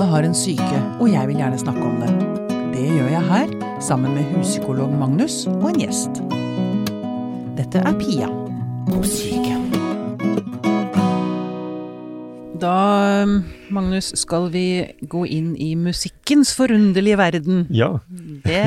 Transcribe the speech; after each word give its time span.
Alle 0.00 0.14
har 0.16 0.24
en 0.24 0.32
syke, 0.32 0.78
og 0.96 1.10
jeg 1.12 1.28
vil 1.28 1.36
gjerne 1.36 1.58
snakke 1.60 1.82
om 1.84 1.98
det. 2.00 2.10
Det 2.72 2.84
gjør 2.88 3.08
jeg 3.12 3.24
her, 3.28 3.50
sammen 3.84 4.14
med 4.16 4.30
huspsykolog 4.32 4.94
Magnus 4.96 5.42
og 5.50 5.66
en 5.68 5.80
gjest. 5.82 6.20
Dette 7.58 7.82
er 7.84 7.98
Pia 8.00 8.30
på 8.86 9.02
syke. 9.04 9.58
Da, 12.64 13.26
Magnus, 13.68 14.08
skal 14.22 14.48
vi 14.54 14.64
gå 15.04 15.26
inn 15.36 15.52
i 15.60 15.74
musikkens 15.76 16.54
forunderlige 16.56 17.20
verden. 17.20 17.66
Ja, 17.68 17.90
Det, 18.08 18.64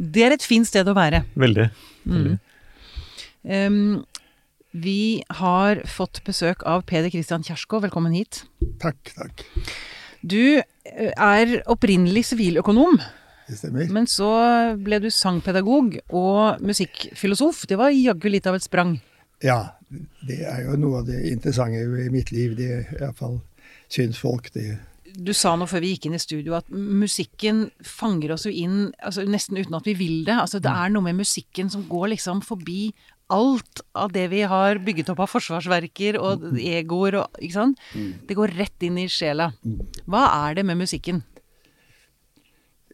det 0.00 0.24
er 0.30 0.38
et 0.38 0.48
fint 0.48 0.70
sted 0.70 0.88
å 0.88 0.96
være. 0.96 1.26
veldig. 1.36 1.68
veldig. 2.08 2.38
Um, 3.44 4.00
vi 4.72 5.20
har 5.44 5.84
fått 5.84 6.24
besøk 6.24 6.64
av 6.64 6.88
Peder 6.88 7.12
Christian 7.12 7.44
Kjerskov. 7.44 7.84
Velkommen 7.84 8.16
hit. 8.16 8.46
Takk, 8.80 9.12
takk. 9.12 9.44
Du 10.22 10.58
eh, 10.58 11.12
er 11.14 11.58
opprinnelig 11.70 12.24
siviløkonom, 12.32 12.98
Det 13.48 13.58
stemmer. 13.58 13.88
men 13.92 14.06
så 14.10 14.30
ble 14.76 14.98
du 15.04 15.10
sangpedagog 15.10 15.98
og 16.10 16.60
musikkfilosof. 16.64 17.66
Det 17.70 17.78
var 17.78 17.94
jaggu 17.94 18.28
litt 18.32 18.46
av 18.46 18.58
et 18.58 18.66
sprang. 18.66 18.98
Ja, 19.44 19.74
det 20.26 20.42
er 20.44 20.64
jo 20.66 20.76
noe 20.76 21.00
av 21.02 21.06
det 21.08 21.22
interessante 21.30 21.80
i 21.80 22.10
mitt 22.12 22.32
liv. 22.34 22.56
Det 22.58 22.86
iallfall 22.98 23.38
syns 23.88 24.18
folk 24.18 24.50
det. 24.52 24.78
Du 25.18 25.32
sa 25.34 25.54
nå 25.56 25.66
før 25.66 25.80
vi 25.82 25.94
gikk 25.94 26.06
inn 26.06 26.14
i 26.18 26.20
studio 26.22 26.54
at 26.58 26.68
musikken 26.70 27.70
fanger 27.82 28.34
oss 28.36 28.44
jo 28.46 28.52
inn 28.52 28.90
altså 29.02 29.24
nesten 29.26 29.56
uten 29.58 29.74
at 29.78 29.86
vi 29.88 29.94
vil 29.98 30.24
det. 30.26 30.36
Altså 30.36 30.60
Det 30.62 30.70
er 30.70 30.92
noe 30.92 31.02
med 31.06 31.16
musikken 31.18 31.70
som 31.72 31.86
går 31.88 32.12
liksom 32.12 32.42
forbi 32.46 32.92
alt 33.28 33.82
av 33.98 34.12
det 34.14 34.26
vi 34.32 34.42
har 34.48 34.80
bygget 34.84 35.10
opp 35.12 35.20
av 35.24 35.30
forsvarsverker 35.32 36.18
og 36.20 36.46
egoer 36.60 37.20
og 37.22 37.42
Ikke 37.42 37.56
sant? 37.56 37.82
Det 37.94 38.36
går 38.36 38.54
rett 38.58 38.86
inn 38.86 38.98
i 39.00 39.08
sjela. 39.12 39.50
Hva 40.08 40.24
er 40.48 40.58
det 40.58 40.64
med 40.68 40.80
musikken? 40.80 41.22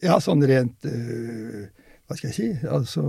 Ja, 0.03 0.19
sånn 0.19 0.43
rent 0.45 0.85
øh, 0.89 1.67
Hva 2.05 2.17
skal 2.17 2.29
jeg 2.29 2.35
si? 2.35 2.49
Altså 2.67 3.05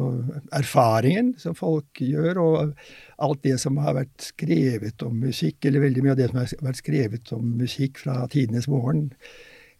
erfaringen 0.55 1.35
som 1.41 1.57
folk 1.59 2.01
gjør, 2.01 2.41
og 2.41 3.27
alt 3.27 3.43
det 3.45 3.59
som 3.61 3.77
har 3.83 3.99
vært 3.99 4.31
skrevet 4.31 5.03
om 5.05 5.19
musikk, 5.27 5.67
eller 5.67 5.85
veldig 5.85 6.05
mye 6.05 6.15
av 6.15 6.23
det 6.23 6.31
som 6.31 6.41
har 6.41 6.55
vært 6.71 6.81
skrevet 6.81 7.35
om 7.37 7.51
musikk 7.59 8.01
fra 8.01 8.23
tidenes 8.33 8.71
morgen, 8.71 9.11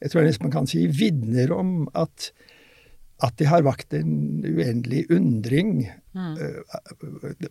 jeg 0.03 0.13
tror 0.13 0.27
nesten 0.27 0.45
man 0.45 0.53
kan 0.53 0.69
si 0.69 0.83
vitner 0.93 1.55
om 1.57 1.87
at 1.97 2.31
at 3.25 3.37
de 3.41 3.47
har 3.49 3.65
vakt 3.65 3.95
en 3.97 4.45
uendelig 4.45 5.07
undring 5.15 5.87
øh, 6.17 6.59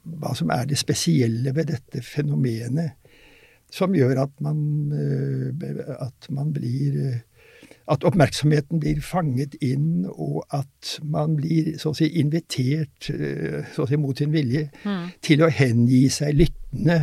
hva 0.03 0.33
som 0.37 0.51
er 0.53 0.67
det 0.69 0.77
spesielle 0.77 1.55
ved 1.55 1.71
dette 1.71 2.03
fenomenet, 2.05 2.91
som 3.73 3.95
gjør 3.97 4.21
at 4.27 4.35
man, 4.45 4.59
uh, 4.93 5.95
at 6.05 6.29
man 6.29 6.53
blir 6.53 6.99
uh, 7.05 7.15
At 7.87 8.03
oppmerksomheten 8.03 8.79
blir 8.79 8.97
fanget 9.01 9.55
inn, 9.61 10.07
og 10.09 10.45
at 10.53 10.95
man 11.03 11.35
blir 11.37 11.75
så 11.77 11.91
å 11.91 11.97
si 11.97 12.07
invitert, 12.17 13.11
så 13.73 13.83
å 13.83 13.85
si 13.85 13.97
mot 14.01 14.17
sin 14.17 14.31
vilje, 14.33 14.63
til 15.21 15.43
å 15.45 15.49
hengi 15.53 16.07
seg 16.09 16.33
lyttende 16.33 16.97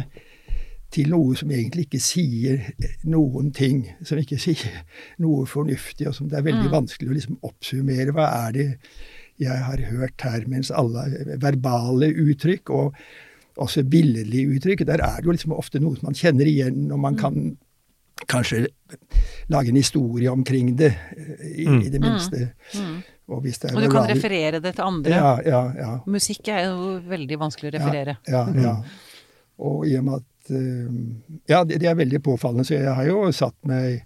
til 0.93 1.09
noe 1.13 1.37
som 1.39 1.51
egentlig 1.55 1.87
ikke 1.87 2.03
sier 2.05 2.69
noen 3.09 3.51
ting, 3.57 3.85
som 4.05 4.21
ikke 4.21 4.39
sier 4.41 4.83
noe 5.23 5.47
fornuftig, 5.49 6.07
og 6.11 6.17
som 6.17 6.29
det 6.31 6.41
er 6.41 6.47
veldig 6.51 6.71
vanskelig 6.73 7.11
å 7.11 7.17
liksom 7.17 7.41
oppsummere. 7.49 8.15
Hva 8.17 8.29
er 8.47 8.57
det 8.57 8.69
jeg 9.43 9.59
har 9.67 9.85
hørt 9.89 10.27
her? 10.27 10.47
Mens 10.53 10.71
alle 10.75 11.07
verbale 11.43 12.13
uttrykk, 12.13 12.73
og 12.77 12.99
også 13.63 13.85
billedlige 13.89 14.57
uttrykk, 14.57 14.87
der 14.89 15.03
er 15.05 15.21
det 15.21 15.29
jo 15.29 15.37
liksom 15.37 15.57
ofte 15.57 15.81
noe 15.83 15.99
som 15.99 16.11
man 16.11 16.19
kjenner 16.19 16.49
igjen, 16.49 16.87
og 16.93 17.01
man 17.03 17.19
kan 17.21 17.55
kanskje 18.31 18.67
lage 19.51 19.73
en 19.73 19.77
historie 19.81 20.31
omkring 20.31 20.77
det, 20.79 20.93
i, 21.57 21.67
i 21.67 21.89
det 21.91 22.01
minste. 22.01 22.49
Og, 23.29 23.41
hvis 23.43 23.59
det 23.63 23.71
er 23.71 23.77
Og 23.77 23.87
du 23.87 23.91
kan 23.93 24.09
referere 24.11 24.61
det 24.61 24.75
til 24.77 24.85
andre. 24.85 25.15
Ja, 25.15 25.33
ja, 25.47 25.63
ja. 25.79 25.93
Musikk 26.11 26.49
er 26.53 26.67
jo 26.69 26.99
veldig 27.09 27.39
vanskelig 27.41 27.73
å 27.73 27.75
referere. 27.79 28.17
Ja, 28.29 28.45
ja, 28.53 28.63
ja. 28.67 28.75
Og 29.63 29.87
i 29.87 29.95
og 29.99 30.05
med 30.07 30.21
at 30.21 30.27
eh, 30.27 30.32
Ja, 30.51 31.65
det, 31.65 31.79
det 31.83 31.89
er 31.91 31.95
veldig 31.99 32.23
påfallende. 32.25 32.65
Så 32.67 32.75
jeg 32.79 32.95
har 32.95 33.07
jo 33.09 33.31
satt 33.33 33.57
meg 33.69 34.03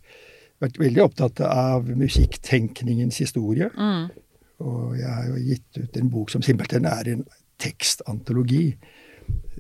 Vært 0.56 0.78
veldig 0.80 1.02
opptatt 1.04 1.40
av 1.44 1.84
musikktenkningens 2.00 3.18
historie. 3.20 3.66
Mm. 3.76 4.06
Og 4.64 4.94
jeg 4.96 5.10
har 5.12 5.26
jo 5.28 5.42
gitt 5.44 5.76
ut 5.82 5.98
en 6.00 6.08
bok 6.08 6.30
som 6.32 6.40
simpelthen 6.40 6.86
er 6.88 7.10
en 7.12 7.26
tekstantologi. 7.60 8.78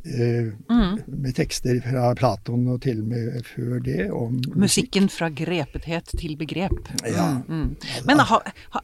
eh, 0.06 0.52
Mm. 0.70 1.02
Med 1.06 1.34
tekster 1.36 1.80
fra 1.84 2.14
Platon 2.14 2.64
og 2.72 2.80
til 2.80 3.00
og 3.02 3.08
med 3.08 3.44
før 3.44 3.80
det 3.84 4.10
om 4.10 4.40
Musikken 4.54 5.08
fra 5.12 5.28
grepethet 5.28 6.14
til 6.16 6.36
begrep. 6.36 6.88
Ja. 7.04 7.42
Mm. 7.48 7.76
Men 8.06 8.18
har, 8.18 8.42
har, 8.70 8.82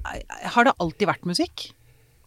har 0.53 0.65
det 0.69 0.73
alltid 0.81 1.07
vært 1.09 1.25
musikk? 1.25 1.71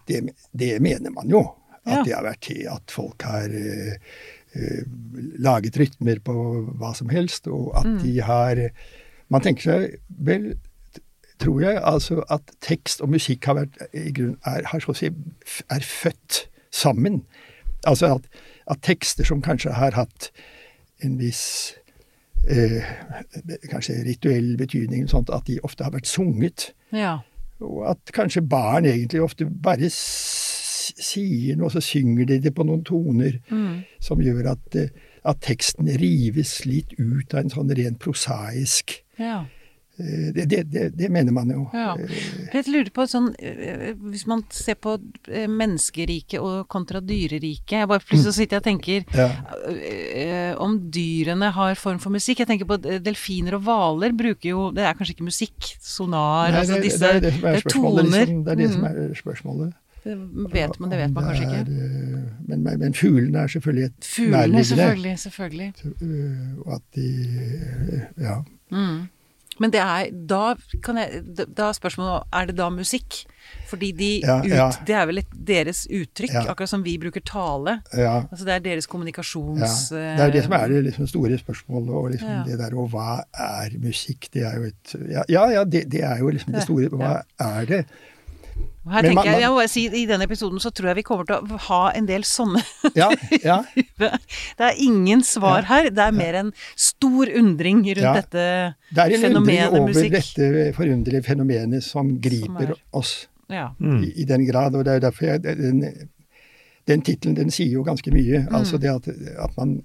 det, 0.07 0.23
det 0.53 0.79
mener 0.81 1.11
man 1.11 1.29
jo. 1.29 1.43
At 1.85 1.93
Ja. 1.99 2.03
det 2.03 2.13
har 2.15 2.23
vært 2.23 2.41
til 2.41 2.65
at 2.73 2.89
folk 2.89 3.21
har 3.21 3.45
eh, 3.53 3.93
eh, 3.93 3.97
laget 5.39 5.77
rytmer 5.79 6.19
på 6.23 6.35
hva 6.79 6.93
som 6.95 7.09
helst, 7.09 7.47
og 7.47 7.73
at 7.79 7.85
Mm. 7.85 7.99
de 8.03 8.21
har 8.21 8.69
Man 9.29 9.41
tenker 9.41 9.61
seg 9.63 9.95
vel, 10.09 10.55
tror 11.41 11.61
jeg, 11.61 11.79
altså 11.81 12.23
at 12.29 12.41
tekst 12.61 13.01
og 13.01 13.09
musikk 13.09 13.45
har 13.45 13.55
vært 13.55 13.79
i 13.93 14.11
grunn, 14.13 14.37
er, 14.45 14.61
har 14.69 14.93
si, 14.93 15.09
er 15.69 15.81
født 15.81 16.47
sammen. 16.71 17.23
Altså 17.87 18.13
at, 18.15 18.27
at 18.69 18.83
tekster 18.85 19.25
som 19.25 19.41
kanskje 19.41 19.73
har 19.73 19.91
hatt 19.97 20.29
en 21.03 21.17
viss 21.17 21.73
eh, 22.47 22.85
kanskje 23.71 24.03
rituell 24.05 24.57
betydning, 24.57 25.09
sånt, 25.09 25.29
at 25.33 25.47
de 25.47 25.57
ofte 25.63 25.83
har 25.83 25.91
vært 25.91 26.07
sunget. 26.07 26.73
Ja. 26.93 27.17
Og 27.59 27.89
at 27.89 28.13
kanskje 28.13 28.45
barn 28.45 28.85
egentlig 28.85 29.21
ofte 29.25 29.45
bare 29.49 29.89
sier 30.97 31.57
noe, 31.57 31.69
så 31.73 31.81
synger 31.83 32.25
de 32.29 32.39
det 32.39 32.53
på 32.55 32.65
noen 32.67 32.83
toner 32.87 33.39
som 33.99 34.21
gjør 34.21 34.51
at, 34.53 34.75
eh, 34.75 34.89
at 35.25 35.39
teksten 35.41 35.87
rives 35.97 36.65
litt 36.65 36.93
ut 36.99 37.33
av 37.33 37.43
en 37.45 37.49
sånn 37.49 37.71
rent 37.75 37.97
prosaisk 37.99 38.99
ja. 39.17 39.45
eh, 39.97 40.31
det, 40.35 40.45
det, 40.51 40.59
det, 40.69 40.83
det 40.99 41.09
mener 41.09 41.31
man 41.33 41.49
jo. 41.49 41.63
Ja. 41.73 41.95
Eh, 41.97 42.49
Jeg 42.53 42.67
lurer 42.69 42.91
på 42.93 43.05
sånn 43.09 43.31
Hvis 44.11 44.25
man 44.27 44.43
ser 44.53 44.75
på 44.75 44.97
menneskeriket 45.49 46.39
og 46.43 46.67
kontra 46.71 46.99
dyreriket 47.01 47.77
Jeg 47.79 47.89
bare 47.89 48.03
plutselig 48.05 48.35
sitter 48.37 48.61
og 48.61 48.67
tenker 48.67 49.05
Ja. 49.15 49.29
om 50.61 50.77
dyrene 50.91 51.49
har 51.55 51.75
form 51.79 51.99
for 51.99 52.13
musikk. 52.13 52.39
Jeg 52.43 52.47
tenker 52.51 52.67
på 52.69 52.77
delfiner 53.03 53.57
og 53.57 53.65
hvaler 53.67 54.13
bruker 54.15 54.49
jo 54.51 54.67
Det 54.75 54.83
er 54.85 54.93
kanskje 54.97 55.15
ikke 55.17 55.29
musikk, 55.31 55.71
sonar 55.83 56.51
Nei, 56.51 56.59
altså 56.61 56.81
disse 56.83 56.99
det 57.01 57.15
er 57.15 57.25
det 57.25 57.33
som 57.39 57.49
er 57.49 57.59
spørsmålet. 57.63 58.05
toner. 58.05 58.25
Liksom. 58.25 58.43
Det 58.45 58.51
er 58.51 58.61
det 58.61 58.69
som 58.71 58.81
Mm. 58.85 58.91
er 58.91 59.15
spørsmålet. 59.21 59.73
Det 60.05 60.15
vet 60.53 60.79
man, 60.79 60.91
det 60.91 60.99
vet 61.01 61.13
man 61.15 61.23
kanskje 61.31 61.47
ikke. 61.49 61.61
eh, 61.65 62.21
Men, 62.47 62.61
men, 62.63 62.79
men 62.79 62.93
fuglene 62.93 63.39
er 63.41 63.47
selvfølgelig 63.55 63.85
et 63.89 64.05
Fuglene, 64.05 64.37
nærliggende. 64.37 64.65
selvfølgelig. 64.69 65.19
selvfølgelig. 65.19 65.73
eh, 66.01 66.61
Og 66.65 66.73
at 66.75 66.81
de 66.95 67.09
eh, 67.93 68.23
Ja. 68.23 68.37
Mm. 68.71 69.07
Men 69.59 69.71
det 69.71 69.79
er 69.79 70.09
da 70.27 70.55
kan 70.83 70.97
jeg 70.99 71.21
Da 71.55 71.69
er 71.69 71.75
spørsmålet 71.77 72.23
er 72.33 72.45
det 72.49 72.55
da 72.57 72.65
musikk? 72.69 73.21
Fordi 73.69 73.91
de 73.95 74.09
Ja, 74.23 74.39
ut, 74.41 74.47
ja. 74.49 74.69
Det 74.87 74.95
er 74.95 75.05
vel 75.05 75.17
et, 75.21 75.29
deres 75.47 75.85
uttrykk, 75.87 76.33
Ja. 76.33 76.41
akkurat 76.51 76.69
som 76.69 76.83
vi 76.83 76.97
bruker 76.97 77.21
tale. 77.23 77.77
ja. 77.95 78.23
Altså 78.31 78.45
det 78.45 78.53
er 78.53 78.59
deres 78.59 78.85
Ja, 78.85 78.91
kommunikasjons... 78.91 79.89
det 79.89 80.19
er 80.19 80.31
det 80.31 80.43
som 80.43 80.53
er 80.53 80.67
det 80.67 80.83
liksom 80.83 81.07
store 81.07 81.37
spørsmålet. 81.37 81.89
Og 81.89 82.09
liksom 82.11 82.43
det 82.45 82.59
der, 82.59 82.75
og 82.75 82.89
hva 82.89 83.21
er 83.33 83.69
musikk? 83.79 84.27
Det 84.33 84.43
er 84.43 84.57
jo 84.57 84.63
et 84.63 84.95
Ja, 85.09 85.23
ja, 85.29 85.45
ja 85.49 85.63
det, 85.63 85.85
det 85.91 86.03
er 86.03 86.17
jo 86.19 86.29
liksom 86.29 86.53
det 86.53 86.63
store. 86.63 86.89
Hva 86.89 87.21
er 87.39 87.65
det? 87.65 87.85
Og 88.85 88.91
Her 88.93 89.01
tenker 89.01 89.15
man- 89.15 89.25
jeg, 89.25 89.41
jeg 89.41 89.49
må 89.49 89.55
bare 89.57 89.67
si, 89.71 89.83
I 89.87 90.05
denne 90.05 90.23
episoden 90.27 90.59
så 90.61 90.69
tror 90.71 90.87
jeg 90.91 90.95
vi 90.99 91.03
kommer 91.07 91.25
til 91.25 91.35
å 91.41 91.57
ha 91.69 91.79
en 91.97 92.05
del 92.05 92.21
sånne 92.21 92.61
Ja, 92.95 93.07
ja, 93.43 93.55
Det 94.57 94.67
er 94.67 94.75
ingen 94.77 95.23
svar 95.25 95.63
Ja. 95.63 95.67
her. 95.71 95.89
Det 95.89 96.03
er 96.05 96.11
mer 96.13 96.35
en 96.43 96.51
stor 96.75 97.25
undring 97.33 97.81
rundt 97.87 97.97
Ja. 98.05 98.13
dette 98.21 98.75
Det 98.93 99.05
er 99.07 99.15
en 99.29 99.37
undring 99.41 99.63
over 99.71 99.87
musikk. 99.89 100.11
dette 100.11 100.73
forunderlige 100.77 101.23
fenomenet 101.25 101.83
som 101.83 102.19
griper 102.21 102.69
er- 102.75 102.81
oss 102.93 103.27
Ja. 103.49 103.71
i, 103.81 104.13
i 104.21 104.23
den 104.25 104.45
grad. 104.45 104.75
Og 104.75 104.85
det 104.85 104.93
er 104.99 104.99
derfor 105.09 105.25
jeg, 105.33 105.41
den, 105.43 105.81
den 106.85 107.01
tittelen 107.01 107.35
den 107.35 107.49
sier 107.49 107.71
jo 107.79 107.83
ganske 107.83 108.11
mye. 108.13 108.45
Altså 108.53 108.77
det 108.77 108.89
at, 108.93 109.07
at 109.39 109.57
man 109.57 109.79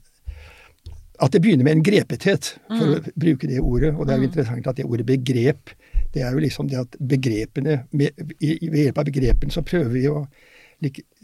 at 1.23 1.33
det 1.33 1.43
begynner 1.43 1.65
med 1.65 1.73
en 1.77 1.83
grepethet, 1.85 2.55
for 2.69 2.95
å 2.97 3.01
bruke 3.21 3.47
det 3.49 3.59
ordet. 3.61 3.91
Og 3.95 4.07
det 4.07 4.15
er 4.15 4.19
jo 4.23 4.29
interessant 4.31 4.67
at 4.71 4.77
det 4.77 4.87
ordet 4.89 5.05
begrep, 5.05 5.69
det 6.15 6.23
er 6.23 6.33
jo 6.33 6.39
liksom 6.43 6.69
det 6.69 6.79
at 6.79 6.97
begrepene 7.01 7.85
med, 7.93 8.11
Ved 8.41 8.81
hjelp 8.85 8.99
av 8.99 9.05
begrepene 9.05 9.53
så 9.55 9.63
prøver 9.63 9.89
vi 9.95 10.07
å 10.11 10.27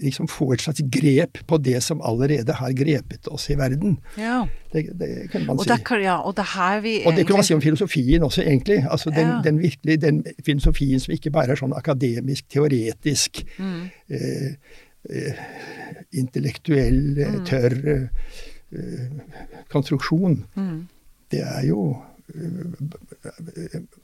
liksom 0.02 0.28
få 0.28 0.50
et 0.52 0.60
slags 0.60 0.82
grep 0.92 1.38
på 1.48 1.56
det 1.64 1.78
som 1.82 2.02
allerede 2.04 2.52
har 2.58 2.72
grepet 2.76 3.26
oss 3.32 3.48
i 3.50 3.54
verden. 3.56 3.96
ja. 4.20 4.46
Det, 4.72 4.82
det 5.00 5.30
kan 5.32 5.46
man 5.46 5.56
Og, 5.56 5.64
si. 5.64 5.70
det, 5.70 5.80
er- 5.90 6.02
ja, 6.04 6.16
og 6.20 6.34
det 6.36 6.42
er 6.44 6.50
her 6.58 6.80
vi 6.84 6.98
Og 7.06 7.14
det 7.16 7.26
kan 7.26 7.36
man 7.36 7.44
si 7.44 7.54
om 7.54 7.62
filosofien 7.64 8.22
også, 8.22 8.42
egentlig. 8.44 8.84
Altså 8.90 9.08
den, 9.10 9.26
Ja. 9.28 9.40
den 9.44 9.58
virkelig, 9.62 10.00
den 10.02 10.24
filosofien 10.44 11.00
som 11.00 11.12
ikke 11.14 11.30
bare 11.32 11.50
er 11.52 11.56
sånn 11.56 11.72
akademisk, 11.76 12.44
teoretisk, 12.52 13.40
Mm. 13.58 13.88
eh, 14.10 14.52
eh, 15.10 15.32
intellektuell, 16.12 17.00
mm. 17.16 17.44
tørr 17.46 18.08
eh, 18.72 19.08
konstruksjon. 19.72 20.44
Mm. 20.56 20.86
Det 21.30 21.40
er 21.40 21.66
jo 21.70 21.96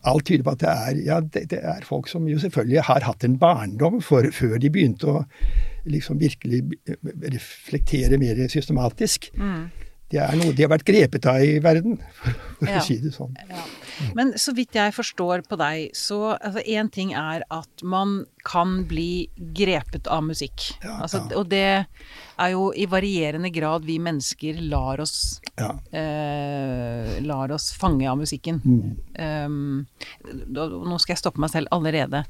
Alt 0.06 0.26
tyder 0.28 0.44
på 0.46 0.54
at 0.54 0.60
det 0.62 0.70
er, 0.70 1.00
ja, 1.06 1.20
det, 1.20 1.44
det 1.50 1.58
er 1.58 1.86
folk 1.86 2.08
som 2.10 2.28
jo 2.30 2.38
selvfølgelig 2.42 2.84
har 2.86 3.06
hatt 3.06 3.24
en 3.26 3.38
barndom 3.40 4.00
for, 4.04 4.28
før 4.34 4.58
de 4.62 4.70
begynte 4.70 5.10
å 5.10 5.24
liksom 5.90 6.20
virkelig 6.22 6.62
reflektere 7.34 8.20
mer 8.22 8.38
systematisk. 8.52 9.32
Mm. 9.38 9.66
Det 10.12 10.20
er 10.20 10.36
noe 10.36 10.52
de 10.52 10.62
har 10.66 10.68
vært 10.74 10.84
grepet 10.84 11.24
av 11.30 11.40
i 11.40 11.54
verden, 11.64 11.96
for, 12.18 12.68
Ja. 12.68 12.78
å 12.78 12.82
si 12.84 12.98
det 13.00 13.14
sånn. 13.14 13.32
Ja. 13.48 13.62
Men 14.14 14.32
så 14.40 14.52
vidt 14.54 14.74
jeg 14.76 14.92
forstår 14.94 15.42
på 15.48 15.56
deg, 15.58 15.92
så 15.96 16.34
altså 16.38 16.60
én 16.68 16.90
ting 16.92 17.12
er 17.16 17.42
at 17.50 17.82
man 17.82 18.26
kan 18.44 18.84
bli 18.90 19.28
grepet 19.56 20.06
av 20.10 20.22
musikk. 20.26 20.72
Ja, 20.82 20.98
altså. 21.04 21.22
Og 21.38 21.48
det 21.48 21.86
er 22.38 22.50
jo 22.52 22.72
i 22.76 22.84
varierende 22.90 23.50
grad 23.54 23.84
vi 23.88 23.98
mennesker 23.98 24.60
lar 24.68 25.00
oss 25.00 25.40
Ja. 25.58 25.72
eh, 25.92 27.20
lar 27.22 27.52
oss 27.52 27.72
fange 27.72 28.08
av 28.10 28.18
musikken. 28.18 28.60
Mm. 28.64 28.96
Um, 29.18 29.86
nå 30.52 30.98
skal 31.00 31.14
jeg 31.16 31.22
stoppe 31.22 31.38
meg 31.42 31.50
selv 31.50 31.68
allerede. 31.72 32.24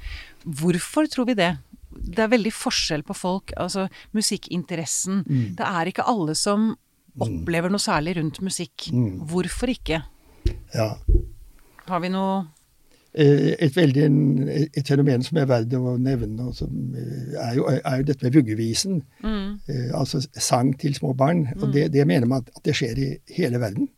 Hvorfor 0.47 1.09
tror 1.11 1.27
vi 1.27 1.35
det? 1.35 1.53
Det 1.93 2.19
er 2.25 2.29
veldig 2.33 2.53
forskjell 2.53 3.03
på 3.05 3.15
folk. 3.17 3.53
Altså 3.57 3.89
musikkinteressen. 4.15 5.25
Mm. 5.27 5.57
Det 5.59 5.67
er 5.67 5.91
ikke 5.93 6.07
alle 6.09 6.35
som 6.39 6.77
opplever 7.19 7.71
noe 7.71 7.83
særlig 7.83 8.17
rundt 8.17 8.41
musikk. 8.43 8.89
Mm. 8.93 9.21
Hvorfor 9.29 9.69
ikke? 9.73 10.03
ja. 10.75 10.97
Har 11.87 12.01
vi 12.01 12.09
noe 12.09 12.43
Eh, 13.15 13.55
Et, 13.59 13.77
veldig, 13.77 14.05
et 14.73 14.89
fenomen 14.89 15.23
som 15.23 15.37
er 15.37 15.49
verdt 15.51 15.75
å 15.77 15.97
nevne, 16.01 16.47
eh, 16.49 17.35
er 17.37 17.57
jo, 17.59 17.67
er 17.69 17.97
jo 18.01 18.07
dette 18.09 18.25
med 18.25 18.33
vuggevisen. 18.39 19.03
mm, 19.23 19.61
Eh, 19.69 19.91
altså 19.93 20.23
sang 20.33 20.73
til 20.79 20.95
små 20.95 21.13
barn. 21.15 21.49
Og 21.61 21.73
det, 21.73 21.93
det 21.93 22.07
mener 22.07 22.27
man 22.27 22.41
at, 22.41 22.63
det 22.65 22.75
skjer 22.75 22.99
i 22.99 23.19
hele 23.37 23.61
verden. 23.61 23.89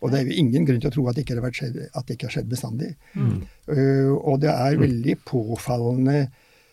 Og 0.00 0.10
det 0.10 0.20
er 0.20 0.24
jo 0.24 0.38
ingen 0.40 0.64
grunn 0.66 0.80
til 0.80 0.88
å 0.88 0.94
tro 0.94 1.06
at 1.08 1.14
det 1.14 1.26
ikke 1.26 1.40
har, 1.40 1.52
skjedd, 1.52 1.76
at 1.94 2.06
det 2.06 2.16
ikke 2.16 2.26
har 2.26 2.36
skjedd 2.38 2.48
bestandig. 2.48 2.96
Eh, 3.14 4.08
og 4.08 4.40
det 4.40 4.50
er 4.50 4.80
veldig 4.80 5.18
påfallende, 5.28 6.28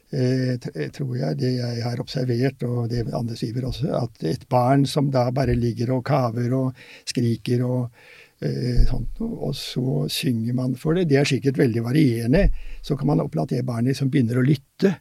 tror 0.10 1.18
jeg, 1.18 1.38
det 1.38 1.52
jeg 1.60 1.84
har 1.86 2.00
observert, 2.02 2.64
og 2.66 2.90
det 2.90 3.04
andre 3.14 3.36
skriver 3.38 3.68
også, 3.70 3.92
at 3.94 4.24
et 4.26 4.48
barn 4.50 4.86
som 4.90 5.12
da 5.14 5.28
bare 5.32 5.54
ligger 5.54 5.94
og 5.94 6.06
kaver 6.06 6.56
og 6.58 6.80
skriker 7.06 7.62
og 7.68 7.92
eh, 8.42 8.88
sånt, 8.90 9.22
og 9.22 9.54
så 9.56 10.08
synger 10.10 10.58
man 10.58 10.74
for 10.76 10.98
det. 10.98 11.10
Det 11.10 11.20
er 11.20 11.30
sikkert 11.30 11.62
veldig 11.62 11.84
varierende. 11.86 12.48
Så 12.82 12.98
kan 12.98 13.12
man 13.12 13.22
oppleve 13.22 13.46
at 13.46 13.54
det 13.54 13.68
barnet 13.68 13.98
som 13.98 14.10
begynner 14.10 14.42
å 14.42 14.48
lytte. 14.48 14.96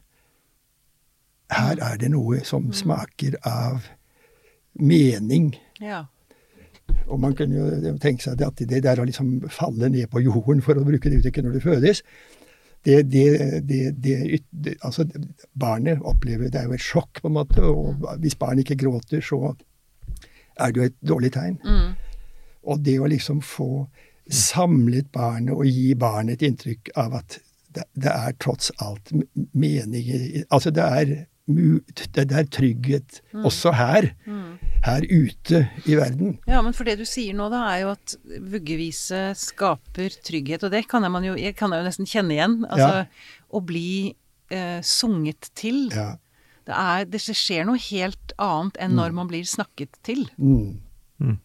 Her 1.49 1.81
er 1.81 1.97
det 1.97 2.11
noe 2.13 2.43
som 2.45 2.69
smaker 2.69 3.39
av 3.49 3.89
mening. 4.77 5.55
Ja. 5.81 6.05
Og 7.09 7.17
man 7.21 7.33
kunne 7.37 7.57
jo 7.57 7.97
tenke 8.01 8.21
seg 8.21 8.41
at 8.45 8.61
det 8.61 8.83
der 8.85 9.01
å 9.01 9.05
liksom 9.09 9.39
falle 9.49 9.89
ned 9.89 10.05
på 10.13 10.21
jorden, 10.21 10.61
for 10.61 10.77
å 10.77 10.85
bruke 10.85 11.09
det 11.09 11.23
uttrykket 11.23 11.45
når 11.47 11.57
du 11.57 11.65
fødes 11.65 12.05
det, 12.85 13.01
det, 13.67 14.39
det, 14.51 14.75
altså 14.81 15.03
Barnet 15.59 15.99
opplever 16.01 16.49
Det 16.49 16.61
er 16.61 16.69
jo 16.69 16.77
et 16.77 16.83
sjokk, 16.83 17.21
på 17.21 17.27
en 17.27 17.35
måte. 17.35 17.63
Og 17.63 18.05
hvis 18.23 18.37
barn 18.39 18.61
ikke 18.61 18.79
gråter, 18.79 19.21
så 19.21 19.55
er 20.59 20.71
det 20.71 20.79
jo 20.79 20.87
et 20.87 20.97
dårlig 21.07 21.33
tegn. 21.35 21.59
Mm. 21.63 21.91
Og 22.69 22.79
det 22.85 22.99
å 22.99 23.09
liksom 23.09 23.41
få 23.45 23.87
samlet 24.29 25.09
barnet 25.11 25.55
og 25.55 25.65
gi 25.65 25.93
barnet 25.97 26.37
et 26.37 26.49
inntrykk 26.49 26.91
av 27.01 27.19
at 27.19 27.39
det, 27.75 27.85
det 27.97 28.11
er 28.11 28.35
trots 28.41 28.71
alt 28.81 29.11
meninger 29.53 30.45
Altså 30.49 30.71
det 30.73 30.85
er, 30.85 31.11
det 31.47 32.25
er 32.25 32.49
trygghet 32.49 33.21
også 33.33 33.73
her. 33.77 34.11
Her 34.85 35.03
ute 35.03 35.65
i 35.85 35.97
verden. 35.99 36.37
Ja, 36.47 36.61
men 36.63 36.75
for 36.75 36.87
det 36.87 36.99
du 37.01 37.05
sier 37.07 37.35
nå, 37.35 37.49
da, 37.51 37.65
er 37.73 37.83
jo 37.83 37.91
at 37.97 38.15
vuggevise 38.53 39.29
skaper 39.37 40.15
trygghet, 40.25 40.63
og 40.63 40.71
det 40.73 40.85
kan 40.91 41.03
jeg, 41.03 41.13
man 41.13 41.27
jo, 41.27 41.35
jeg 41.39 41.57
kan 41.59 41.73
jeg 41.75 41.83
jo 41.83 41.89
nesten 41.89 42.09
kjenne 42.09 42.37
igjen. 42.37 42.57
Altså, 42.69 43.03
å 43.51 43.61
bli 43.65 44.15
eh, 44.53 44.79
sunget 44.85 45.51
til. 45.59 45.87
Ja. 45.91 46.13
Det, 46.69 46.77
er, 46.77 47.05
det 47.09 47.21
skjer 47.25 47.67
noe 47.67 47.81
helt 47.89 48.33
annet 48.39 48.79
enn 48.79 48.95
når 48.97 49.15
man 49.17 49.29
blir 49.31 49.47
snakket 49.47 49.99
til. 50.05 50.27
Mm. 50.37 50.79
Mm. 51.19 51.37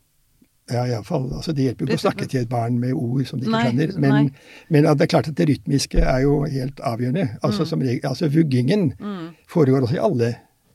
Ja, 0.70 0.84
iallfall. 0.88 1.26
Altså, 1.36 1.52
det 1.56 1.66
hjelper 1.66 1.84
jo 1.84 1.90
ikke 1.90 2.00
å 2.00 2.04
snakke 2.06 2.28
til 2.30 2.44
et 2.44 2.52
barn 2.52 2.78
med 2.80 2.94
ord 2.96 3.26
som 3.28 3.40
de 3.40 3.48
ikke 3.48 3.56
Nei, 3.56 3.64
skjønner. 3.66 3.98
Men, 4.00 4.30
men 4.72 4.88
det 4.88 5.08
er 5.08 5.10
klart 5.12 5.28
at 5.28 5.36
det 5.40 5.48
rytmiske 5.50 6.00
er 6.00 6.22
jo 6.24 6.38
helt 6.46 6.80
avgjørende. 6.80 7.26
Altså, 7.44 7.66
som 7.68 7.82
regel, 7.84 8.04
altså 8.08 8.30
Vuggingen 8.32 8.92
foregår 9.50 9.84
også 9.84 9.98
i 9.98 10.02
alle 10.06 10.30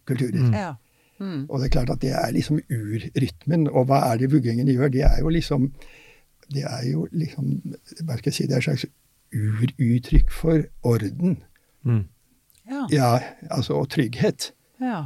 kulturer. 0.10 0.46
Ja. 0.54 0.76
Mm. 1.20 1.46
Og 1.50 1.60
det 1.60 1.66
er 1.66 1.70
klart 1.76 1.90
at 1.90 2.02
det 2.02 2.12
er 2.16 2.32
liksom 2.32 2.60
urrytmen. 2.72 3.68
Og 3.68 3.86
hva 3.90 4.00
er 4.14 4.18
det 4.22 4.32
vuggingene 4.32 4.72
gjør? 4.72 4.88
Det 4.94 5.02
er 5.04 5.20
jo 5.20 5.30
liksom 5.30 5.74
Det 6.54 6.64
er 6.66 6.86
jo 6.92 7.08
liksom 7.12 7.62
Hva 8.06 8.18
skal 8.18 8.32
jeg 8.32 8.34
si? 8.34 8.44
Det 8.48 8.54
er 8.54 8.58
et 8.58 8.64
slags 8.64 8.86
uruttrykk 9.34 10.32
for 10.32 10.64
orden. 10.84 11.38
Mm. 11.84 12.06
Ja. 12.70 12.86
Ja, 12.92 13.20
altså, 13.52 13.74
og 13.74 13.90
trygghet. 13.90 14.52
ja. 14.82 15.06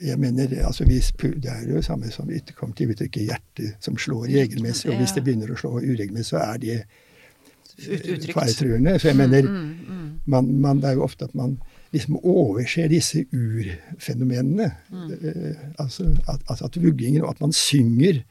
Jeg 0.00 0.18
mener, 0.18 0.66
altså 0.66 0.84
hvis, 0.84 1.12
Det 1.16 1.46
er 1.48 1.68
jo 1.68 1.76
det 1.76 1.84
samme 1.84 2.10
som 2.10 2.26
kommer 2.26 2.52
kom 2.54 2.72
til 2.72 2.90
uttrykket 2.90 3.22
hjertet 3.22 3.76
som 3.80 3.96
slår 3.96 4.26
regelmessig'. 4.26 4.90
Og 4.90 4.96
hvis 4.96 5.12
det 5.12 5.24
begynner 5.24 5.52
å 5.52 5.56
slå 5.56 5.70
uregelmessig, 5.80 6.24
så 6.24 6.36
er 6.36 6.56
det 6.58 6.84
faretruende. 8.34 8.98
Så 8.98 9.08
jeg 9.08 9.16
mener, 9.16 9.42
Mm, 9.42 9.76
mm, 9.88 10.20
man, 10.26 10.60
man, 10.60 10.76
det 10.76 10.84
er 10.84 10.92
jo 10.92 11.02
ofte 11.02 11.24
at 11.24 11.34
man 11.34 11.58
liksom 11.92 12.16
overser 12.22 12.88
disse 12.88 13.24
urfenomenene. 13.32 14.70
Mm. 14.90 15.12
Eh, 15.12 15.56
altså, 15.78 16.08
at, 16.28 16.40
at, 16.50 16.62
at 16.62 16.78
vuggingen, 16.82 17.22
og 17.22 17.30
at 17.30 17.40
man 17.40 17.52
synger 17.52 18.22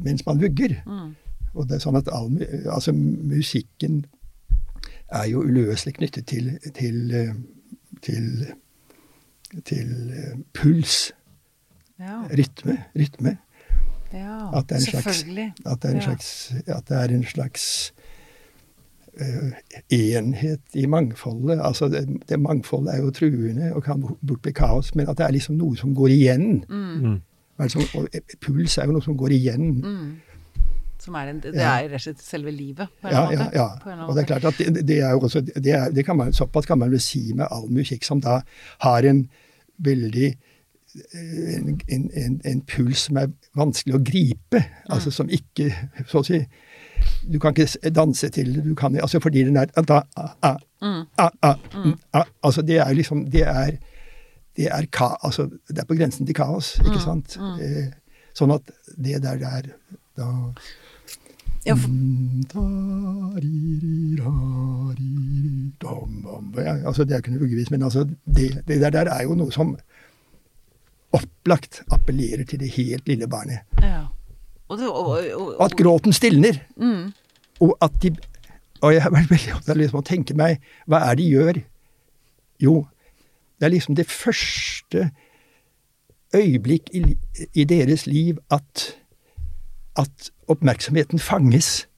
mens 0.00 0.26
man 0.26 0.40
vugger. 0.42 0.74
mm. 0.86 1.14
Og 1.54 1.66
det 1.66 1.74
er 1.74 1.82
sånn 1.82 1.96
at 1.98 2.06
all, 2.14 2.28
altså, 2.70 2.92
musikken 2.94 4.04
er 5.10 5.24
jo 5.32 5.40
uløselig 5.42 5.96
knyttet 5.96 6.28
til, 6.30 6.52
til, 6.76 6.98
eh, 7.10 7.32
til, 8.06 8.28
til 9.66 9.88
eh, 10.14 10.36
puls, 10.54 11.12
Ja. 12.00 12.20
rytme. 12.30 12.76
rytme. 12.96 13.32
ja. 14.12 14.36
At 14.56 14.68
det 14.70 14.76
er 14.76 14.80
en 14.80 14.86
slags, 14.86 15.04
Selvfølgelig. 15.04 15.48
at 15.66 15.82
det 15.82 15.90
er 15.90 15.94
en 15.94 16.02
slags, 16.02 16.52
at 16.66 16.88
det 16.88 16.96
er 17.00 17.14
en 17.16 17.24
slags 17.24 17.64
enhet 19.90 20.60
i 20.74 20.86
mangfoldet. 20.86 21.60
Altså 21.64 21.88
det, 21.88 22.04
det 22.28 22.38
mangfoldet 22.40 22.94
er 22.94 23.02
jo 23.04 23.10
truende 23.14 23.72
og 23.74 23.84
kan 23.84 24.00
bort 24.02 24.42
bli 24.42 24.52
kaos, 24.56 24.94
men 24.94 25.08
at 25.10 25.18
det 25.18 25.26
er 25.26 25.34
liksom 25.36 25.58
noe 25.60 25.76
som 25.78 25.94
går 25.94 26.14
igjen. 26.14 26.64
Mm. 26.70 27.20
Altså, 27.60 27.82
og 27.98 28.08
puls 28.40 28.78
er 28.78 28.88
jo 28.88 28.96
noe 28.96 29.04
som 29.04 29.16
går 29.20 29.34
igjen. 29.36 29.70
Mm. 29.84 30.10
Som 31.00 31.16
er 31.16 31.30
en, 31.32 31.40
det 31.40 31.54
er 31.56 31.86
rett 31.88 31.96
og 31.96 32.04
slett 32.04 32.22
selve 32.24 32.52
livet, 32.52 32.88
på 33.00 33.08
en 33.08 33.14
Ja, 33.14 33.24
måte. 33.24 33.36
ja, 33.56 33.66
ja. 33.86 33.92
En 33.92 34.00
Og 34.04 34.14
det 34.16 34.22
er 34.22 34.28
klart 34.34 34.48
at 34.52 34.58
det, 34.60 34.86
det 34.88 34.98
er 35.00 35.10
jo 35.16 35.20
også 35.28 35.40
det 35.48 35.72
er, 35.72 35.90
det 35.96 36.04
kan 36.04 36.16
man, 36.16 36.32
Såpass 36.36 36.66
kan 36.68 36.78
man 36.78 36.90
vel 36.92 37.00
si 37.00 37.32
med 37.34 37.46
all 37.50 37.70
musikk 37.72 38.04
som 38.04 38.20
da 38.20 38.40
har 38.84 39.08
en 39.08 39.22
veldig 39.80 40.26
eh, 40.28 41.54
en, 41.56 41.80
en, 41.88 42.10
en, 42.16 42.40
en 42.44 42.60
puls 42.68 43.06
som 43.08 43.16
er 43.16 43.32
vanskelig 43.56 43.96
å 43.96 44.02
gripe. 44.04 44.60
Altså 44.92 45.10
som 45.10 45.28
ikke 45.32 45.70
Så 46.06 46.20
å 46.20 46.26
si 46.26 46.42
Du 47.32 47.38
kan 47.38 47.54
ikke 47.56 47.90
danse 47.90 48.28
til 48.28 48.54
det, 48.54 48.64
du 48.64 48.74
kan 48.74 48.96
altså 49.00 49.20
fordi 49.20 49.44
den 49.44 49.56
er 49.56 49.64
da, 49.64 50.02
a, 50.16 50.26
a, 50.42 50.54
a, 51.42 51.54
mm, 51.74 51.94
ah, 52.12 52.24
Altså 52.42 52.62
det 52.62 52.76
er 52.78 52.92
liksom 52.92 53.30
Det 53.30 53.42
er 53.48 53.76
det 54.56 54.66
er, 54.66 54.86
ka, 54.92 55.14
altså, 55.22 55.46
det 55.68 55.78
er 55.78 55.84
på 55.88 55.94
grensen 55.94 56.26
til 56.26 56.34
kaos, 56.34 56.78
ikke 56.78 56.98
Mm, 56.98 57.00
sant? 57.00 57.36
Eh, 57.62 57.92
sånn 58.34 58.50
at 58.52 58.62
det 58.98 59.22
der 59.22 59.36
der 59.38 59.62
da 60.18 60.26
Ja, 61.66 61.74
for, 61.74 61.88
Mm. 66.40 66.54
Ja, 66.56 66.74
altså 66.88 67.04
det 67.04 67.12
er 67.14 67.18
ikke 67.22 67.30
noe 67.34 67.40
vuggevis, 67.44 67.70
men 67.70 67.82
altså 67.82 68.04
det, 68.26 68.62
det 68.68 68.80
der, 68.80 68.90
der 68.90 69.10
er 69.12 69.22
jo 69.22 69.34
noe 69.34 69.52
som 69.52 69.76
opplagt 71.12 71.82
appellerer 71.92 72.44
til 72.46 72.60
det 72.60 72.70
helt 72.76 73.08
lille 73.08 73.28
barnet. 73.28 73.58
ja. 73.82 74.06
Og, 74.70 74.78
det, 74.78 74.86
og, 74.88 75.08
og, 75.10 75.30
og, 75.34 75.48
Og 75.56 75.64
at 75.66 75.74
gråten 75.76 76.14
stilner. 76.14 76.60
Mm. 76.78 77.10
Og 77.60 77.74
at 77.82 77.96
de 78.02 78.14
Og 78.80 78.94
jeg 78.94 79.02
har 79.02 79.12
vært 79.12 79.30
veldig 79.30 79.54
opptatt 79.56 79.74
av 79.74 79.80
liksom 79.80 80.00
å 80.00 80.06
tenke 80.06 80.36
meg 80.38 80.62
Hva 80.88 81.02
er 81.10 81.18
det 81.18 81.24
de 81.24 81.34
gjør? 81.34 81.58
Jo, 82.60 82.74
det 83.58 83.66
er 83.66 83.72
liksom 83.74 83.96
det 83.96 84.06
første 84.08 85.10
øyeblikk 86.36 86.90
i, 86.94 87.02
i 87.56 87.64
deres 87.64 88.06
liv 88.06 88.38
at, 88.52 88.84
at 89.98 90.28
oppmerksomheten 90.48 91.18
fanges 91.18 91.88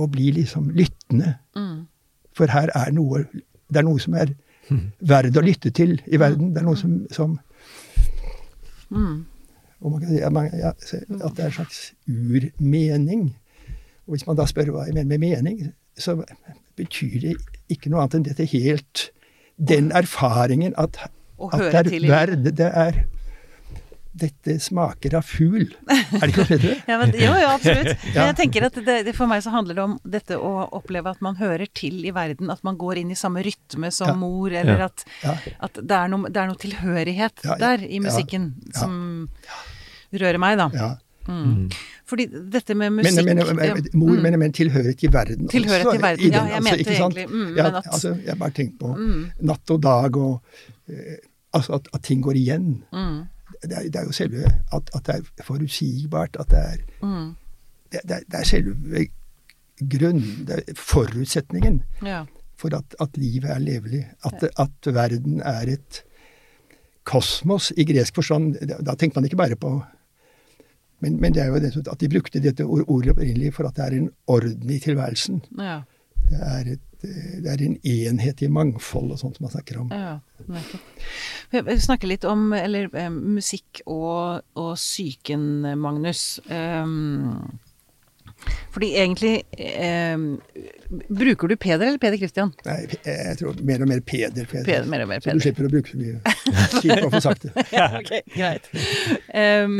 og 0.00 0.10
blir 0.16 0.32
liksom 0.32 0.70
lyttende. 0.74 1.34
Mm. 1.56 1.84
For 2.34 2.50
her 2.50 2.72
er 2.74 2.90
noe 2.96 3.26
Det 3.68 3.80
er 3.80 3.86
noe 3.86 4.00
som 4.00 4.16
er 4.16 4.32
verdt 5.12 5.36
å 5.36 5.44
lytte 5.44 5.70
til 5.70 6.00
i 6.06 6.20
verden. 6.20 6.54
Det 6.56 6.60
er 6.64 6.68
noe 6.68 6.80
som, 6.80 7.02
som 7.12 7.38
Mm. 8.92 9.24
Og 9.82 9.92
man 9.92 10.00
kan 10.02 10.10
si 10.12 10.20
at, 10.22 10.84
det 11.36 11.42
er 11.42 11.48
en 11.50 11.56
slags 11.58 11.80
urmening. 12.08 13.24
Og 14.06 14.14
hvis 14.16 14.26
man 14.26 14.38
da 14.38 14.46
spør 14.50 14.70
hva 14.74 14.86
jeg 14.88 14.94
mener 14.94 15.10
med 15.14 15.22
mening, 15.22 15.72
så 15.98 16.16
betyr 16.78 17.18
det 17.20 17.34
ikke 17.72 17.90
noe 17.92 18.04
annet 18.04 18.14
enn 18.20 18.28
dette 18.30 18.46
helt 18.48 19.10
Den 19.60 19.90
erfaringen 19.92 20.72
at, 20.80 20.96
at 21.52 21.60
det 21.60 21.98
er 21.98 22.06
verd 22.08 22.46
Det 22.56 22.70
er 22.70 23.02
dette 24.12 24.58
smaker 24.60 25.14
av 25.16 25.24
fugl. 25.24 25.70
Er 25.88 26.20
det 26.20 26.26
ikke 26.28 26.42
noe 26.42 26.48
bedre? 26.50 26.72
ja, 26.90 26.96
men, 27.00 27.14
jo, 27.16 27.30
jo, 27.32 27.46
absolutt. 27.48 28.02
Men 28.12 28.26
jeg 28.28 28.36
tenker 28.42 28.66
at 28.68 28.74
det, 28.84 28.96
det, 29.06 29.14
for 29.16 29.30
meg 29.30 29.40
så 29.40 29.54
handler 29.54 29.78
det 29.78 29.84
om 29.86 29.94
dette 30.04 30.36
å 30.36 30.50
oppleve 30.76 31.14
at 31.14 31.22
man 31.24 31.38
hører 31.40 31.64
til 31.72 31.96
i 32.04 32.12
verden. 32.12 32.52
At 32.52 32.60
man 32.66 32.76
går 32.80 33.00
inn 33.00 33.14
i 33.14 33.16
samme 33.16 33.40
rytme 33.46 33.88
som 33.88 34.10
Ja. 34.12 34.16
mor, 34.20 34.52
eller 34.52 34.84
Ja. 34.84 34.90
at, 34.90 35.06
at 35.64 35.80
det, 35.80 35.96
er 35.96 36.12
noe, 36.12 36.28
det 36.28 36.42
er 36.42 36.50
noe 36.52 36.60
tilhørighet 36.60 37.40
Ja, 37.46 37.54
ja. 37.54 37.58
der 37.64 37.86
i 37.88 38.02
musikken 38.04 38.50
Ja. 38.74 38.82
som 38.82 38.98
rører 40.20 40.38
meg, 40.38 40.58
da. 40.58 40.68
Ja. 40.74 40.90
Mm. 41.28 41.68
Fordi 42.10 42.24
dette 42.50 42.74
med 42.74 42.90
musikk 42.96 43.24
men, 43.24 43.36
men, 43.38 43.56
men, 43.56 43.84
mor 43.94 44.16
Mm. 44.18 44.38
men 44.40 44.52
tilhørighet 44.52 44.98
til 44.98 45.12
verden 45.14 45.48
Tilhørighet 45.48 45.86
også. 45.86 45.92
til 45.94 46.02
verden, 46.02 46.24
den, 46.24 46.32
ja, 46.32 46.42
jeg 46.44 46.54
altså, 46.56 46.64
mente 46.70 46.78
ikke 46.82 46.96
egentlig, 46.98 47.26
mm, 47.30 47.56
ja, 47.56 47.62
men 47.62 47.74
at- 47.78 47.86
altså, 47.92 48.14
Jeg 48.26 48.38
bare 48.38 48.50
tenker 48.50 48.76
på 48.80 48.94
Mm. 48.96 49.26
natt 49.40 49.70
og 49.70 49.82
dag 49.82 50.16
og 50.16 50.42
eh, 50.88 51.16
Altså 51.54 51.74
at, 51.74 51.88
at 51.94 52.02
ting 52.02 52.22
går 52.24 52.32
igjen. 52.32 52.82
Mm. 52.92 53.22
Det 53.62 53.72
er, 53.72 53.82
det 53.82 53.96
er 53.96 54.04
jo 54.08 54.12
selve 54.12 54.44
at, 54.72 54.90
at 54.94 55.06
det 55.06 55.14
er 55.38 55.42
forutsigbart. 55.44 56.36
At 56.40 56.48
det 56.50 56.58
er 56.58 56.76
Mm. 57.02 57.34
Det, 57.92 58.00
det, 58.08 58.10
er, 58.16 58.20
det 58.30 58.40
er 58.40 58.44
selve 58.44 59.06
grunn... 59.90 60.22
Det 60.46 60.58
er 60.68 60.74
forutsetningen 60.74 61.82
Ja. 62.02 62.24
for 62.56 62.74
at, 62.74 62.94
at 63.00 63.16
livet 63.16 63.50
er 63.50 63.58
levelig. 63.58 64.06
At, 64.24 64.48
at 64.58 64.94
verden 64.94 65.40
er 65.44 65.68
et 65.76 66.02
kosmos 67.04 67.72
i 67.76 67.84
gresk 67.84 68.14
forstand. 68.14 68.56
Da 68.68 68.78
da 68.82 68.94
tenker 68.94 69.20
man 69.20 69.24
ikke 69.28 69.36
bare 69.40 69.56
på 69.56 69.82
men, 71.02 71.18
men 71.20 71.34
det 71.34 71.42
er 71.42 71.50
jo 71.50 71.60
det 71.62 71.72
at 71.82 72.00
de 72.00 72.10
brukte 72.12 72.42
dette 72.42 72.66
ordet 72.66 73.14
opprinnelig 73.14 73.52
for 73.56 73.68
at 73.68 73.78
det 73.78 73.84
er 73.84 73.98
en 73.98 74.10
orden 74.30 74.70
i 74.70 74.78
tilværelsen. 74.82 75.42
ja. 75.58 75.82
Det 76.32 76.38
er, 76.38 76.68
et, 76.76 77.04
eh, 77.04 77.40
det 77.42 77.50
er 77.50 77.62
en 77.66 77.74
enhet 77.84 78.42
i 78.46 78.48
mangfold 78.48 79.10
og 79.12 79.18
sånt 79.20 79.36
som 79.36 79.44
man 79.44 79.52
snakker 79.52 79.80
om. 79.82 79.90
Ja, 79.92 80.14
nettopp. 80.46 81.02
Vi 81.52 81.60
vi 81.66 81.74
snakker 81.82 82.08
litt 82.08 82.24
om 82.24 82.46
eller, 82.56 82.86
eh, 82.96 83.10
musikk 83.10 83.82
og, 83.84 84.46
og 84.56 84.70
psyken, 84.78 85.66
Magnus. 85.82 86.40
Um, 86.46 87.58
fordi 88.72 88.88
egentlig 88.96 89.42
eh, 89.60 90.18
Bruker 91.08 91.48
du 91.48 91.56
Peder 91.56 91.86
eller 91.86 92.00
Peder 92.00 92.16
Christian? 92.20 92.52
Nei, 92.66 92.78
jeg 93.04 93.36
tror 93.40 93.58
mer 93.64 93.84
og 93.84 93.90
mer 93.90 94.00
Peder. 94.04 94.46
Peder. 94.48 94.64
Peder, 94.66 94.88
mer 94.90 95.04
og 95.04 95.10
mer 95.10 95.24
Så 95.24 95.34
du 95.36 95.44
slipper 95.44 95.68
å 95.68 95.72
bruke 95.72 95.92
så 95.92 96.00
mye 96.00 96.20
Kjipt 96.82 97.06
å 97.06 97.10
få 97.12 97.22
sagt 97.24 97.46
det. 97.46 97.66
Ja, 97.76 97.86
ok, 98.00 98.12
greit. 98.34 98.68
Um, 99.32 99.78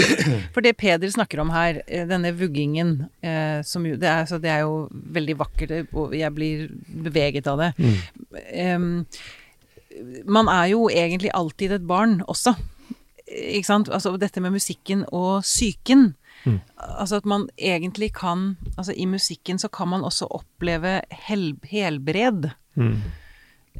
for 0.54 0.64
det 0.64 0.74
Peder 0.80 1.12
snakker 1.12 1.42
om 1.42 1.52
her, 1.52 1.82
eh, 1.86 2.06
denne 2.08 2.32
vuggingen 2.36 2.94
eh, 3.24 3.60
som 3.66 3.84
jo, 3.88 3.98
det, 4.00 4.08
er, 4.08 4.26
så 4.28 4.38
det 4.42 4.52
er 4.52 4.64
jo 4.64 4.86
veldig 4.90 5.36
vakkert, 5.40 5.74
og 5.92 6.14
jeg 6.16 6.32
blir 6.36 6.66
beveget 7.04 7.48
av 7.50 7.60
det. 7.60 7.72
Um, 8.76 9.04
man 10.24 10.48
er 10.48 10.70
jo 10.72 10.86
egentlig 10.88 11.32
alltid 11.36 11.76
et 11.76 11.86
barn 11.88 12.20
også. 12.30 12.54
Ikke 13.28 13.68
sant? 13.68 13.90
Altså 13.92 14.14
dette 14.20 14.40
med 14.44 14.54
musikken 14.56 15.04
og 15.12 15.42
psyken. 15.44 16.12
Mm. 16.44 16.60
Altså 16.76 17.20
at 17.20 17.26
man 17.28 17.46
egentlig 17.54 18.12
kan 18.16 18.56
Altså 18.76 18.94
i 18.98 19.06
musikken 19.06 19.60
så 19.62 19.68
kan 19.70 19.92
man 19.92 20.02
også 20.02 20.26
oppleve 20.26 21.00
hel, 21.28 21.52
helbred. 21.70 22.50
Mm. 22.74 22.96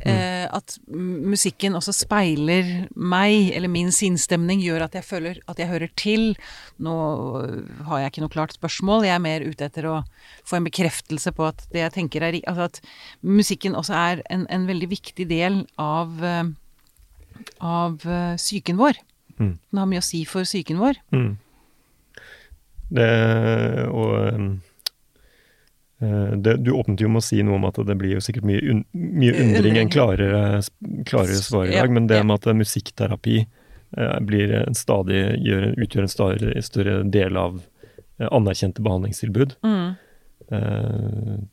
Eh, 0.00 0.47
at 0.49 0.78
musikken 0.88 1.76
også 1.76 1.92
speiler 1.95 2.88
meg, 2.97 3.52
eller 3.52 3.71
min 3.71 3.92
sinnsstemning, 3.92 4.62
gjør 4.64 4.87
at 4.87 4.97
jeg 4.97 5.04
føler 5.04 5.40
at 5.50 5.61
jeg 5.61 5.69
hører 5.69 5.92
til. 6.00 6.33
Nå 6.83 6.95
har 7.87 8.00
jeg 8.00 8.12
ikke 8.12 8.25
noe 8.25 8.33
klart 8.33 8.57
spørsmål, 8.57 9.07
jeg 9.07 9.14
er 9.14 9.23
mer 9.23 9.45
ute 9.45 9.69
etter 9.69 9.87
å 9.90 10.00
få 10.49 10.59
en 10.59 10.66
bekreftelse 10.66 11.35
på 11.37 11.47
at 11.50 11.66
det 11.75 11.85
jeg 11.85 11.97
tenker 11.99 12.25
er 12.25 12.40
Altså 12.40 12.66
at 12.71 12.81
musikken 13.23 13.76
også 13.78 13.95
er 13.95 14.25
en, 14.33 14.47
en 14.49 14.66
veldig 14.66 14.88
viktig 14.90 15.28
del 15.31 15.62
av 15.78 16.25
eh, 16.25 16.50
av 17.61 18.02
eh, 18.07 18.37
psyken 18.40 18.81
vår. 18.81 18.99
Mm. 19.38 19.54
Den 19.71 19.81
har 19.81 19.88
mye 19.90 20.02
å 20.02 20.07
si 20.07 20.25
for 20.28 20.49
psyken 20.49 20.81
vår. 20.83 20.99
Mm. 21.14 21.37
Det 22.92 23.08
og 23.88 24.12
eh, 26.02 26.34
det, 26.44 26.56
Du 26.66 26.72
åpnet 26.76 27.00
jo 27.00 27.08
med 27.12 27.22
å 27.22 27.25
si 27.25 27.40
noe 27.46 27.56
om 27.61 27.66
at 27.68 27.78
det 27.87 27.96
blir 28.00 28.16
jo 28.16 28.22
sikkert 28.25 28.46
mye, 28.49 28.61
un, 28.72 28.84
mye 28.92 29.34
undring 29.44 29.78
enn 29.80 29.92
klarere, 29.92 30.61
klarere 31.08 31.40
svar 31.40 31.68
i 31.70 31.76
Ja, 31.76 31.84
dag, 31.87 31.94
men 31.94 32.08
det 32.11 32.18
ja. 32.20 32.26
med 32.26 32.40
at 32.40 32.56
musikkterapi 32.58 33.37
eh, 33.42 34.16
blir 34.26 34.54
en 34.64 34.76
stadig, 34.78 35.22
gjør, 35.46 35.68
utgjør 35.87 36.06
en 36.08 36.12
stadig 36.12 36.64
større 36.66 36.96
del 37.06 37.38
av 37.38 37.61
eh, 38.18 38.28
anerkjente 38.30 38.84
behandlingstilbud, 38.84 39.58
Mm. 39.62 39.94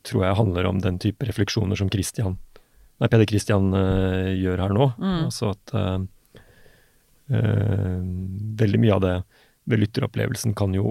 tror 0.04 0.24
jeg 0.26 0.36
handler 0.36 0.66
om 0.68 0.80
den 0.82 0.98
type 1.00 1.24
refleksjoner 1.24 1.78
som 1.78 1.88
Christian, 1.88 2.34
nei, 3.00 3.08
Peder 3.08 3.24
Christian 3.30 3.70
gjør 3.72 4.60
her 4.60 4.74
nå. 4.76 4.88
Mm. 5.00 5.22
Altså 5.30 5.54
at 5.54 5.72
uh, 5.72 6.02
veldig 8.60 8.80
mye 8.82 8.92
av 8.98 9.00
det 9.06 9.14
ved 9.70 9.80
lytteropplevelsen 9.86 10.52
kan 10.58 10.74
jo 10.76 10.90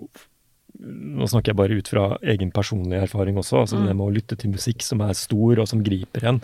Nå 0.79 1.27
snakker 1.27 1.51
jeg 1.51 1.59
bare 1.59 1.77
ut 1.79 1.89
fra 1.91 2.03
egen 2.33 2.51
personlig 2.55 3.01
erfaring 3.01 3.39
også. 3.39 3.63
altså 3.65 3.77
Mm. 3.77 3.86
Det 3.88 3.95
med 3.95 4.05
å 4.05 4.15
lytte 4.15 4.38
til 4.39 4.51
musikk 4.51 4.81
som 4.86 5.01
er 5.01 5.13
stor, 5.13 5.59
og 5.59 5.67
som 5.67 5.83
griper 5.83 6.25
en. 6.25 6.41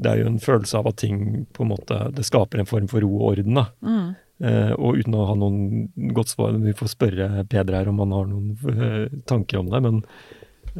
Det 0.00 0.10
er 0.10 0.22
jo 0.22 0.26
en 0.30 0.40
følelse 0.40 0.78
av 0.78 0.88
at 0.88 0.96
ting 0.96 1.46
på 1.52 1.64
en 1.64 1.72
måte 1.72 2.12
Det 2.14 2.24
skaper 2.24 2.60
en 2.60 2.68
form 2.68 2.88
for 2.88 3.00
ro 3.00 3.10
og 3.16 3.38
orden. 3.38 3.54
da. 3.54 3.66
Mm. 3.82 4.14
Eh, 4.40 4.72
og 4.72 4.96
uten 4.96 5.14
å 5.14 5.26
ha 5.28 5.34
noen 5.36 5.90
godt 6.16 6.32
svar, 6.32 6.52
vi 6.52 6.72
får 6.72 6.94
spørre 6.94 7.44
Peder 7.44 7.76
her 7.76 7.88
om 7.88 7.98
han 8.00 8.12
har 8.12 8.26
noen 8.30 8.56
eh, 8.72 9.18
tanker 9.28 9.60
om 9.60 9.68
det, 9.68 9.80
men 9.84 9.98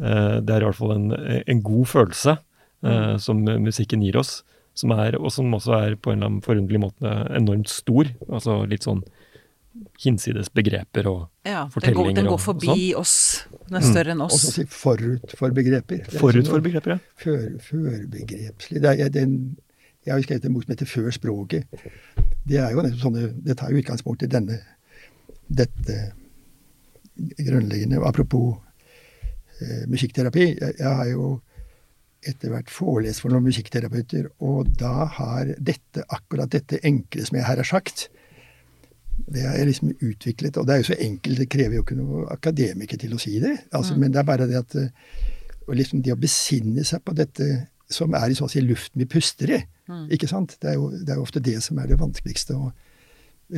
eh, 0.01 0.41
det 0.41 0.55
er 0.55 0.63
i 0.63 0.65
hvert 0.65 0.79
fall 0.79 0.95
en, 0.95 1.11
en 1.45 1.61
god 1.61 1.85
følelse 1.91 2.37
eh, 2.81 3.17
som 3.21 3.43
musikken 3.61 4.01
gir 4.01 4.17
oss, 4.17 4.39
som 4.73 4.95
er, 4.95 5.19
og 5.19 5.29
som 5.29 5.53
også 5.53 5.75
er 5.77 5.95
på 5.95 6.09
en 6.09 6.17
eller 6.17 6.31
annen 6.31 6.45
forunderlig 6.45 6.81
måte 6.81 7.13
enormt 7.37 7.69
stor. 7.69 8.09
Altså 8.31 8.63
litt 8.65 8.87
sånn 8.87 9.03
hinsides 10.03 10.49
begreper 10.53 11.07
og 11.07 11.19
Ja, 11.47 11.63
den 11.63 11.69
går, 11.69 11.73
Fortellinger 11.75 12.15
den 12.15 12.25
går 12.25 12.31
går 12.31 12.37
og 12.37 12.43
forbi 12.43 12.93
oss. 12.97 13.15
Den 13.69 13.79
er 13.79 13.85
større 13.85 14.13
enn 14.15 14.23
Og 14.25 14.31
så 14.33 14.49
oss. 14.49 14.55
si 14.55 14.65
forut 14.67 15.35
for 15.39 15.55
begreper. 15.55 16.03
Det 16.05 16.15
er 16.15 16.19
forut 16.19 16.47
for 16.47 16.63
begreper, 16.65 16.97
ja. 16.97 16.99
Før, 17.23 17.45
førbegrepslig. 17.69 18.81
Det 18.83 18.95
er, 18.99 19.09
den, 19.09 19.37
jeg 20.05 20.13
har 20.13 20.19
jo 20.19 20.27
skrevet 20.27 20.45
en 20.45 20.57
bok 20.57 20.65
som 20.65 20.73
heter 20.75 20.91
Før 20.91 21.11
språket. 21.15 21.85
Det 22.47 22.57
er 22.59 22.73
jo 22.73 22.83
nettopp 22.83 23.05
sånne, 23.05 23.29
det 23.45 23.57
tar 23.57 23.71
jo 23.71 23.79
utgangspunkt 23.81 24.25
i 24.27 24.31
denne, 24.31 24.59
dette 25.47 25.99
grunnleggende. 27.37 28.01
Apropos 28.05 28.57
eh, 29.61 29.87
musikkterapi. 29.87 30.47
Jeg, 30.59 30.75
jeg 30.79 30.95
har 30.99 31.07
jo 31.13 31.37
etter 32.27 32.51
hvert 32.53 32.69
forelest 32.69 33.23
for 33.23 33.33
noen 33.33 33.47
musikkterapeuter, 33.47 34.27
og 34.45 34.69
da 34.77 35.07
har 35.17 35.55
dette, 35.57 36.03
akkurat 36.13 36.51
dette 36.53 36.77
enkle 36.85 37.25
som 37.25 37.39
jeg 37.39 37.47
her 37.47 37.61
har 37.63 37.65
sagt, 37.65 38.09
det 39.27 39.43
er 39.45 39.65
liksom 39.67 39.91
utviklet. 39.99 40.57
Og 40.57 40.67
det 40.67 40.73
er 40.73 40.81
jo 40.81 40.89
så 40.91 40.97
enkelt, 40.99 41.41
det 41.41 41.49
krever 41.51 41.77
jo 41.77 41.83
ikke 41.85 41.99
noe 41.99 42.25
akademiker 42.33 43.01
til 43.01 43.13
å 43.15 43.19
si 43.21 43.37
det. 43.43 43.55
Altså, 43.71 43.97
Men 43.99 44.13
det 44.13 44.21
er 44.21 44.27
bare 44.27 44.47
det 44.49 44.59
at 44.59 44.75
eh, 44.79 44.89
liksom 45.71 46.01
det 46.05 46.13
å 46.15 46.19
besinne 46.19 46.85
seg 46.87 47.03
på 47.05 47.15
dette 47.17 47.49
som 47.91 48.13
er 48.15 48.31
i 48.31 48.37
så 48.37 48.47
å 48.47 48.51
si 48.51 48.63
luften 48.63 49.03
vi 49.03 49.09
puster 49.09 49.57
i. 49.57 49.59
Ikke 50.15 50.29
sant? 50.29 50.55
Det 50.61 50.71
er, 50.71 50.77
jo, 50.79 50.89
det 50.95 51.11
er 51.11 51.19
jo 51.19 51.25
ofte 51.25 51.43
det 51.43 51.57
som 51.63 51.79
er 51.81 51.89
det 51.91 51.99
vanskeligste 51.99 52.55
å 52.55 52.71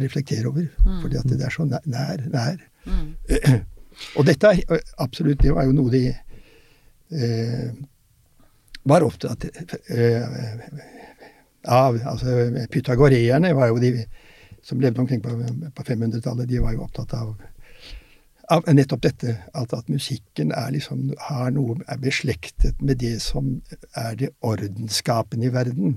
reflektere 0.01 0.49
over. 0.49 0.65
Fordi 1.03 1.19
at 1.19 1.29
det 1.29 1.45
er 1.45 1.53
så 1.53 1.67
nær. 1.69 1.85
nær, 1.85 2.25
nær. 2.33 2.63
Og 4.17 4.25
dette 4.25 4.49
er 4.49 4.79
absolutt 4.97 5.43
Det 5.43 5.51
var 5.53 5.67
jo 5.67 5.75
noe 5.77 5.91
de 5.93 6.07
eh, 6.09 7.67
var 8.89 9.05
opptatt 9.05 9.45
eh, 9.93 10.23
av. 11.69 11.99
Altså 12.09 12.67
pythagoreerne 12.73 13.53
var 13.55 13.69
jo 13.71 13.79
de 13.83 13.93
som 14.63 14.81
levde 14.81 15.01
omkring 15.01 15.21
på, 15.23 15.33
på 15.75 15.83
500-tallet, 15.83 16.49
de 16.49 16.61
var 16.63 16.75
jo 16.75 16.85
opptatt 16.87 17.13
av 17.19 17.35
av 18.51 18.67
nettopp 18.75 19.01
dette 19.05 19.33
at, 19.55 19.71
at 19.73 19.87
musikken 19.87 20.51
er 20.51 20.73
liksom, 20.75 21.13
har 21.29 21.53
noe, 21.55 21.77
er 21.87 22.01
beslektet 22.01 22.81
med 22.83 22.99
det 22.99 23.15
som 23.23 23.53
er 23.95 24.17
det 24.19 24.33
ordensskapende 24.43 25.47
i 25.47 25.53
verden. 25.53 25.95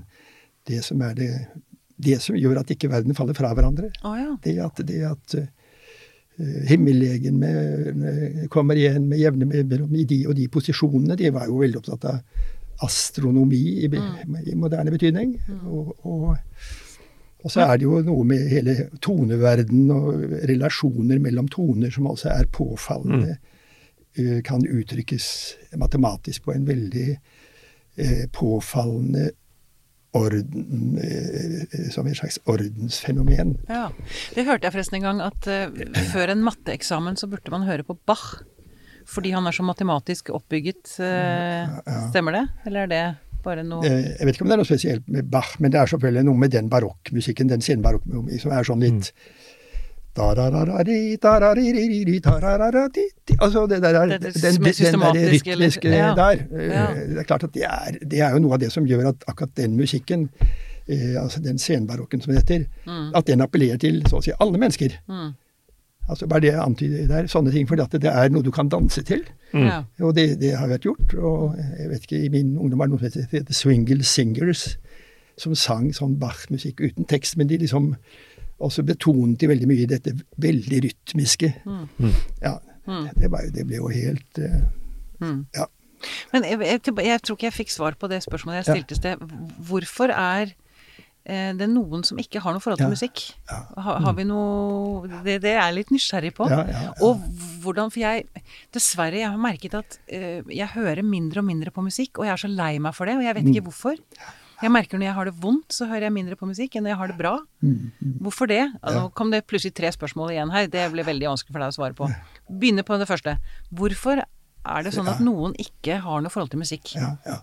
Det 0.67 0.79
som 0.85 1.03
er 1.03 1.17
det, 1.17 1.27
det 1.99 2.21
som 2.23 2.39
gjør 2.39 2.61
at 2.61 2.71
ikke 2.71 2.89
verden 2.91 3.17
faller 3.17 3.35
fra 3.37 3.51
hverandre. 3.51 3.91
Oh, 4.07 4.15
ja. 4.15 4.31
Det 4.43 4.55
at, 4.63 4.79
det 4.87 5.03
at 5.11 5.35
himmellegen 6.69 7.39
med, 7.39 7.95
med, 7.95 8.49
kommer 8.53 8.77
igjen 8.77 9.07
med 9.09 9.19
jevne 9.19 9.47
mellom 9.49 9.95
i 9.95 10.05
de 10.05 10.21
og 10.27 10.35
de 10.37 10.47
posisjonene, 10.53 11.17
de 11.17 11.33
var 11.33 11.49
jo 11.49 11.61
veldig 11.63 11.81
opptatt 11.81 12.05
av 12.11 12.19
astronomi 12.85 13.63
i, 13.81 13.87
mm. 13.89 14.35
i 14.45 14.53
moderne 14.55 14.93
betydning. 14.93 15.33
Og, 15.65 15.95
og, 16.05 16.35
og 17.47 17.53
så 17.53 17.63
er 17.65 17.79
det 17.79 17.87
jo 17.87 18.01
noe 18.03 18.25
med 18.27 18.45
hele 18.51 18.75
toneverden 19.03 19.87
og 19.95 20.37
relasjoner 20.51 21.19
mellom 21.23 21.47
toner 21.53 21.93
som 21.95 22.09
altså 22.11 22.29
er 22.35 22.45
påfallende. 22.51 23.37
eh, 24.19 24.41
Kan 24.43 24.67
uttrykkes 24.67 25.27
matematisk 25.79 26.43
på 26.49 26.53
en 26.57 26.67
veldig 26.67 27.09
eh, 27.97 28.25
påfallende 28.35 29.29
orden 30.17 30.97
eh, 30.97 31.89
Som 31.93 32.07
et 32.07 32.17
slags 32.17 32.39
ordensfenomen. 32.49 33.57
Ja. 33.69 33.89
Det 34.33 34.45
hørte 34.47 34.65
jeg 34.67 34.73
forresten 34.73 34.97
en 35.01 35.05
gang, 35.07 35.19
at 35.21 35.47
eh, 35.51 35.69
før 36.13 36.31
en 36.33 36.43
matteeksamen 36.47 37.17
så 37.19 37.27
burde 37.29 37.51
man 37.53 37.67
høre 37.67 37.85
på 37.87 37.97
Bach. 38.07 38.39
Fordi 39.07 39.31
han 39.31 39.45
er 39.47 39.55
så 39.55 39.63
matematisk 39.63 40.31
oppbygget. 40.35 40.97
eh, 40.99 41.77
Stemmer 42.09 42.35
det? 42.35 42.45
Eller 42.67 42.87
er 42.87 42.91
det 42.91 43.03
Eh, 43.05 43.13
Jeg 43.83 44.25
vet 44.27 44.35
ikke 44.35 44.43
om 44.45 44.49
det 44.51 44.55
er 44.57 44.61
noe 44.63 44.69
spesielt 44.69 45.07
med 45.07 45.29
Bach, 45.31 45.55
men 45.59 45.71
det 45.71 45.79
er 45.79 45.85
selvfølgelig 45.93 46.23
noe 46.25 46.37
med 46.37 46.51
den 46.51 46.69
barokkmusikken, 46.69 47.47
den 47.49 47.61
senbarokkmusikken, 47.61 48.39
som 48.39 48.51
er 48.51 48.63
sånn 48.67 48.81
litt 48.81 49.11
darariri, 50.17 51.17
Altså 53.39 53.67
det 53.69 53.81
der 53.83 53.93
er, 54.01 54.05
den, 54.07 54.21
den, 54.21 54.61
den 54.91 54.99
der 55.13 55.13
rytmiske 55.61 55.89
der. 56.17 56.39
eh, 56.89 57.03
Det 57.13 57.17
er 57.19 57.23
klart 57.23 57.43
at 57.43 57.53
det 57.53 57.63
er, 57.63 57.99
det 58.01 58.19
er 58.25 58.31
jo 58.33 58.39
noe 58.39 58.53
av 58.57 58.59
det 58.59 58.71
som 58.73 58.85
gjør 58.89 59.07
at 59.11 59.27
akkurat 59.29 59.53
den 59.55 59.75
musikken, 59.77 60.29
eh, 60.89 61.21
altså 61.21 61.39
den 61.43 61.57
senbarokken 61.61 62.21
som 62.21 62.33
det 62.33 62.41
heter, 62.43 62.65
at 63.15 63.27
den 63.27 63.41
appellerer 63.45 63.77
til 63.77 64.01
så 64.09 64.17
å 64.17 64.23
si 64.25 64.31
alle 64.39 64.57
mennesker. 64.57 64.97
Mm. 66.07 66.11
Altså 66.11 66.27
Bare 66.27 66.39
det 66.39 66.51
jeg 66.53 66.63
antyder 66.63 67.07
der, 67.07 67.27
sånne 67.27 67.51
ting. 67.51 67.67
For 67.67 67.81
at 67.83 67.91
det 67.91 68.11
er 68.11 68.29
noe 68.31 68.43
du 68.43 68.51
kan 68.51 68.69
danse 68.69 69.03
til. 69.03 69.25
Mm. 69.53 69.69
Og 70.01 70.15
det, 70.15 70.39
det 70.41 70.55
har 70.57 70.69
vært 70.71 70.87
gjort. 70.87 71.13
Og 71.13 71.57
jeg 71.57 71.89
vet 71.91 72.07
ikke, 72.07 72.23
i 72.25 72.29
min 72.29 72.55
ungdom 72.57 72.79
var 72.79 72.87
det 72.87 72.95
noe 72.95 73.03
som 73.03 73.23
heter 73.25 73.43
The 73.43 73.53
Swingle 73.53 74.03
Singers, 74.03 74.77
som 75.37 75.55
sang 75.55 75.91
sånn 75.93 76.17
Bach-musikk 76.19 76.81
uten 76.81 77.05
tekst, 77.05 77.37
men 77.37 77.47
de 77.47 77.59
liksom 77.61 77.93
også 78.57 78.83
betonet 78.83 79.37
de 79.39 79.49
veldig 79.51 79.67
mye 79.69 79.87
dette 79.89 80.15
veldig 80.41 80.83
rytmiske. 80.87 81.51
Ja, 82.41 82.55
det, 83.13 83.29
var 83.29 83.43
jo, 83.45 83.51
det 83.53 83.65
ble 83.67 83.81
jo 83.81 83.91
helt 83.93 84.39
eh, 84.41 84.61
Ja. 85.53 85.67
Men 86.31 86.43
jeg, 86.45 86.59
jeg, 86.61 86.81
jeg 87.05 87.21
tror 87.25 87.35
ikke 87.37 87.47
jeg 87.47 87.55
fikk 87.55 87.71
svar 87.73 87.95
på 87.97 88.07
det 88.09 88.19
spørsmålet 88.21 88.59
jeg 88.61 88.67
stilte 88.69 88.93
i 88.93 88.99
sted. 88.99 89.21
Hvorfor 89.65 90.13
er 90.13 90.53
eh, 91.27 91.51
det 91.59 91.67
noen 91.69 92.01
som 92.07 92.17
ikke 92.21 92.39
har 92.41 92.55
noe 92.55 92.63
forhold 92.63 92.79
til 92.79 92.87
Ja. 92.87 92.93
musikk? 92.95 93.21
Ja. 93.51 93.59
Har, 93.83 93.99
har 94.07 94.15
vi 94.17 94.23
noe 94.29 95.07
det, 95.27 95.37
det 95.43 95.51
er 95.53 95.59
jeg 95.67 95.75
litt 95.81 95.91
nysgjerrig 95.93 96.33
på. 96.39 96.47
Ja. 96.49 96.63
Og 97.03 97.21
hvordan 97.63 97.91
For 97.93 97.99
jeg 98.01 98.25
Dessverre, 98.73 99.19
jeg 99.21 99.29
har 99.29 99.37
merket 99.37 99.75
at 99.77 99.99
eh, 100.07 100.41
jeg 100.47 100.67
hører 100.73 101.03
mindre 101.03 101.43
og 101.43 101.47
mindre 101.51 101.71
på 101.75 101.83
musikk, 101.85 102.17
og 102.19 102.25
jeg 102.29 102.33
er 102.37 102.43
så 102.47 102.51
lei 102.51 102.73
meg 102.79 102.95
for 102.95 103.05
det, 103.09 103.17
og 103.19 103.23
jeg 103.27 103.35
vet 103.35 103.43
Mm. 103.47 103.53
ikke 103.53 103.67
hvorfor. 103.69 103.97
Jeg 104.57 104.71
merker 104.73 104.97
når 104.97 105.05
jeg 105.05 105.13
har 105.13 105.25
det 105.29 105.35
vondt, 105.37 105.69
så 105.69 105.85
hører 105.85 106.07
jeg 106.07 106.13
mindre 106.15 106.35
på 106.35 106.47
musikk 106.49 106.75
enn 106.75 106.83
når 106.87 106.89
jeg 106.89 106.97
har 106.97 107.07
det 107.11 107.17
bra. 107.19 107.33
Mm, 107.61 107.91
Hvorfor 108.25 108.47
det? 108.49 108.63
Altså, 108.81 109.03
Nå 109.03 109.11
kom 109.13 109.29
det 109.29 109.43
plutselig 109.45 109.75
tre 109.77 109.91
spørsmål 109.93 110.31
igjen 110.33 110.49
her. 110.51 110.65
Det 110.73 110.87
ble 110.95 111.03
veldig 111.05 111.27
vanskelig 111.29 111.53
for 111.53 111.61
deg 111.61 111.69
å 111.69 111.75
svare 111.77 111.93
på. 111.93 112.07
Begynne 112.49 112.81
på 112.87 112.97
det 112.97 113.05
første. 113.07 113.35
Hvorfor 113.71 114.23
er 114.23 114.81
det 114.83 114.93
sånn 114.95 115.07
at 115.13 115.21
noen 115.21 115.53
ikke 115.61 115.99
har 116.01 116.23
noe 116.25 116.33
forhold 116.33 116.49
til 116.55 116.59
musikk? 116.63 116.95
Ja, 116.97 117.11
ja. 117.29 117.37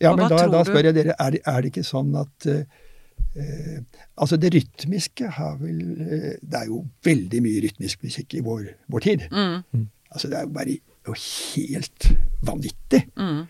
ja 0.00 0.14
men 0.14 0.28
da, 0.30 0.46
da 0.46 0.62
spør 0.64 0.84
jeg 0.92 0.94
dere, 0.94 1.16
er 1.18 1.30
det, 1.34 1.42
er 1.44 1.60
det 1.66 1.72
ikke 1.74 1.82
sånn 1.90 2.14
at 2.22 2.46
eh, 2.46 2.62
eh, 3.36 3.82
Altså, 4.16 4.36
det 4.36 4.54
rytmiske 4.54 5.28
har 5.36 5.56
vel 5.60 5.80
eh, 6.00 6.32
Det 6.40 6.60
er 6.60 6.70
jo 6.70 6.84
veldig 7.04 7.42
mye 7.42 7.62
rytmisk 7.66 8.02
musikk 8.06 8.34
i 8.34 8.42
vår, 8.44 8.66
vår 8.88 9.04
tid. 9.04 9.26
Mm. 9.32 9.88
Altså, 10.10 10.30
det 10.30 10.38
er 10.38 10.46
jo 10.46 10.54
bare 10.54 10.78
jo 11.04 11.14
helt 11.18 12.08
vanvittig. 12.42 13.02
Mm. 13.18 13.44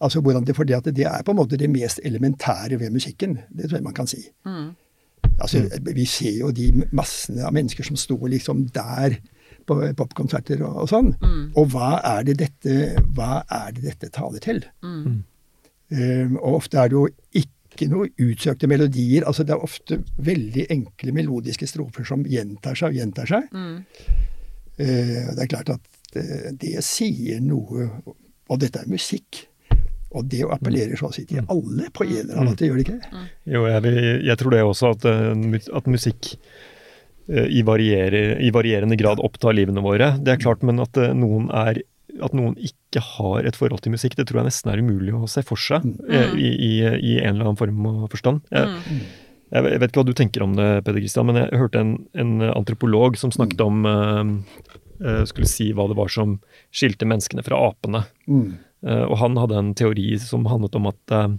Altså, 0.00 0.20
hvordan 0.20 0.44
det, 0.46 0.56
for 0.56 0.64
det, 0.64 0.74
at 0.74 0.96
det 0.96 1.06
er 1.06 1.22
på 1.22 1.34
en 1.34 1.40
måte 1.40 1.58
det 1.58 1.70
mest 1.70 2.00
elementære 2.04 2.80
ved 2.80 2.90
musikken. 2.90 3.38
Det 3.50 3.68
tror 3.68 3.78
jeg 3.78 3.84
man 3.84 3.94
kan 3.94 4.06
si. 4.06 4.22
Mm. 4.46 4.70
Altså, 5.40 5.80
Vi 5.94 6.04
ser 6.04 6.38
jo 6.38 6.50
de 6.50 6.84
massene 6.92 7.44
av 7.46 7.52
mennesker 7.52 7.84
som 7.84 7.96
står 7.96 8.28
liksom 8.28 8.68
der 8.74 9.18
på 9.68 9.78
popkonserter 9.96 10.62
og, 10.64 10.84
og 10.84 10.88
sånn. 10.88 11.12
Mm. 11.22 11.42
Og 11.56 11.72
hva 11.74 11.98
er, 12.04 12.22
det 12.28 12.38
dette, 12.40 13.02
hva 13.16 13.42
er 13.50 13.74
det 13.76 13.84
dette 13.90 14.10
taler 14.14 14.42
til? 14.42 14.62
Mm. 14.82 15.24
Um, 15.88 16.34
og 16.36 16.60
ofte 16.62 16.78
er 16.78 16.90
det 16.90 16.98
jo 16.98 17.06
ikke 17.32 17.57
noe 17.86 18.08
utsøkte 18.18 18.66
melodier. 18.66 19.26
altså 19.26 19.44
Det 19.46 19.54
er 19.54 19.62
ofte 19.62 20.00
veldig 20.16 20.66
enkle 20.74 21.14
melodiske 21.14 21.68
strofer 21.70 22.04
som 22.08 22.24
gjentar 22.26 22.74
seg 22.78 22.90
og 22.90 22.98
gjentar 22.98 23.30
seg. 23.30 23.46
Mm. 23.54 23.76
Eh, 24.78 25.30
det 25.36 25.44
er 25.44 25.52
klart 25.52 25.70
at 25.76 25.94
det, 26.14 26.56
det 26.58 26.80
sier 26.86 27.40
noe 27.44 27.90
Og 28.48 28.56
dette 28.62 28.80
er 28.80 28.88
musikk. 28.88 29.42
Og 30.16 30.24
det 30.24 30.40
appellerer 30.48 30.96
så 30.96 31.10
å 31.10 31.12
si 31.12 31.26
til 31.28 31.42
alle 31.44 31.90
på 31.92 32.06
en 32.06 32.14
eller 32.22 32.38
annen 32.38 32.54
måte, 32.54 32.64
gjør 32.64 32.78
det 32.80 32.86
ikke? 32.86 33.24
Jo, 33.52 33.66
jeg, 33.68 33.92
jeg 34.24 34.40
tror 34.40 34.54
det 34.54 34.62
også, 34.64 34.92
at, 34.96 35.04
eh, 35.10 35.58
at 35.76 35.90
musikk 35.92 36.30
eh, 37.28 37.48
i, 37.52 37.60
varierer, 37.66 38.38
i 38.40 38.48
varierende 38.54 38.96
grad 39.00 39.20
opptar 39.20 39.56
livene 39.56 39.84
våre. 39.84 40.14
Det 40.24 40.32
er 40.32 40.40
klart, 40.40 40.64
men 40.64 40.80
at 40.80 40.96
eh, 40.96 41.12
noen 41.12 41.50
er 41.52 41.82
at 42.24 42.34
noen 42.36 42.56
ikke 42.60 43.02
har 43.04 43.46
et 43.48 43.56
forhold 43.58 43.82
til 43.84 43.94
musikk, 43.94 44.16
det 44.18 44.28
tror 44.28 44.42
jeg 44.42 44.50
nesten 44.50 44.72
er 44.72 44.82
umulig 44.82 45.14
å 45.16 45.28
se 45.30 45.44
for 45.46 45.60
seg 45.60 45.86
mm. 45.86 46.36
i, 46.36 46.50
i, 46.50 46.72
i 46.82 47.14
en 47.22 47.36
eller 47.36 47.50
annen 47.50 47.60
form 47.60 47.88
og 47.90 48.04
forstand. 48.12 48.44
Jeg, 48.52 49.02
jeg 49.48 49.64
vet 49.64 49.88
ikke 49.88 50.02
hva 50.02 50.08
du 50.08 50.16
tenker 50.16 50.44
om 50.44 50.56
det, 50.58 50.68
Peder 50.84 51.00
Kristian, 51.00 51.28
men 51.30 51.40
jeg 51.40 51.60
hørte 51.60 51.80
en, 51.80 51.94
en 52.20 52.48
antropolog 52.50 53.16
som 53.20 53.32
snakket 53.32 53.62
om 53.64 53.86
uh, 53.88 54.24
eh, 55.04 55.22
skulle 55.28 55.48
si 55.48 55.70
hva 55.72 55.88
det 55.88 55.96
var 55.98 56.12
som 56.12 56.36
skilte 56.74 57.08
menneskene 57.08 57.44
fra 57.46 57.60
apene. 57.70 58.04
Mm. 58.28 58.50
Uh, 58.84 59.04
og 59.08 59.16
han 59.22 59.38
hadde 59.40 59.58
en 59.58 59.72
teori 59.78 60.10
som 60.22 60.46
handlet 60.50 60.76
om 60.78 60.90
at 60.90 61.16
uh, 61.16 61.32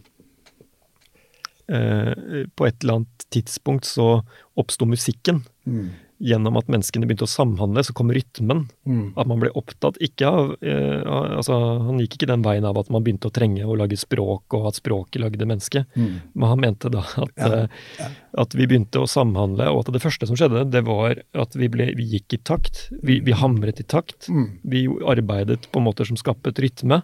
eh, 1.69 2.45
på 2.49 2.67
et 2.67 2.81
eller 2.81 2.99
annet 2.99 3.27
tidspunkt 3.29 3.85
så 3.87 4.23
oppsto 4.59 4.89
musikken. 4.89 5.43
Mm. 5.69 5.89
Gjennom 6.19 6.57
at 6.59 6.67
menneskene 6.67 7.07
begynte 7.07 7.23
å 7.23 7.31
samhandle, 7.31 7.83
så 7.87 7.93
kom 7.95 8.11
rytmen. 8.11 8.65
Mm. 8.83 9.13
At 9.15 9.27
man 9.29 9.39
ble 9.39 9.51
opptatt 9.55 9.99
ikke 10.03 10.27
av 10.27 10.49
eh, 10.59 10.99
altså, 11.07 11.55
Han 11.85 12.01
gikk 12.03 12.17
ikke 12.17 12.27
den 12.33 12.43
veien 12.43 12.67
av 12.67 12.77
at 12.81 12.89
man 12.91 13.05
begynte 13.05 13.29
å 13.29 13.33
trenge 13.35 13.63
å 13.63 13.77
lage 13.79 13.95
språk, 13.99 14.43
og 14.57 14.67
at 14.67 14.79
språket 14.81 15.21
lagde 15.23 15.47
mennesket. 15.47 15.87
Mm. 15.95 16.17
Men 16.35 16.51
han 16.51 16.63
mente 16.65 16.91
da 16.91 17.05
at, 17.23 17.31
Ja, 17.39 17.61
Ja. 17.99 18.09
at 18.43 18.55
vi 18.55 18.67
begynte 18.67 18.99
å 18.99 19.07
samhandle, 19.09 19.69
og 19.71 19.85
at 19.85 19.93
det 19.95 20.03
første 20.03 20.27
som 20.27 20.35
skjedde, 20.39 20.65
det 20.69 20.83
var 20.87 21.21
at 21.33 21.55
vi, 21.55 21.71
ble, 21.71 21.91
vi 21.95 22.09
gikk 22.17 22.35
i 22.35 22.41
takt. 22.43 22.89
Vi, 23.01 23.21
vi 23.23 23.31
hamret 23.39 23.79
i 23.79 23.87
takt. 23.87 24.27
Mm. 24.27 24.47
Vi 24.63 24.85
arbeidet 25.07 25.69
på 25.71 25.79
måter 25.83 26.05
som 26.09 26.19
skapet 26.19 26.59
rytme. 26.59 27.01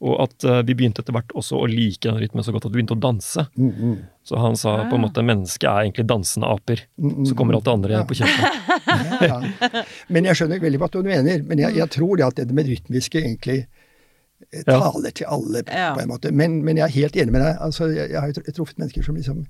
Og 0.00 0.14
at 0.22 0.44
eh, 0.46 0.60
vi 0.62 0.74
begynte 0.78 1.02
etter 1.02 1.14
hvert 1.16 1.32
også 1.34 1.58
å 1.58 1.66
like 1.66 2.04
den 2.06 2.20
rytmen 2.22 2.44
så 2.46 2.52
godt 2.54 2.68
at 2.68 2.70
vi 2.70 2.76
begynte 2.78 2.94
å 2.94 3.00
danse. 3.02 3.48
Mm. 3.58 3.70
Mm. 3.74 3.96
Så 4.28 4.38
han 4.38 4.54
sa 4.60 4.76
på 4.90 4.94
en 4.94 5.02
måte 5.02 5.24
mennesket 5.26 5.66
er 5.66 5.80
egentlig 5.88 6.04
dansende 6.06 6.46
aper. 6.54 6.84
Mm, 7.02 7.24
Så 7.26 7.34
kommer 7.34 7.56
alt 7.58 7.64
det 7.66 7.72
andre 7.74 7.92
Ja. 7.96 8.04
på 8.06 8.14
kjøpet. 8.14 8.70
Ja, 9.26 9.40
ja. 9.42 9.82
Men 10.08 10.28
jeg 10.28 10.38
skjønner 10.38 10.60
veldig 10.62 10.78
hva 10.78 10.90
du 10.94 11.00
mener. 11.02 11.42
Men 11.42 11.58
jeg, 11.64 11.74
jeg 11.80 11.90
tror 11.96 12.16
det 12.20 12.26
at 12.28 12.38
det 12.44 12.54
med 12.54 12.70
rytmiske 12.70 13.18
egentlig 13.24 13.58
eh, 14.52 14.62
Ja. 14.68 14.78
taler 14.78 15.10
til 15.18 15.26
alle, 15.26 15.64
Ja. 15.66 15.94
på 15.96 16.04
en 16.04 16.12
måte. 16.12 16.30
Men, 16.30 16.60
men 16.64 16.76
jeg 16.78 16.86
er 16.86 16.94
helt 17.00 17.16
enig 17.18 17.32
med 17.34 17.42
deg. 17.42 17.56
Altså, 17.58 17.90
jeg, 17.90 18.10
jeg 18.14 18.20
har 18.20 18.28
jo 18.30 18.52
truffet 18.60 18.78
mennesker 18.78 19.02
som 19.08 19.16
liksom 19.18 19.42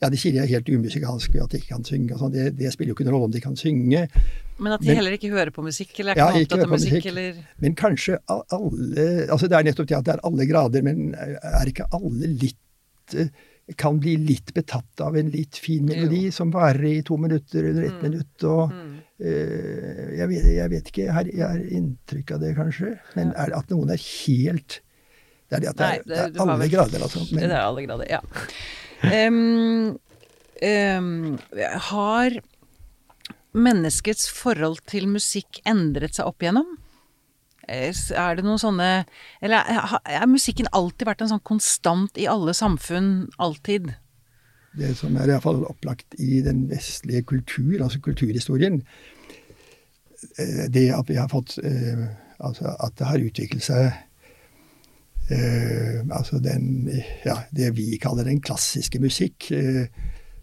ja, 0.00 0.08
De 0.08 0.16
sier 0.16 0.32
de 0.32 0.38
er 0.38 0.46
helt 0.46 0.68
umusikalske, 0.70 1.40
at 1.42 1.50
de 1.50 1.58
ikke 1.58 1.72
kan 1.74 1.84
synge. 1.84 2.12
og 2.14 2.20
sånn. 2.20 2.32
Det, 2.32 2.56
det 2.58 2.72
spiller 2.72 2.92
jo 2.92 2.94
ikke 2.98 3.04
noen 3.08 3.14
rolle 3.16 3.28
om 3.30 3.34
de 3.34 3.40
kan 3.42 3.56
synge. 3.58 4.04
Men 4.58 4.72
at 4.72 4.80
de 4.80 4.86
Men- 4.88 4.96
heller 5.00 5.12
ikke 5.18 5.30
hører 5.32 5.50
på 5.54 5.62
musikk, 5.66 5.92
eller 6.00 6.12
er 6.12 6.16
Ja, 6.18 6.28
ikke 6.30 6.54
opptatt 6.54 6.64
av 6.64 6.70
musikk, 6.70 6.92
musikk. 6.92 7.06
eller 7.06 7.34
Men 7.60 7.74
kanskje 7.74 8.18
alle 8.28 9.26
altså 9.30 9.48
Det 9.48 9.58
er 9.58 9.62
nettopp 9.68 9.86
det 9.88 9.96
at 9.98 10.04
det 10.04 10.14
er 10.14 10.20
alle 10.24 10.46
grader, 10.46 10.82
men 10.82 11.14
er 11.14 11.66
ikke 11.70 11.86
alle 11.92 12.26
litt 12.26 13.14
eh, 13.14 13.28
kan 13.76 13.98
bli 14.00 14.16
litt 14.16 14.54
betatt 14.54 15.00
av 15.04 15.14
en 15.16 15.28
litt 15.30 15.56
fin 15.60 15.84
melodi 15.84 16.30
som 16.32 16.50
varer 16.50 16.86
i 16.98 17.02
to 17.02 17.16
minutter 17.20 17.64
eller 17.68 17.82
ett 17.90 18.02
minutt. 18.02 18.44
og 18.44 18.72
eh, 19.20 20.16
jeg, 20.18 20.28
vet, 20.30 20.44
jeg 20.56 20.70
vet 20.72 20.90
ikke, 20.92 21.06
har, 21.12 21.24
jeg 21.28 21.44
har 21.44 21.58
inntrykk 21.58 22.32
av 22.36 22.40
det, 22.40 22.54
kanskje. 22.56 22.94
Men 23.16 23.32
er 23.36 23.52
at 23.58 23.68
noen 23.74 23.90
er 23.90 24.00
helt 24.00 24.80
Det 25.50 25.56
er 25.56 25.60
det 25.60 25.68
at 25.68 25.76
det 25.76 25.84
Nei, 25.86 25.94
er, 25.96 26.02
det- 26.04 26.32
det 26.34 26.40
er 26.40 26.50
alle 26.54 26.68
grader, 26.68 26.98
altså. 27.06 27.24
Det 27.32 27.44
er 27.50 27.60
alle 27.64 27.86
grader, 27.86 28.06
ja. 28.10 28.20
Em, 29.04 29.94
um, 30.62 31.38
har 31.90 32.40
menneskets 33.54 34.28
forhold 34.34 34.82
til 34.90 35.08
musikk 35.10 35.60
endret 35.68 36.18
seg 36.18 36.28
opp 36.28 36.42
igjennom? 36.42 36.76
Er 37.68 38.38
det 38.38 38.46
noen 38.46 38.56
sånne 38.56 39.04
Eller 39.44 39.60
har 39.60 40.28
musikken 40.30 40.70
alltid 40.72 41.04
vært 41.04 41.20
en 41.20 41.34
sånn 41.34 41.44
konstant 41.44 42.16
i 42.16 42.24
alle 42.30 42.54
samfunn? 42.56 43.28
Alltid? 43.36 43.90
det 44.78 44.94
som 44.98 45.16
er 45.18 45.30
iallfall 45.30 45.64
opplagt 45.68 46.16
i 46.22 46.40
den 46.44 46.66
vestlige 46.70 47.24
kultur, 47.28 47.78
altså 47.82 48.00
kulturhistorien, 48.04 48.82
eh, 50.38 50.66
det 50.70 50.88
at 50.94 51.08
vi 51.10 51.18
har 51.20 51.30
fått 51.32 51.58
eh, 51.64 52.08
Altså 52.38 52.70
at 52.70 52.92
det 52.94 53.06
har 53.08 53.18
utviklet 53.18 53.64
seg 53.66 53.96
altså 55.30 56.38
den, 56.38 56.88
ja, 57.24 57.36
det 57.56 57.76
vi 57.76 57.96
kaller 58.00 58.24
den 58.24 58.40
klassiske 58.40 59.00
musikk. 59.00 59.50
Eh, 59.52 59.86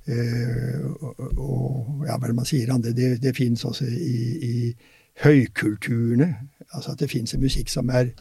eh, 0.07 0.81
og, 0.99 1.19
og 1.37 2.05
ja, 2.05 2.17
hva 2.17 2.27
er 2.27 2.33
det 2.33 2.37
man 2.37 2.49
sier 2.49 2.73
andre, 2.73 2.93
det, 2.93 3.15
det 3.23 3.35
fins 3.37 3.65
også 3.65 3.87
i, 3.89 4.19
i 4.45 4.75
høykulturene. 5.23 6.35
Altså 6.73 6.91
at 6.91 6.99
det 6.99 7.09
fins 7.11 7.33
en 7.33 7.41
musikk 7.41 7.69
som 7.69 7.89
er 7.89 8.11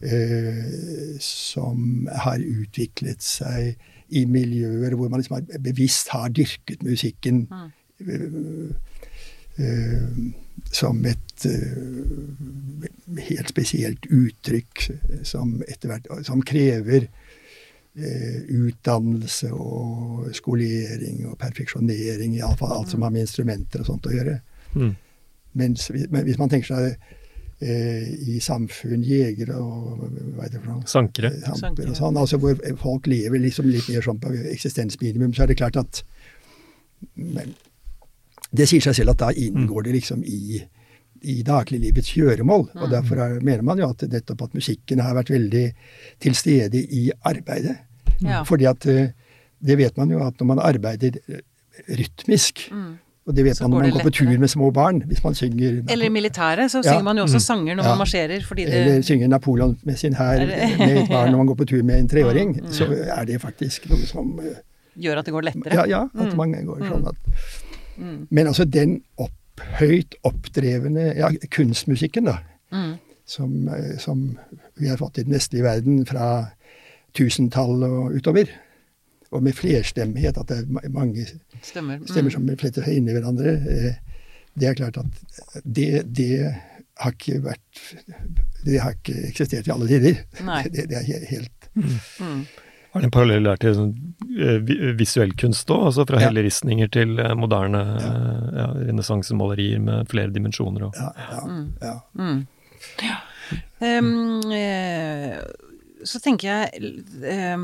eh, 0.00 1.18
Som 1.20 2.08
har 2.12 2.40
utviklet 2.40 3.22
seg 3.22 3.76
i 4.08 4.24
miljøer 4.24 4.94
hvor 4.94 5.08
man 5.10 5.20
liksom 5.20 5.40
har, 5.40 5.60
bevisst 5.62 6.12
har 6.14 6.28
dyrket 6.30 6.82
musikken 6.86 7.48
eh, 8.00 8.28
eh, 9.58 10.10
som 10.72 11.00
et 11.06 11.25
eh, 11.44 12.88
helt 13.28 13.52
spesielt 13.52 14.06
uttrykk 14.06 14.86
som 15.26 15.58
etter 15.68 15.92
hvert 15.92 16.08
som 16.26 16.42
krever 16.46 17.08
eh, 17.96 18.38
utdannelse 18.56 19.52
og 19.52 20.30
skolering 20.36 21.26
og 21.30 21.36
perfeksjonering, 21.40 22.38
iallfall 22.38 22.78
alt 22.78 22.94
som 22.94 23.04
har 23.06 23.12
med 23.14 23.26
instrumenter 23.26 23.84
og 23.84 23.90
sånt 23.90 24.08
å 24.08 24.14
gjøre. 24.16 24.40
Mm. 24.76 24.96
Mens 25.56 25.88
men 25.92 26.26
hvis 26.26 26.40
man 26.40 26.52
tenker 26.52 26.72
seg 26.72 27.14
eh, 27.64 28.08
i 28.34 28.40
samfunn, 28.44 29.04
jegere 29.06 29.56
og 29.60 30.02
hva 30.36 30.46
er 30.46 30.52
det 30.52 30.60
for 30.60 30.72
noe? 30.72 30.88
Sankere. 30.90 31.32
Sankere. 31.46 31.92
og 31.92 32.00
sånn, 32.00 32.20
altså 32.20 32.40
hvor 32.42 32.58
folk 32.80 33.08
lever 33.10 33.40
liksom 33.44 33.70
litt 33.70 33.88
mer 33.92 34.04
sånn 34.04 34.20
på 34.20 34.34
eksistensminimum, 34.52 35.32
så 35.36 35.46
er 35.46 35.52
det 35.52 35.60
klart 35.60 35.80
at 35.80 36.02
men, 37.14 37.54
det 38.56 38.68
sier 38.68 38.84
seg 38.84 38.96
selv 39.00 39.14
at 39.14 39.22
da 39.24 39.30
inngår 39.32 39.86
det 39.86 39.96
liksom 39.98 40.22
i, 40.24 40.60
i 41.26 41.40
dagliglivets 41.46 42.12
gjøremål. 42.16 42.68
Og 42.78 42.90
derfor 42.92 43.20
er, 43.24 43.40
mener 43.42 43.62
man 43.66 43.78
jo 43.82 43.88
at 43.90 44.04
nettopp 44.12 44.46
at 44.46 44.54
musikken 44.54 45.02
har 45.02 45.14
vært 45.18 45.30
veldig 45.34 45.64
til 46.22 46.34
stede 46.38 46.82
i 46.86 47.08
arbeidet. 47.26 47.76
Ja. 48.22 48.42
Fordi 48.48 48.64
at 48.70 48.86
eh, 48.86 49.10
det 49.66 49.76
vet 49.80 49.96
man 49.98 50.10
jo 50.14 50.22
at 50.26 50.38
når 50.40 50.46
man 50.54 50.58
arbeider 50.62 51.18
rytmisk 51.18 51.42
rytmisk, 51.98 52.70
og 53.26 53.34
det 53.34 53.42
vet 53.44 53.52
Mm. 53.52 53.58
Så 53.58 53.62
man 53.68 53.70
når 53.70 53.82
man 53.82 53.90
går 53.96 54.04
på 54.06 54.10
tur 54.14 54.38
med 54.38 54.48
små 54.48 54.70
barn, 54.72 55.02
hvis 55.06 55.24
man 55.24 55.34
synger 55.34 55.82
Eller 55.90 56.06
i 56.06 56.08
militæret 56.08 56.70
så 56.70 56.78
Ja. 56.78 56.90
synger 56.92 57.02
man 57.04 57.16
jo 57.18 57.22
også 57.24 57.40
sanger 57.42 57.74
når 57.74 57.82
Ja. 57.84 57.88
man 57.88 57.98
marsjerer, 57.98 58.40
fordi 58.46 58.64
det 58.64 58.74
eller 58.74 59.02
synger 59.02 59.28
Napoleon 59.28 59.76
med 59.84 59.96
sin 59.98 60.12
hær 60.14 60.38
med 60.46 60.96
et 61.02 61.08
barn 61.10 61.30
når 61.32 61.36
man 61.36 61.46
går 61.46 61.54
på 61.56 61.66
tur 61.66 61.82
med 61.82 61.98
en 61.98 62.08
treåring, 62.08 62.54
Mm, 62.60 62.70
så 62.72 62.84
er 63.18 63.24
det 63.24 63.40
faktisk 63.42 63.88
noe 63.90 64.06
som 64.06 64.38
eh, 64.40 64.56
gjør 64.96 65.18
at 65.18 65.24
det 65.26 65.34
går 65.34 65.42
lettere. 65.42 65.74
Ja, 65.74 65.84
ja 65.86 66.02
at 66.04 66.32
Mm. 66.32 66.36
man 66.36 66.52
går 66.52 66.78
sånn 66.88 67.08
at 67.08 67.16
Mm. 67.98 68.26
Men 68.30 68.46
altså 68.46 68.64
den 68.64 69.00
opphøyt 69.56 70.14
oppdrevne 70.24 71.14
ja, 71.16 71.30
kunstmusikken, 71.50 72.24
da, 72.28 72.38
Mm. 72.72 72.96
som, 73.26 73.68
eh, 73.68 73.96
som 73.98 74.38
vi 74.76 74.88
har 74.88 74.96
fått 74.96 75.18
i 75.18 75.22
den 75.22 75.32
vestlige 75.32 75.62
verden 75.64 76.04
fra 76.06 76.48
tusentallet 77.14 77.88
og 77.88 78.14
utover, 78.18 78.46
og 79.32 79.42
med 79.42 79.52
flerstemmighet, 79.54 80.36
at 80.38 80.48
det 80.48 80.58
er 80.58 80.88
mange 80.90 81.26
Stemmer. 81.62 81.98
Mm. 81.98 82.06
stemmer 82.06 82.30
som 82.30 82.48
fletter 82.58 82.82
seg 82.84 82.96
inn 82.96 83.08
i 83.08 83.12
hverandre, 83.16 83.54
eh, 83.70 83.94
det 84.58 84.68
er 84.68 84.74
klart 84.74 84.96
at 84.98 85.62
det, 85.64 86.04
det 86.16 86.54
har 86.98 87.12
ikke 87.12 87.42
vært 87.44 87.80
Det 88.64 88.80
har 88.80 88.94
ikke 88.96 89.28
eksistert 89.28 89.66
i 89.68 89.70
alle 89.70 89.86
tider. 89.86 90.16
Det, 90.72 90.88
det 90.88 90.96
er 90.96 91.02
he- 91.04 91.26
helt 91.30 91.52
Mm. 91.76 92.46
Har 92.96 93.04
det 93.04 93.10
en 93.10 93.14
parallell 93.14 93.44
der 93.48 93.60
til 93.60 93.74
sånn, 93.76 93.92
eh, 94.40 94.92
visuell 94.96 95.34
kunst 95.36 95.68
òg? 95.70 95.86
Altså 95.90 96.06
fra 96.08 96.20
Ja. 96.22 96.30
helleristninger 96.30 96.88
til 96.96 97.18
eh, 97.20 97.34
moderne 97.36 97.82
ja. 98.00 98.12
ja, 98.62 98.66
renessansemalerier 98.88 99.82
med 99.84 100.08
flere 100.08 100.32
dimensjoner. 100.32 100.88
Og. 100.88 100.96
Ja, 100.96 101.12
ja, 101.28 101.40
ja. 101.84 101.96
Mm. 102.16 102.46
Ja. 103.04 103.18
Em, 103.84 104.08
eh, 104.56 105.36
så 106.06 106.20
tenker 106.24 106.48
jeg 106.48 106.94
eh, 107.22 107.58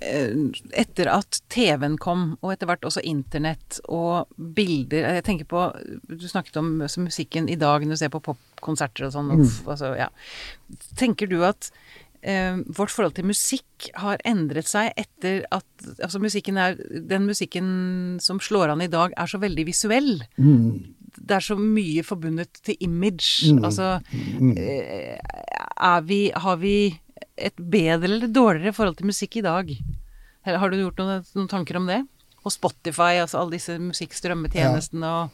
Etter 0.00 1.10
at 1.12 1.42
TV-en 1.52 1.98
kom, 2.00 2.38
og 2.40 2.54
etter 2.54 2.70
hvert 2.70 2.86
også 2.88 3.02
internett 3.04 3.82
og 3.92 4.30
bilder 4.56 5.18
Jeg 5.18 5.24
tenker 5.26 5.44
på 5.50 5.64
Du 6.08 6.24
snakket 6.28 6.56
om 6.56 6.70
altså, 6.80 7.02
musikken 7.04 7.50
i 7.52 7.58
dag 7.60 7.84
når 7.84 7.98
du 7.98 8.00
ser 8.00 8.12
på 8.14 8.22
popkonserter 8.24 9.10
og 9.10 9.12
sånn. 9.12 9.28
Mm. 9.42 9.44
Altså, 9.68 9.92
ja. 10.00 10.08
Tenker 10.96 11.28
du 11.28 11.42
at 11.44 11.68
eh, 12.22 12.56
vårt 12.76 12.90
forhold 12.92 13.14
til 13.16 13.24
musikk 13.30 13.90
har 13.96 14.18
endret 14.24 14.68
seg 14.68 14.92
etter 14.96 15.44
at 15.50 15.64
Altså 16.02 16.20
musikken 16.20 16.58
er 16.60 16.74
Den 17.08 17.24
musikken 17.26 18.18
som 18.20 18.38
slår 18.40 18.68
an 18.74 18.82
i 18.84 18.86
dag, 18.92 19.12
er 19.16 19.26
så 19.26 19.38
veldig 19.40 19.64
visuell 19.66 20.20
Mm. 20.38 20.94
det 21.26 21.36
er 21.36 21.40
så 21.40 21.56
mye 21.58 22.02
forbundet 22.04 22.60
til 22.62 22.76
image. 22.80 23.50
Mm. 23.52 23.64
Altså 23.64 24.00
Mm. 24.40 24.54
eh, 24.58 25.18
er 25.80 26.00
vi 26.02 26.30
Har 26.34 26.56
vi 26.56 27.00
et 27.38 27.56
bedre 27.56 28.04
eller 28.04 28.28
dårligere 28.28 28.74
forhold 28.74 28.96
til 28.96 29.06
musikk 29.06 29.36
i 29.36 29.40
dag? 29.42 29.70
Eller 30.46 30.58
har 30.58 30.70
du 30.70 30.76
gjort 30.76 30.98
noen, 30.98 31.24
noen 31.34 31.48
tanker 31.48 31.76
om 31.76 31.86
det? 31.86 32.02
Og 32.44 32.52
Spotify, 32.52 33.20
altså 33.20 33.38
alle 33.40 33.52
disse 33.58 33.78
musikkstrømmetjenestene 33.78 35.04
og 35.04 35.30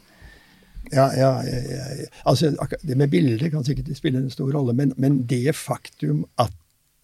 Ja, 0.91 1.09
ja, 1.11 1.43
ja, 1.43 1.57
ja, 1.67 1.85
ja. 1.99 2.05
Altså, 2.25 2.53
det 2.83 2.95
med 2.95 3.09
bilder 3.11 3.49
kan 3.51 3.63
sikkert 3.67 3.89
spille 3.97 4.19
en 4.21 4.29
stor 4.31 4.51
rolle, 4.55 4.73
men, 4.73 4.93
men 4.97 5.25
det 5.27 5.53
faktum 5.55 6.21
at 6.39 6.53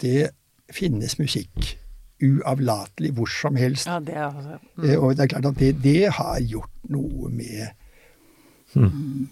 det 0.01 0.29
finnes 0.71 1.17
musikk 1.19 1.77
uavlatelig 2.23 3.11
hvor 3.17 3.27
som 3.27 3.55
helst, 3.55 3.85
Ja, 3.87 3.99
det 3.99 4.13
er 4.15 4.29
altså 4.29 4.57
mm. 4.77 4.83
eh, 4.89 4.97
og 5.03 5.15
det 5.17 5.23
er 5.23 5.27
klart 5.27 5.45
at 5.45 5.59
det, 5.59 5.75
det 5.83 6.09
har 6.13 6.39
gjort 6.39 6.69
noe 6.89 7.29
med 7.29 7.67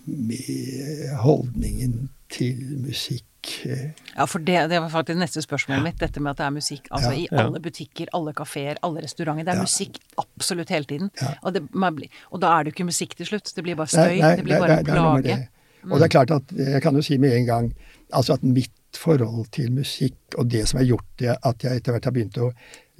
med 0.06 1.16
holdningen 1.22 2.10
til 2.30 2.58
musikk. 2.86 3.26
eh, 3.66 3.90
Ja, 4.16 4.26
for 4.26 4.40
det, 4.40 4.70
det 4.70 4.82
var 4.82 4.90
faktisk 4.94 5.18
neste 5.18 5.42
spørsmålet 5.42 5.84
mitt, 5.84 6.00
dette 6.00 6.20
med 6.22 6.32
at 6.32 6.38
det 6.38 6.46
er 6.46 6.50
musikk 6.54 6.88
altså 6.92 7.12
Ja. 7.12 7.18
i 7.18 7.28
alle 7.32 7.60
butikker, 7.60 8.08
alle 8.14 8.34
kafeer, 8.34 8.76
alle 8.84 9.02
restauranter. 9.02 9.44
Det 9.44 9.52
er 9.54 9.56
Ja. 9.58 9.62
musikk 9.62 9.98
absolutt 10.18 10.70
hele 10.70 10.86
tiden. 10.86 11.10
Ja. 11.22 11.34
Og, 11.44 11.54
det, 11.54 11.64
man 11.74 11.96
blir, 11.96 12.08
og 12.32 12.42
da 12.42 12.48
er 12.60 12.64
det 12.64 12.72
jo 12.72 12.76
ikke 12.84 12.86
musikk 12.92 13.16
til 13.18 13.26
slutt, 13.26 13.52
det 13.56 13.64
blir 13.64 13.76
bare 13.76 13.88
støy, 13.88 14.20
nei, 14.22 14.36
det 14.36 14.44
blir 14.44 14.60
bare 14.60 14.68
nei, 14.68 14.80
en 14.80 14.86
plage. 14.86 15.24
det. 15.24 15.48
Og 15.92 16.00
det 16.00 16.04
er 16.06 16.08
klart 16.20 16.32
at 16.32 16.44
jeg 16.58 16.82
kan 16.82 16.96
jo 16.96 17.02
si 17.02 17.18
med 17.18 17.34
en 17.34 17.46
gang 17.46 17.74
altså 18.14 18.34
at 18.34 18.44
mitt 18.44 18.72
forhold 18.98 19.52
til 19.56 19.72
musikk, 19.72 20.36
og 20.38 20.52
det 20.52 20.68
som 20.70 20.80
har 20.80 20.88
gjort 20.90 21.12
det 21.20 21.36
at 21.36 21.64
jeg 21.64 21.82
etter 21.82 21.96
hvert 21.96 22.08
har 22.10 22.16
begynt 22.16 22.40
å 22.42 22.52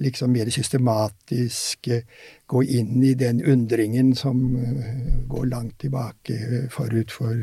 liksom 0.02 0.32
mer 0.34 0.50
systematisk 0.50 1.88
eh, 1.88 2.02
gå 2.46 2.62
inn 2.62 3.02
i 3.04 3.14
den 3.18 3.42
undringen 3.44 4.14
som 4.18 4.42
eh, 4.56 5.22
går 5.30 5.48
langt 5.52 5.78
tilbake 5.82 6.38
eh, 6.38 6.66
forut 6.72 7.14
for 7.14 7.36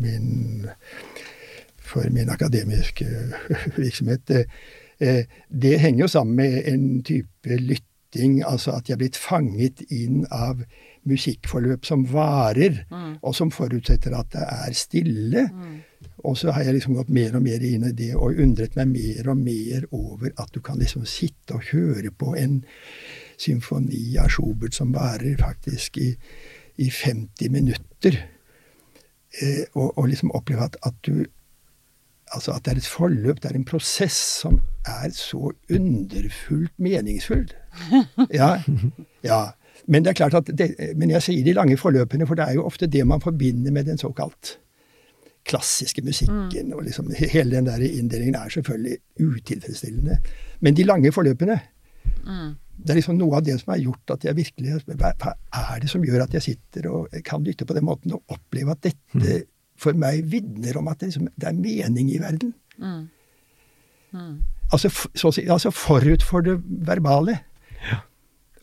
min 0.00 0.68
for 1.84 2.08
min 2.10 2.30
akademiske 2.32 3.06
virksomhet. 3.76 4.30
Det 5.48 5.72
henger 5.78 6.00
jo 6.00 6.08
sammen 6.08 6.36
med 6.38 6.68
en 6.70 7.02
type 7.04 7.58
lytting, 7.60 8.38
altså 8.40 8.72
at 8.78 8.88
jeg 8.88 8.94
er 8.94 9.02
blitt 9.02 9.18
fanget 9.20 9.82
inn 9.92 10.22
av 10.32 10.62
musikkforløp 11.04 11.84
som 11.84 12.06
varer, 12.08 12.86
og 13.20 13.36
som 13.36 13.52
forutsetter 13.52 14.16
at 14.16 14.32
det 14.32 14.46
er 14.48 14.78
stille. 14.80 15.44
Og 16.24 16.38
så 16.38 16.54
har 16.54 16.64
jeg 16.64 16.78
liksom 16.78 16.96
gått 16.96 17.12
mer 17.12 17.36
og 17.36 17.44
mer 17.44 17.62
inn 17.64 17.86
i 17.88 17.92
det 17.96 18.12
og 18.16 18.40
undret 18.40 18.76
meg 18.78 18.92
mer 18.92 19.30
og 19.32 19.40
mer 19.40 19.86
over 19.92 20.32
at 20.40 20.52
du 20.54 20.60
kan 20.64 20.80
liksom 20.80 21.06
sitte 21.08 21.58
og 21.58 21.70
høre 21.72 22.10
på 22.10 22.34
en 22.40 22.62
symfoni 23.40 24.16
av 24.20 24.30
Schubert 24.32 24.76
som 24.76 24.94
varer 24.94 25.36
faktisk 25.40 25.98
i, 25.98 26.12
i 26.80 26.90
50 26.90 27.50
minutter, 27.52 28.20
eh, 29.42 29.64
og, 29.74 29.98
og 29.98 30.08
liksom 30.10 30.34
oppleve 30.34 30.70
at, 30.70 30.78
at 30.86 31.00
du 31.06 31.24
Altså 32.34 32.54
at 32.56 32.64
det 32.64 32.72
er 32.72 32.78
et 32.80 32.86
forløp, 32.88 33.42
det 33.42 33.50
er 33.50 33.54
en 33.54 33.66
prosess 33.68 34.16
som 34.40 34.56
er 34.88 35.12
så 35.14 35.52
underfullt 35.70 36.72
meningsfull. 36.82 37.44
Ja, 38.32 38.56
ja. 39.22 39.52
Men 39.86 40.02
det 40.02 40.10
er 40.10 40.18
klart 40.18 40.34
at 40.34 40.48
det, 40.58 40.72
men 40.96 41.12
jeg 41.12 41.22
sier 41.22 41.44
de 41.44 41.52
lange 41.52 41.76
forløpene, 41.76 42.26
for 42.26 42.34
det 42.34 42.48
er 42.48 42.56
jo 42.56 42.64
ofte 42.66 42.88
det 42.90 43.04
man 43.06 43.20
forbinder 43.20 43.70
med 43.70 43.84
den 43.84 44.00
såkalt 44.00 44.56
klassiske 45.44 46.02
musikken. 46.02 46.72
og 46.74 46.82
liksom 46.86 47.10
Hele 47.18 47.56
den 47.56 47.66
der 47.66 47.82
inndelingen 47.84 48.34
er 48.34 48.48
selvfølgelig 48.48 48.96
utilfredsstillende. 49.20 50.18
Men 50.60 50.74
de 50.74 50.84
lange 50.84 51.12
forløpene 51.12 51.60
Det 52.84 52.90
er 52.90 52.94
liksom 52.98 53.16
noe 53.18 53.36
av 53.36 53.42
det 53.46 53.60
som 53.60 53.70
har 53.72 53.78
gjort 53.80 54.10
at 54.10 54.24
jeg 54.24 54.36
virkelig 54.36 54.80
Hva, 54.98 55.12
er 55.52 55.80
det 55.80 55.90
som 55.90 56.02
gjør 56.04 56.22
at 56.24 56.32
jeg 56.34 56.42
sitter 56.42 56.88
og 56.90 57.08
kan 57.24 57.44
lytte 57.44 57.64
på 57.68 57.74
den 57.76 57.84
måten 57.84 58.12
og 58.16 58.22
oppleve 58.28 58.70
at 58.74 58.82
dette 58.82 59.44
for 59.76 59.92
meg 59.98 60.24
vitner 60.30 60.76
om 60.78 60.88
at 60.88 60.98
det, 61.00 61.08
liksom, 61.12 61.28
det 61.36 61.48
er 61.48 61.52
mening 61.52 62.10
i 62.10 62.18
verden? 62.22 62.52
Altså, 64.72 64.88
f- 64.88 65.10
så, 65.14 65.30
altså 65.50 65.70
forut 65.70 66.22
for 66.22 66.40
det 66.40 66.60
verbale. 66.86 67.38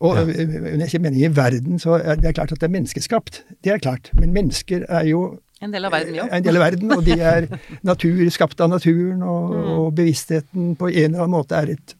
Og 0.02 0.15
Ja. 0.17 0.24
øh, 0.26 0.50
når 0.62 0.80
jeg 0.80 0.89
sier 0.89 1.00
mening 1.04 1.22
i 1.22 1.36
verden, 1.36 1.80
så 1.80 1.91
er 2.02 2.15
det 2.15 2.36
klart 2.36 2.52
at 2.52 2.58
det 2.62 2.63
er 2.67 2.72
menneskeskapt. 2.74 3.44
Det 3.63 3.72
er 3.72 3.78
klart. 3.78 4.12
Men 4.17 4.34
mennesker 4.34 4.86
er 4.89 5.04
jo 5.06 5.39
En 5.62 5.71
del 5.71 5.86
av 5.86 5.91
verden, 5.93 6.15
ja. 6.17 6.26
er 6.26 6.38
en 6.39 6.43
del 6.45 6.58
av 6.58 6.63
verden, 6.65 6.91
og 6.95 7.04
de 7.06 7.17
er 7.21 7.47
natur, 7.91 8.21
skapt 8.34 8.62
av 8.62 8.69
naturen, 8.74 9.21
og, 9.21 9.52
Mm. 9.52 9.67
og 9.78 9.89
bevisstheten 9.97 10.76
på 10.80 10.89
en 10.89 11.04
eller 11.13 11.21
annen 11.26 11.36
måte 11.36 11.58
er 11.58 11.74
et 11.76 11.95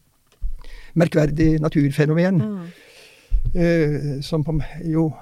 merkverdig 0.98 1.60
naturfenomen. 1.62 2.40
Mm. 2.42 2.64
eh, 3.54 4.20
som 4.22 4.44
på, 4.44 4.56
jo 4.84 5.12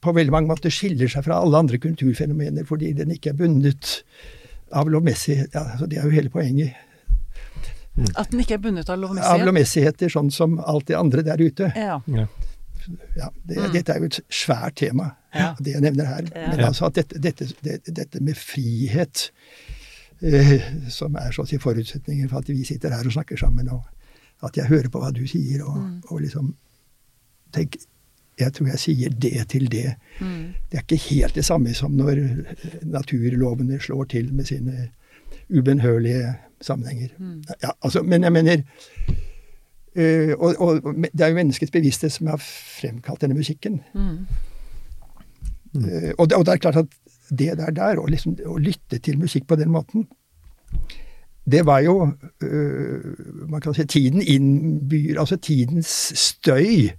på 0.00 0.12
veldig 0.16 0.32
mange 0.32 0.48
måter 0.48 0.72
skiller 0.72 1.08
seg 1.12 1.24
fra 1.26 1.38
alle 1.44 1.58
andre 1.60 1.78
kulturfenomener, 1.78 2.64
fordi 2.64 2.92
den 2.96 3.10
ikke 3.12 3.30
er 3.34 3.36
bundet 3.38 4.02
av 4.72 4.88
lovmessighet. 4.88 5.52
Ja, 5.54 5.66
altså 5.74 5.86
det 5.90 5.98
er 5.98 6.06
jo 6.08 6.14
hele 6.14 6.30
poenget. 6.32 6.72
At 8.16 8.30
den 8.30 8.40
ikke 8.40 8.54
er 8.56 8.62
bundet 8.64 8.88
av 8.88 8.96
lovmessighet? 8.98 9.28
Av 9.40 9.44
lovmessighet. 9.44 9.98
lovmessigheter, 10.00 10.08
sånn 10.14 10.30
som 10.32 10.58
alt 10.64 10.86
det 10.88 10.96
andre 10.96 11.24
der 11.26 11.42
ute. 11.42 11.72
Ja. 11.76 11.98
Ja. 12.06 12.26
Ja, 13.16 13.28
det, 13.48 13.56
Dette 13.74 13.92
er 13.92 13.98
jo 13.98 14.08
et 14.10 14.20
svært 14.30 14.76
tema, 14.80 15.10
Ja. 15.34 15.52
det 15.64 15.72
jeg 15.76 15.80
nevner 15.84 16.04
her. 16.04 16.24
Ja. 16.34 16.48
Men 16.56 16.64
altså 16.70 16.86
at 16.90 16.94
dette, 16.98 17.18
dette, 17.22 17.46
det, 17.64 17.80
dette 17.96 18.20
med 18.20 18.34
frihet, 18.38 19.30
eh, 20.22 20.60
som 20.90 21.14
er 21.16 21.30
så 21.32 21.42
å 21.44 21.48
si 21.48 21.58
forutsetningen 21.58 22.28
for 22.28 22.38
at 22.42 22.48
vi 22.50 22.64
sitter 22.64 22.90
her 22.96 23.06
og 23.06 23.12
snakker 23.14 23.36
sammen, 23.40 23.68
og 23.70 23.82
at 24.42 24.56
jeg 24.56 24.66
hører 24.72 24.88
på 24.90 24.98
hva 25.02 25.10
du 25.12 25.26
sier, 25.28 25.62
og, 25.64 25.76
Mm. 25.76 26.02
og 26.10 26.20
liksom 26.20 26.54
Tenk, 27.52 27.76
jeg 28.38 28.52
tror 28.54 28.66
jeg 28.70 28.78
sier 28.78 29.10
det 29.10 29.48
til 29.50 29.64
det. 29.70 29.96
Mm. 30.20 30.54
Det 30.70 30.78
er 30.78 30.82
ikke 30.84 30.98
helt 31.10 31.34
det 31.34 31.44
samme 31.44 31.72
som 31.74 31.90
når 31.98 32.20
naturlovene 32.86 33.80
slår 33.82 34.04
til 34.12 34.28
med 34.32 34.44
sine 34.46 34.90
ubønnhørlige 35.50 36.34
sammenhenger. 36.62 37.08
Mm. 37.18 37.42
Ja, 37.62 37.70
altså, 37.82 38.02
men 38.02 38.22
jeg 38.22 38.32
mener 38.32 38.62
eh, 39.96 40.32
og, 40.38 40.54
og 40.58 40.94
det 41.02 41.24
er 41.24 41.32
jo 41.32 41.38
menneskets 41.38 41.72
bevissthet 41.74 42.12
som 42.12 42.30
har 42.30 42.40
fremkalt 42.42 43.20
denne 43.24 43.38
musikken. 43.38 43.80
Mm. 43.94 44.26
Uh, 45.70 46.10
og, 46.18 46.30
det, 46.30 46.36
og 46.36 46.46
det 46.46 46.52
er 46.52 46.62
klart 46.62 46.76
at 46.76 46.86
det 47.30 47.52
der 47.58 47.70
der, 47.70 48.00
å 48.02 48.06
liksom, 48.10 48.34
å 48.46 48.56
lytte 48.58 48.98
til 48.98 49.20
musikk 49.20 49.46
på 49.46 49.58
den 49.58 49.70
måten, 49.70 50.08
det 51.50 51.62
var 51.66 51.80
jo 51.80 51.94
uh, 52.06 53.46
Man 53.48 53.60
kan 53.60 53.74
si 53.74 53.82
tiden 53.88 54.22
innbyr 54.22 55.18
Altså 55.18 55.36
tidens 55.36 55.88
støy 56.14 56.92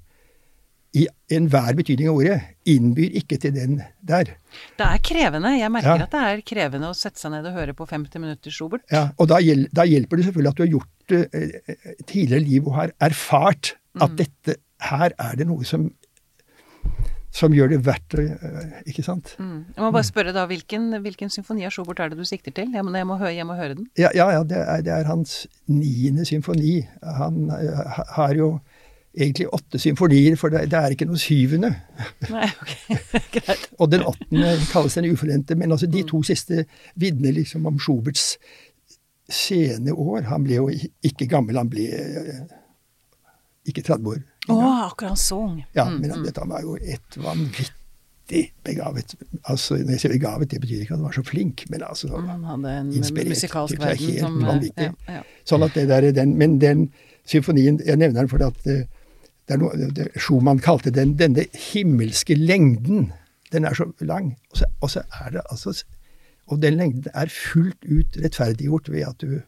i 0.94 1.06
enhver 1.32 1.76
betydning 1.78 2.10
av 2.12 2.18
ordet, 2.20 2.38
innbyr 2.68 3.14
ikke 3.22 3.38
til 3.40 3.54
den 3.56 3.78
der. 4.04 4.34
Det 4.76 4.84
er 4.88 4.98
krevende. 5.08 5.54
Jeg 5.56 5.72
merker 5.72 6.02
Ja. 6.02 6.04
at 6.04 6.12
det 6.12 6.24
er 6.28 6.42
krevende 6.44 6.90
å 6.92 6.96
sette 6.98 7.18
seg 7.22 7.32
ned 7.32 7.46
og 7.48 7.54
høre 7.56 7.74
på 7.74 7.88
50 7.88 8.20
minutter 8.20 8.52
Schubert. 8.52 8.84
Ja, 8.92 9.12
og 9.18 9.30
da, 9.32 9.38
hjel- 9.40 9.70
da 9.72 9.86
hjelper 9.88 10.18
det 10.20 10.26
selvfølgelig 10.28 10.52
at 10.52 10.60
du 10.60 10.64
har 10.66 10.74
gjort 10.74 11.16
eh, 11.16 11.50
eh, 11.72 11.96
tidligere 12.06 12.44
liv 12.44 12.68
og 12.68 12.76
har 12.76 12.92
erfart 13.00 13.76
at 14.02 14.16
dette 14.20 14.58
her 14.92 15.14
er 15.18 15.36
det 15.40 15.48
noe 15.48 15.64
som 15.64 15.92
som 17.32 17.54
gjør 17.56 17.70
det 17.72 17.78
verdt 17.86 18.16
eh, 18.20 18.82
Ikke 18.92 19.04
sant? 19.06 19.36
Mm. 19.40 19.62
Jeg 19.78 19.84
må 19.86 19.92
bare 19.96 20.04
spørre 20.04 20.34
da, 20.36 20.44
hvilken, 20.50 20.90
hvilken 21.00 21.32
symfoni 21.32 21.64
av 21.64 21.72
Schubert 21.72 22.02
er 22.04 22.12
det 22.12 22.18
du 22.20 22.26
sikter 22.28 22.52
til? 22.52 22.74
Jeg 22.76 22.84
må, 22.84 22.92
jeg 22.92 23.08
må, 23.08 23.16
høre, 23.22 23.32
jeg 23.38 23.48
må 23.48 23.56
høre 23.56 23.78
den. 23.80 23.88
Ja, 23.96 24.10
ja, 24.18 24.26
ja 24.36 24.42
det, 24.44 24.58
er, 24.60 24.82
det 24.84 24.92
er 24.92 25.08
hans 25.08 25.46
niende 25.72 26.26
symfoni. 26.28 26.82
Han 27.22 27.46
eh, 27.56 28.02
har 28.18 28.36
jo 28.36 28.50
egentlig 29.12 29.48
åtte 29.52 29.80
symfonier, 29.82 30.36
for 30.40 30.54
det, 30.54 30.66
det 30.72 30.80
er 30.80 30.96
ikke 30.96 31.08
noe 31.10 31.20
syvende. 31.20 31.74
Nei, 32.32 32.48
ok, 32.64 32.74
greit. 33.36 33.66
Og 33.80 33.92
den 33.92 34.06
åttende 34.08 34.54
kalles 34.72 34.96
den 34.98 35.10
ufullendte. 35.12 35.58
Men 35.60 35.76
altså 35.76 35.90
de 35.92 36.04
to 36.08 36.22
siste 36.28 36.66
vitner 37.00 37.36
liksom 37.36 37.68
om 37.68 37.80
Schuberts 37.80 38.38
sene 39.32 39.96
år. 39.96 40.26
Han 40.32 40.48
ble 40.48 40.60
jo 40.60 40.70
ikke 41.08 41.28
gammel, 41.32 41.60
han 41.60 41.70
ble 41.72 41.88
eh, 41.92 42.40
ikke 43.72 43.84
30 43.88 44.14
år. 44.14 44.24
Å, 44.50 44.58
akkurat 44.88 45.14
han 45.14 45.22
sang. 45.22 45.62
Ja, 45.78 45.86
Mm, 45.92 46.02
men 46.02 46.16
mm. 46.24 46.32
han 46.38 46.50
var 46.50 46.64
jo 46.66 46.78
et 46.80 47.18
vanvittig 47.18 48.48
begavet 48.64 49.14
Altså, 49.44 49.76
når 49.78 49.92
jeg 49.98 50.02
sier 50.02 50.14
begavet, 50.16 50.50
det 50.52 50.62
betyr 50.64 50.82
ikke 50.82 50.96
at 50.96 51.00
han 51.00 51.06
var 51.06 51.16
så 51.18 51.24
flink, 51.28 51.66
men 51.70 51.84
altså 51.84 52.10
Han 52.16 52.44
hadde 52.48 52.74
en 52.80 52.90
musikalsk 53.28 53.80
verden 53.80 54.18
som 54.18 54.40
eh, 54.40 54.48
vanvittig. 54.48 54.88
Ja, 54.88 55.20
ja. 55.20 55.24
Sånn 55.46 55.68
at 55.68 55.76
det 55.76 55.88
der 55.92 56.08
er 56.10 56.16
den 56.16 56.38
Men 56.40 56.58
den 56.62 56.88
symfonien 57.28 57.80
Jeg 57.86 58.00
nevner 58.00 58.24
den 58.24 58.32
fordi 58.32 58.48
at 58.48 58.72
eh, 58.72 58.88
noe, 59.60 59.90
det, 59.96 60.10
Schumann 60.20 60.62
kalte 60.64 60.94
den 60.94 61.16
denne 61.20 61.48
himmelske 61.72 62.36
lengden. 62.38 63.12
Den 63.52 63.66
er 63.68 63.76
så 63.76 63.90
lang. 64.00 64.36
Og 64.52 64.62
så, 64.62 64.70
og 64.82 64.92
så 64.94 65.04
er 65.22 65.30
det 65.36 65.42
altså 65.52 65.84
Og 66.48 66.62
den 66.62 66.78
lengden 66.78 67.12
er 67.14 67.32
fullt 67.32 67.86
ut 67.86 68.18
rettferdiggjort 68.24 68.92
ved 68.92 69.08
at 69.08 69.22
du 69.22 69.42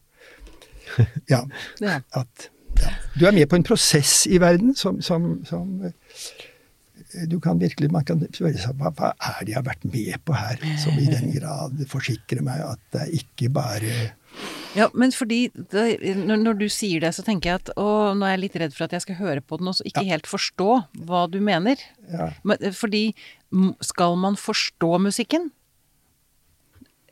Ja. 1.30 1.44
Ja. 1.82 2.00
At 2.14 2.50
ja, 2.82 2.94
du 3.20 3.26
er 3.26 3.32
med 3.32 3.48
på 3.48 3.56
en 3.56 3.64
prosess 3.64 4.26
i 4.26 4.40
verden 4.42 4.76
som, 4.76 5.02
som, 5.02 5.46
som 5.46 5.86
eh, 5.86 7.28
du 7.30 7.40
kan 7.40 7.60
virkelig, 7.62 7.92
Man 7.92 8.06
kan 8.06 8.24
spørre 8.34 8.58
seg 8.58 8.80
hva, 8.80 8.90
hva 8.98 9.12
er 9.14 9.44
det 9.44 9.54
jeg 9.54 9.60
har 9.60 9.68
vært 9.68 9.86
med 9.86 10.14
på 10.26 10.34
her, 10.34 10.62
som 10.82 10.98
i 10.98 11.06
den 11.06 11.30
grad 11.36 11.84
forsikrer 11.90 12.42
meg 12.46 12.64
at 12.66 12.82
det 12.94 13.02
er 13.04 13.16
ikke 13.20 13.52
bare 13.54 13.94
Ja, 14.74 14.88
men 14.98 15.14
fordi 15.14 15.48
det, 15.54 16.00
når, 16.26 16.56
du 16.58 16.66
sier 16.72 17.04
det, 17.04 17.14
så 17.14 17.26
tenker 17.26 17.52
jeg 17.52 17.62
at 17.62 17.74
å, 17.78 18.14
nå 18.18 18.26
er 18.26 18.36
jeg 18.36 18.44
litt 18.48 18.62
redd 18.64 18.76
for 18.76 18.88
at 18.88 18.96
jeg 18.98 19.06
skal 19.06 19.20
høre 19.20 19.44
på 19.46 19.60
den 19.62 19.70
og 19.70 19.78
så 19.78 19.86
ikke 19.86 20.06
helt 20.08 20.30
forstå 20.30 20.70
hva 21.06 21.26
du 21.30 21.40
mener. 21.46 21.82
ja, 22.10 22.32
Men, 22.42 22.58
eh, 22.62 22.74
fordi 22.74 23.12
skal 23.86 24.18
man 24.18 24.40
forstå 24.40 24.98
musikken? 25.04 25.52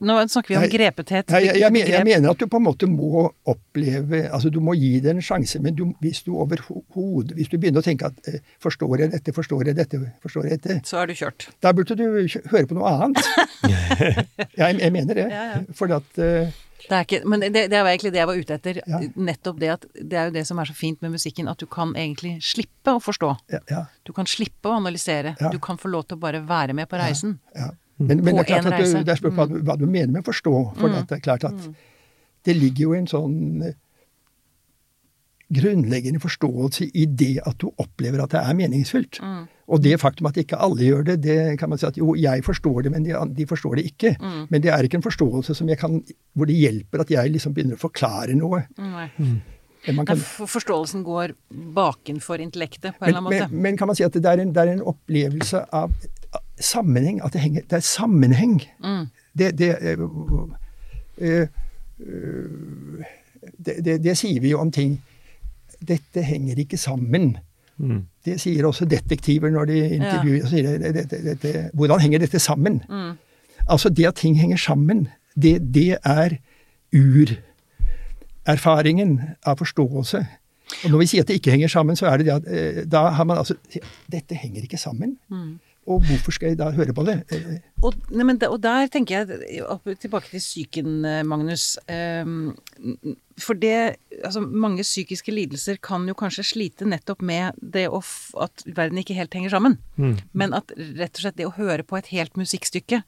Nå 0.01 0.15
snakker 0.27 0.49
vi 0.49 0.55
om 0.57 0.63
Nei, 0.63 0.69
grepethet. 0.73 1.29
Nei, 1.29 1.43
jeg, 1.45 1.59
jeg, 1.61 1.89
jeg 1.93 2.05
mener 2.07 2.31
at 2.31 2.39
du 2.41 2.47
på 2.49 2.57
en 2.57 2.65
måte 2.65 2.87
må 2.89 3.27
oppleve 3.51 4.23
altså 4.33 4.49
Du 4.49 4.57
må 4.63 4.73
gi 4.73 4.95
det 5.03 5.13
en 5.13 5.21
sjanse, 5.21 5.61
men 5.61 5.75
du, 5.77 5.83
hvis 6.01 6.23
du 6.25 6.33
overhodet 6.41 7.35
Hvis 7.37 7.51
du 7.51 7.59
begynner 7.61 7.83
å 7.83 7.85
tenke 7.85 8.09
at 8.09 8.31
eh, 8.31 8.39
Forstår 8.63 9.03
jeg 9.03 9.13
dette, 9.13 9.35
forstår 9.35 9.69
jeg 9.69 9.77
dette, 9.77 10.01
forstår 10.23 10.49
jeg 10.49 10.57
dette 10.57 10.79
Så 10.89 10.97
er 11.03 11.11
du 11.11 11.13
kjørt. 11.19 11.51
Da 11.61 11.73
burde 11.77 11.97
du 11.99 12.03
høre 12.07 12.65
på 12.65 12.79
noe 12.79 12.95
annet. 12.95 13.21
jeg, 14.57 14.81
jeg 14.81 14.91
mener 14.95 15.21
det. 15.21 15.27
Ja, 15.29 15.45
ja. 15.51 15.61
Fordi 15.77 15.99
at 15.99 16.21
eh, 16.25 16.59
Det 16.87 16.95
er 16.97 17.05
ikke, 17.05 17.19
men 17.29 17.43
det, 17.43 17.51
det 17.71 17.79
var 17.81 17.91
egentlig 17.91 18.11
det 18.15 18.19
jeg 18.21 18.29
var 18.29 18.39
ute 18.39 18.55
etter. 18.57 18.79
Ja. 18.85 18.99
Nettopp 19.15 19.59
det 19.61 19.69
at 19.75 19.85
det 19.95 20.17
er 20.17 20.29
jo 20.29 20.35
det 20.39 20.45
som 20.49 20.59
er 20.61 20.69
så 20.69 20.75
fint 20.77 21.01
med 21.05 21.13
musikken, 21.13 21.49
at 21.51 21.61
du 21.61 21.67
kan 21.69 21.93
egentlig 21.95 22.37
slippe 22.45 22.95
å 22.97 23.01
forstå. 23.03 23.29
ja, 23.53 23.59
ja, 23.69 23.85
Du 24.07 24.13
kan 24.17 24.25
slippe 24.29 24.69
å 24.71 24.79
analysere. 24.79 25.35
Du 25.51 25.59
kan 25.59 25.77
få 25.77 25.91
lov 25.93 26.07
til 26.09 26.17
å 26.17 26.23
bare 26.25 26.41
være 26.47 26.73
med 26.77 26.89
på 26.89 26.99
reisen. 27.01 27.39
ja. 27.55 27.71
Men, 28.01 28.23
men 28.25 28.33
På 28.33 28.41
det 28.41 28.49
er 28.49 28.61
klart 28.63 28.73
at 28.73 28.79
du. 28.81 28.97
Mm. 28.97 29.03
det 29.05 29.11
er 29.13 29.19
spørsmål 29.19 29.37
hva, 29.37 29.45
du- 29.53 29.63
hva 29.67 29.73
du 29.77 29.85
mener 29.85 30.11
med 30.15 30.23
å 30.23 30.25
forstå. 30.31 30.53
For 30.79 30.89
mm. 30.89 31.05
det 31.05 31.17
er 31.19 31.19
klart 31.21 31.43
at 31.45 31.67
det 32.47 32.55
ligger 32.57 32.81
jo 32.87 32.93
en 32.97 33.05
sånn 33.07 33.35
grunnleggende 35.53 36.19
forståelse 36.23 36.87
i 36.95 37.05
det 37.05 37.39
at 37.45 37.57
du 37.61 37.69
opplever 37.81 38.23
at 38.23 38.31
det 38.33 38.41
er 38.41 38.57
meningsfylt. 38.57 39.19
Mm. 39.21 39.45
Og 39.71 39.83
det 39.83 39.99
faktum 40.01 40.27
at 40.27 40.37
ikke 40.41 40.59
alle 40.59 40.83
gjør 40.83 41.05
det, 41.07 41.17
det 41.23 41.37
kan 41.59 41.71
man 41.71 41.79
si 41.79 41.87
at 41.87 41.97
jo, 41.99 42.13
jeg 42.19 42.43
forstår 42.43 42.81
det, 42.85 42.91
men 42.91 43.05
de, 43.05 43.15
de 43.37 43.47
forstår 43.47 43.79
det 43.79 43.85
ikke. 43.91 44.15
Mm. 44.19 44.45
Men 44.49 44.63
det 44.63 44.71
er 44.73 44.87
ikke 44.87 44.99
en 44.99 45.05
forståelse 45.05 45.55
som 45.55 45.69
jeg 45.71 45.79
kan, 45.79 46.01
hvor 46.33 46.49
det 46.49 46.57
hjelper 46.59 47.03
at 47.05 47.11
jeg 47.13 47.31
liksom 47.35 47.55
begynner 47.55 47.79
å 47.79 47.83
forklare 47.83 48.35
noe. 48.35 48.65
Nei. 48.79 49.07
Mm. 49.17 49.37
kan, 50.05 50.17
for- 50.17 50.51
Forståelsen 50.51 51.03
går 51.07 51.35
bakenfor 51.75 52.43
intellektet, 52.43 52.97
på 52.99 53.05
en 53.05 53.07
men, 53.07 53.09
eller 53.09 53.21
annen 53.21 53.31
måte. 53.47 53.51
men, 53.53 53.61
men 53.69 53.77
kan 53.79 53.87
man 53.91 53.95
si 53.99 54.03
at 54.07 54.13
det 54.17 54.25
er 54.25 54.43
en, 54.43 54.51
det 54.55 54.65
er 54.65 54.73
en 54.75 54.83
opplevelse 54.93 55.63
av 55.71 55.93
sammenheng, 56.61 57.21
at 57.23 57.33
det, 57.33 57.41
henger, 57.41 57.63
det 57.69 57.79
er 57.79 57.85
sammenheng. 57.85 58.59
Mm. 58.83 59.07
Det, 59.37 59.57
det, 59.57 59.71
øh, 61.17 61.47
det, 63.65 63.79
det, 63.85 64.03
det 64.03 64.17
sier 64.19 64.41
vi 64.43 64.51
jo 64.51 64.59
om 64.61 64.71
ting. 64.71 64.99
Dette 65.87 66.21
henger 66.25 66.59
ikke 66.61 66.77
sammen. 66.77 67.37
Mm. 67.81 68.01
Det 68.25 68.41
sier 68.41 68.65
også 68.67 68.85
detektiver 68.85 69.49
når 69.53 69.65
de 69.71 69.77
intervjuer. 69.97 70.37
Ja. 70.43 70.47
sier 70.51 70.63
det, 70.77 70.93
det, 70.95 71.05
det, 71.11 71.41
det, 71.41 71.69
Hvordan 71.73 71.99
henger 72.03 72.19
dette 72.21 72.39
sammen? 72.39 72.83
Mm. 72.89 73.11
Altså, 73.67 73.89
det 73.89 74.05
at 74.07 74.15
ting 74.21 74.39
henger 74.39 74.57
sammen, 74.57 75.07
det, 75.35 75.73
det 75.73 75.97
er 76.03 76.29
urerfaringen 78.45 79.21
av 79.47 79.55
forståelse. 79.61 80.25
Og 80.83 80.91
når 80.91 80.97
vi 81.01 81.05
sier 81.11 81.21
at 81.25 81.29
det 81.31 81.35
ikke 81.39 81.51
henger 81.51 81.71
sammen, 81.71 81.95
så 81.99 82.05
er 82.09 82.17
det 82.17 82.25
det 82.27 82.35
at 82.37 82.45
eh, 82.47 82.83
da 82.87 83.01
har 83.15 83.25
man 83.27 83.37
altså 83.41 83.55
Dette 84.11 84.35
henger 84.35 84.61
ikke 84.63 84.77
sammen. 84.79 85.17
Mm. 85.29 85.59
Og 85.91 86.05
hvorfor 86.07 86.35
skal 86.35 86.51
jeg 86.51 86.59
da 86.59 86.69
høre 86.75 86.93
på 86.95 87.05
det? 87.07 87.17
Og, 87.81 87.95
nei, 88.13 88.25
men 88.27 88.39
og 88.47 88.59
der 88.63 88.89
tenker 88.91 89.21
jeg 89.21 89.63
tilbake 90.01 90.29
til 90.31 90.43
psyken, 90.43 91.05
eh, 91.05 91.21
Magnus. 91.27 91.75
Ehm, 91.91 92.53
for 93.41 93.57
det 93.57 93.97
Altså, 94.21 94.41
mange 94.41 94.83
psykiske 94.83 95.31
lidelser 95.31 95.79
kan 95.81 96.03
jo 96.05 96.13
kanskje 96.13 96.43
slite 96.45 96.85
nettopp 96.85 97.23
med 97.25 97.55
det 97.57 97.87
å 97.89 98.01
f 98.03 98.35
at 98.37 98.61
verden 98.67 98.99
ikke 99.01 99.15
helt 99.17 99.33
henger 99.33 99.49
sammen. 99.49 99.79
Mm. 99.97 100.19
Men 100.33 100.53
at 100.53 100.69
rett 100.77 101.15
og 101.15 101.23
slett 101.23 101.39
det 101.39 101.47
å 101.47 101.55
høre 101.55 101.81
på 101.81 101.97
et 101.97 102.11
helt 102.13 102.37
musikkstykke 102.37 103.01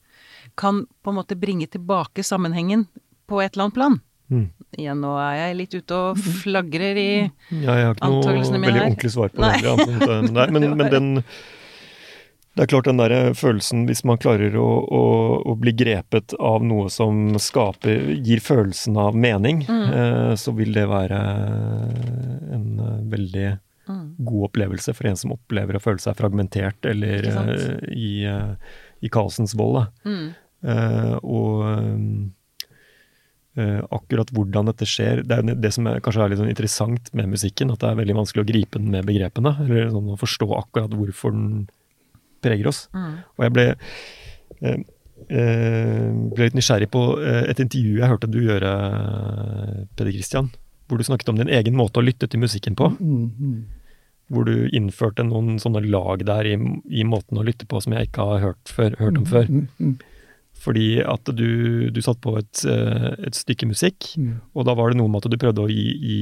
kan 0.57 0.87
på 1.03 1.13
en 1.13 1.19
måte 1.19 1.37
bringe 1.37 1.67
tilbake 1.67 2.25
sammenhengen 2.25 2.87
på 3.29 3.43
et 3.43 3.53
eller 3.53 3.67
annet 3.67 3.77
plan. 3.77 3.99
Mm. 4.33 4.47
Igjen, 4.79 5.01
nå 5.03 5.11
er 5.21 5.33
jeg 5.37 5.57
litt 5.59 5.75
ute 5.77 5.97
og 5.97 6.21
flagrer 6.41 6.97
i 6.97 7.09
antakelsene 7.53 7.59
mine. 7.59 7.67
Ja, 7.67 7.75
jeg 7.77 7.89
har 7.89 7.97
ikke 7.99 8.13
noe 8.15 8.63
veldig 8.63 8.85
ordentlig 8.87 9.11
svar 9.13 9.33
på 9.33 9.43
det. 9.43 9.51
Nei. 9.53 10.29
Nei, 10.33 10.47
men, 10.55 10.67
men 10.79 10.93
den 10.93 11.11
Det 12.53 12.61
er 12.61 12.69
klart 12.69 12.85
den 12.85 12.99
der 13.01 13.33
følelsen, 13.33 13.87
hvis 13.89 14.03
man 14.05 14.19
klarer 14.21 14.53
å, 14.61 14.67
å, 14.85 15.03
å 15.49 15.55
bli 15.57 15.71
grepet 15.73 16.35
av 16.37 16.61
noe 16.61 16.85
som 16.93 17.33
skaper 17.41 18.11
Gir 18.21 18.43
følelsen 18.45 18.97
av 19.01 19.15
mening, 19.17 19.63
Mm. 19.65 19.87
eh, 19.89 20.33
så 20.37 20.53
vil 20.53 20.73
det 20.75 20.83
være 20.91 21.17
en 22.53 22.67
eh, 22.79 22.99
veldig 23.15 23.59
Mm. 23.83 24.15
god 24.23 24.45
opplevelse 24.47 24.93
for 24.95 25.07
en 25.09 25.17
som 25.19 25.33
opplever 25.33 25.75
å 25.75 25.81
føle 25.83 25.99
seg 25.99 26.15
fragmentert 26.15 26.85
eller 26.87 27.25
eh, 27.27 27.81
i, 27.91 28.23
eh, 28.23 28.53
i 29.03 29.09
kaosens 29.11 29.51
vold. 29.59 29.89
Mm. 30.07 30.29
Eh, 30.63 31.17
og 31.19 31.65
eh, 33.57 33.81
akkurat 33.91 34.31
hvordan 34.31 34.69
dette 34.71 34.87
skjer 34.87 35.25
Det 35.27 35.35
er 35.41 35.59
det 35.59 35.73
som 35.75 35.87
er, 35.91 35.99
kanskje 35.99 36.23
er 36.23 36.31
litt 36.31 36.39
sånn 36.39 36.53
interessant 36.53 37.11
med 37.13 37.27
musikken, 37.33 37.73
at 37.75 37.83
det 37.83 37.89
er 37.91 37.99
veldig 37.99 38.15
vanskelig 38.21 38.45
å 38.45 38.49
gripe 38.53 38.79
den 38.79 38.89
med 38.95 39.03
begrepene. 39.09 39.51
Eller 39.65 39.91
sånn 39.91 40.13
å 40.15 40.19
forstå 40.21 40.47
akkurat 40.61 40.95
hvorfor 40.95 41.35
den 41.35 41.67
preger 42.43 42.69
oss. 42.71 42.85
Mm. 42.95 43.13
Og 43.37 43.45
jeg 43.47 43.55
ble, 43.55 43.67
eh, 44.61 44.81
eh, 45.29 46.09
ble 46.33 46.49
litt 46.49 46.57
nysgjerrig 46.57 46.89
på 46.93 47.03
eh, 47.21 47.43
et 47.51 47.61
intervju 47.63 47.99
jeg 47.99 48.11
hørte 48.11 48.31
du 48.31 48.41
gjøre, 48.43 48.73
Peder 49.97 50.13
Christian, 50.15 50.51
hvor 50.87 50.99
du 50.99 51.07
snakket 51.07 51.31
om 51.31 51.39
din 51.39 51.51
egen 51.51 51.77
måte 51.79 52.01
å 52.01 52.05
lytte 52.05 52.29
til 52.29 52.43
musikken 52.43 52.77
på. 52.79 52.93
mm, 52.99 53.23
mm. 53.39 53.63
Hvor 54.33 54.47
du 54.47 54.69
innførte 54.73 55.25
noen 55.27 55.57
sånne 55.59 55.81
lag 55.83 56.23
der 56.25 56.47
i, 56.47 56.55
i 56.89 57.03
måten 57.05 57.37
å 57.37 57.43
lytte 57.45 57.67
på 57.69 57.81
som 57.83 57.93
jeg 57.93 58.07
ikke 58.07 58.23
har 58.29 58.39
hørt, 58.41 58.71
før, 58.71 58.95
hørt 58.97 59.17
om 59.19 59.25
før. 59.29 59.49
Mm, 59.51 59.67
mm, 59.77 59.97
Fordi 60.63 60.87
at 61.03 61.27
du, 61.35 61.91
du 61.91 61.99
satt 62.01 62.21
på 62.23 62.37
et, 62.39 62.63
eh, 62.65 63.09
et 63.27 63.35
stykke 63.35 63.67
musikk, 63.67 64.13
mm. 64.15 64.37
og 64.55 64.65
da 64.69 64.77
var 64.79 64.89
det 64.89 65.01
noe 65.01 65.11
med 65.11 65.25
at 65.25 65.33
du 65.33 65.37
prøvde 65.41 65.65
å 65.65 65.69
gi, 65.69 65.85
gi, 65.99 66.17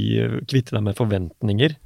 kvitte 0.49 0.75
deg 0.75 0.83
med 0.89 0.97
forventninger. 0.97 1.77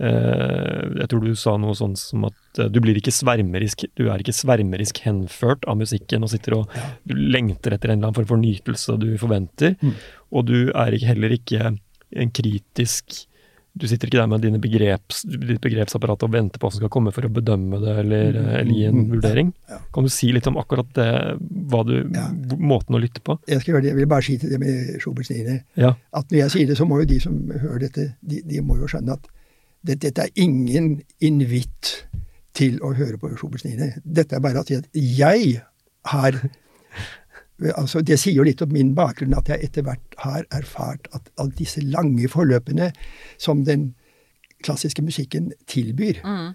Eh, 0.00 0.84
jeg 1.02 1.08
tror 1.12 1.20
du 1.26 1.34
sa 1.36 1.58
noe 1.60 1.76
sånn 1.76 1.92
som 2.00 2.22
at 2.24 2.58
eh, 2.62 2.70
du 2.72 2.78
blir 2.80 2.96
ikke 2.96 3.12
svermerisk 3.12 3.84
du 4.00 4.06
er 4.08 4.22
ikke 4.22 4.32
svermerisk 4.32 5.02
henført 5.04 5.66
av 5.68 5.76
musikken 5.76 6.24
og 6.24 6.30
sitter 6.32 6.56
og 6.56 6.72
du 7.04 7.12
lengter 7.18 7.74
etter 7.76 7.92
en 7.92 7.98
eller 7.98 8.08
annen 8.08 8.16
form 8.16 8.30
for 8.30 8.40
nytelse 8.40 8.96
du 9.02 9.10
forventer. 9.20 9.76
Mm. 9.84 9.92
Og 10.32 10.46
du 10.48 10.56
er 10.72 10.96
ikke, 10.96 11.10
heller 11.12 11.34
ikke 11.36 11.74
en 12.16 12.30
kritisk 12.32 13.26
Du 13.78 13.84
sitter 13.86 14.08
ikke 14.08 14.18
der 14.18 14.26
med 14.26 14.42
dine 14.42 14.58
begreps, 14.58 15.20
ditt 15.30 15.60
begrepsapparat 15.62 16.24
og 16.26 16.32
venter 16.32 16.58
på 16.58 16.66
hva 16.66 16.72
som 16.74 16.80
skal 16.82 16.90
komme 16.90 17.12
for 17.14 17.22
å 17.22 17.30
bedømme 17.30 17.78
det 17.84 17.92
eller, 18.02 18.32
Mm, 18.34 18.48
eller 18.58 18.72
gi 18.74 18.84
en 18.88 18.96
mm, 18.96 19.10
vurdering. 19.12 19.52
Ja. 19.70 19.78
Kan 19.94 20.08
du 20.08 20.10
si 20.10 20.32
litt 20.34 20.48
om 20.50 20.58
akkurat 20.58 20.90
det, 20.96 21.06
du, 21.86 21.94
Ja. 22.16 22.24
måten 22.58 22.96
å 22.96 23.00
lytte 23.00 23.20
på? 23.22 23.38
Jeg 23.46 23.60
skal 23.62 23.74
gjøre 23.74 23.82
det. 23.84 23.92
Jeg 23.92 23.96
vil 24.00 24.10
bare 24.10 24.26
si 24.26 24.38
til 24.38 24.50
det 24.50 24.58
med 24.58 24.98
Schuberts 25.00 25.30
Ja. 25.76 25.94
at 26.12 26.26
når 26.32 26.38
jeg 26.42 26.50
sier 26.50 26.66
det, 26.66 26.76
så 26.80 26.84
må 26.88 26.98
jo 26.98 27.06
de 27.06 27.20
som 27.20 27.36
hører 27.48 27.78
dette, 27.86 28.14
de, 28.26 28.42
de 28.42 28.60
må 28.60 28.76
jo 28.80 28.88
skjønne 28.90 29.12
at 29.14 29.28
det, 29.86 30.00
dette 30.02 30.26
er 30.26 30.30
ingen 30.36 31.00
invitt 31.20 32.06
til 32.56 32.80
å 32.84 32.92
høre 32.98 33.16
på 33.20 33.30
niende. 33.64 33.92
Dette 34.04 34.36
er 34.36 34.40
bare 34.44 34.60
at 34.60 34.70
jeg 34.92 35.60
har 36.10 36.40
altså 37.76 38.00
Det 38.00 38.16
sier 38.18 38.38
jo 38.38 38.44
litt 38.46 38.62
om 38.64 38.70
min 38.72 38.94
bakgrunn 38.96 39.34
at 39.36 39.50
jeg 39.52 39.66
etter 39.66 39.84
hvert 39.84 40.14
har 40.24 40.46
erfart 40.56 41.10
at 41.12 41.26
alle 41.36 41.52
disse 41.58 41.82
lange 41.84 42.28
forløpene 42.32 42.86
som 43.36 43.64
den 43.66 43.90
klassiske 44.64 45.02
musikken 45.04 45.52
tilbyr, 45.68 46.20
Mm. 46.24 46.54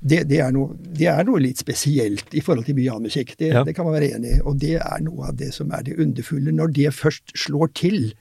det, 0.00 0.28
det, 0.28 0.40
er 0.40 0.50
noe, 0.52 0.76
det 0.80 1.06
er 1.12 1.24
noe 1.24 1.40
litt 1.40 1.58
spesielt 1.60 2.32
i 2.34 2.40
forhold 2.40 2.64
til 2.64 2.74
mye 2.76 2.88
annen 2.90 3.08
musikk. 3.08 3.34
Det, 3.38 3.48
Ja. 3.52 3.64
det 3.64 3.74
kan 3.76 3.84
man 3.84 3.94
være 3.94 4.14
enig 4.16 4.38
i. 4.38 4.40
Og 4.40 4.58
det 4.58 4.74
er 4.80 5.00
noe 5.04 5.28
av 5.28 5.36
det 5.36 5.52
som 5.52 5.70
er 5.72 5.82
det 5.82 5.98
underfulle. 6.00 6.52
Når 6.52 6.72
det 6.72 6.94
først 6.94 7.32
slår 7.36 7.68
til, 7.74 8.14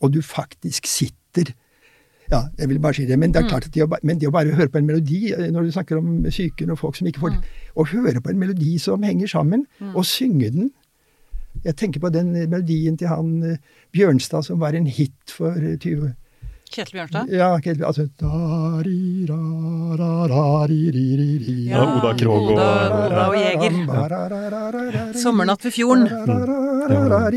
og 0.00 0.12
du 0.12 0.20
faktisk 0.20 0.86
sitter 0.86 1.54
ja, 2.32 2.40
jeg 2.58 2.68
vil 2.70 2.78
bare 2.80 2.96
si 2.96 3.04
det, 3.06 3.18
men 3.20 3.32
det 3.32 3.42
er 3.42 3.48
klart 3.50 3.66
at 3.68 3.74
det 3.76 3.82
å, 3.84 3.88
men 4.02 4.18
det 4.18 4.28
å 4.28 4.32
bare 4.34 4.54
høre 4.56 4.70
på 4.72 4.78
en 4.80 4.86
melodi, 4.88 5.32
eh, 5.32 5.50
når 5.52 5.68
du 5.68 5.72
snakker 5.76 5.98
om 6.00 6.24
syke 6.32 6.64
og 6.70 6.78
folk 6.80 6.96
som 6.96 7.06
ikke 7.10 7.20
får 7.26 7.36
det 7.36 7.42
Å 7.76 7.86
høre 7.92 8.20
på 8.24 8.30
en 8.32 8.38
melodi 8.40 8.78
som 8.80 9.02
henger 9.02 9.28
sammen, 9.30 9.66
og 9.94 10.04
synge 10.08 10.50
den 10.52 10.70
Jeg 11.64 11.76
tenker 11.76 12.00
på 12.00 12.08
den 12.10 12.32
melodien 12.48 12.96
til 12.96 13.08
han 13.12 13.42
eh, 13.44 13.56
Bjørnstad 13.92 14.44
som 14.48 14.58
var 14.58 14.72
en 14.74 14.86
hit 14.86 15.12
for 15.36 15.52
eh, 15.52 15.76
20 15.76 16.14
Kjetil 16.72 16.94
Bjørnstad? 16.96 17.28
Ja, 17.36 17.50
Kjetil, 17.60 17.84
altså. 17.84 18.06
Ja, 21.68 21.82
Oda 21.98 22.14
Krog 22.16 22.46
og- 22.46 22.52
Oda, 22.54 22.68
Oda 23.10 23.26
og 23.28 23.36
Jeger. 23.36 25.12
Sommernatt 25.20 25.60
ved 25.66 25.72
fjorden. 25.76 26.06
Ja, 26.08 27.28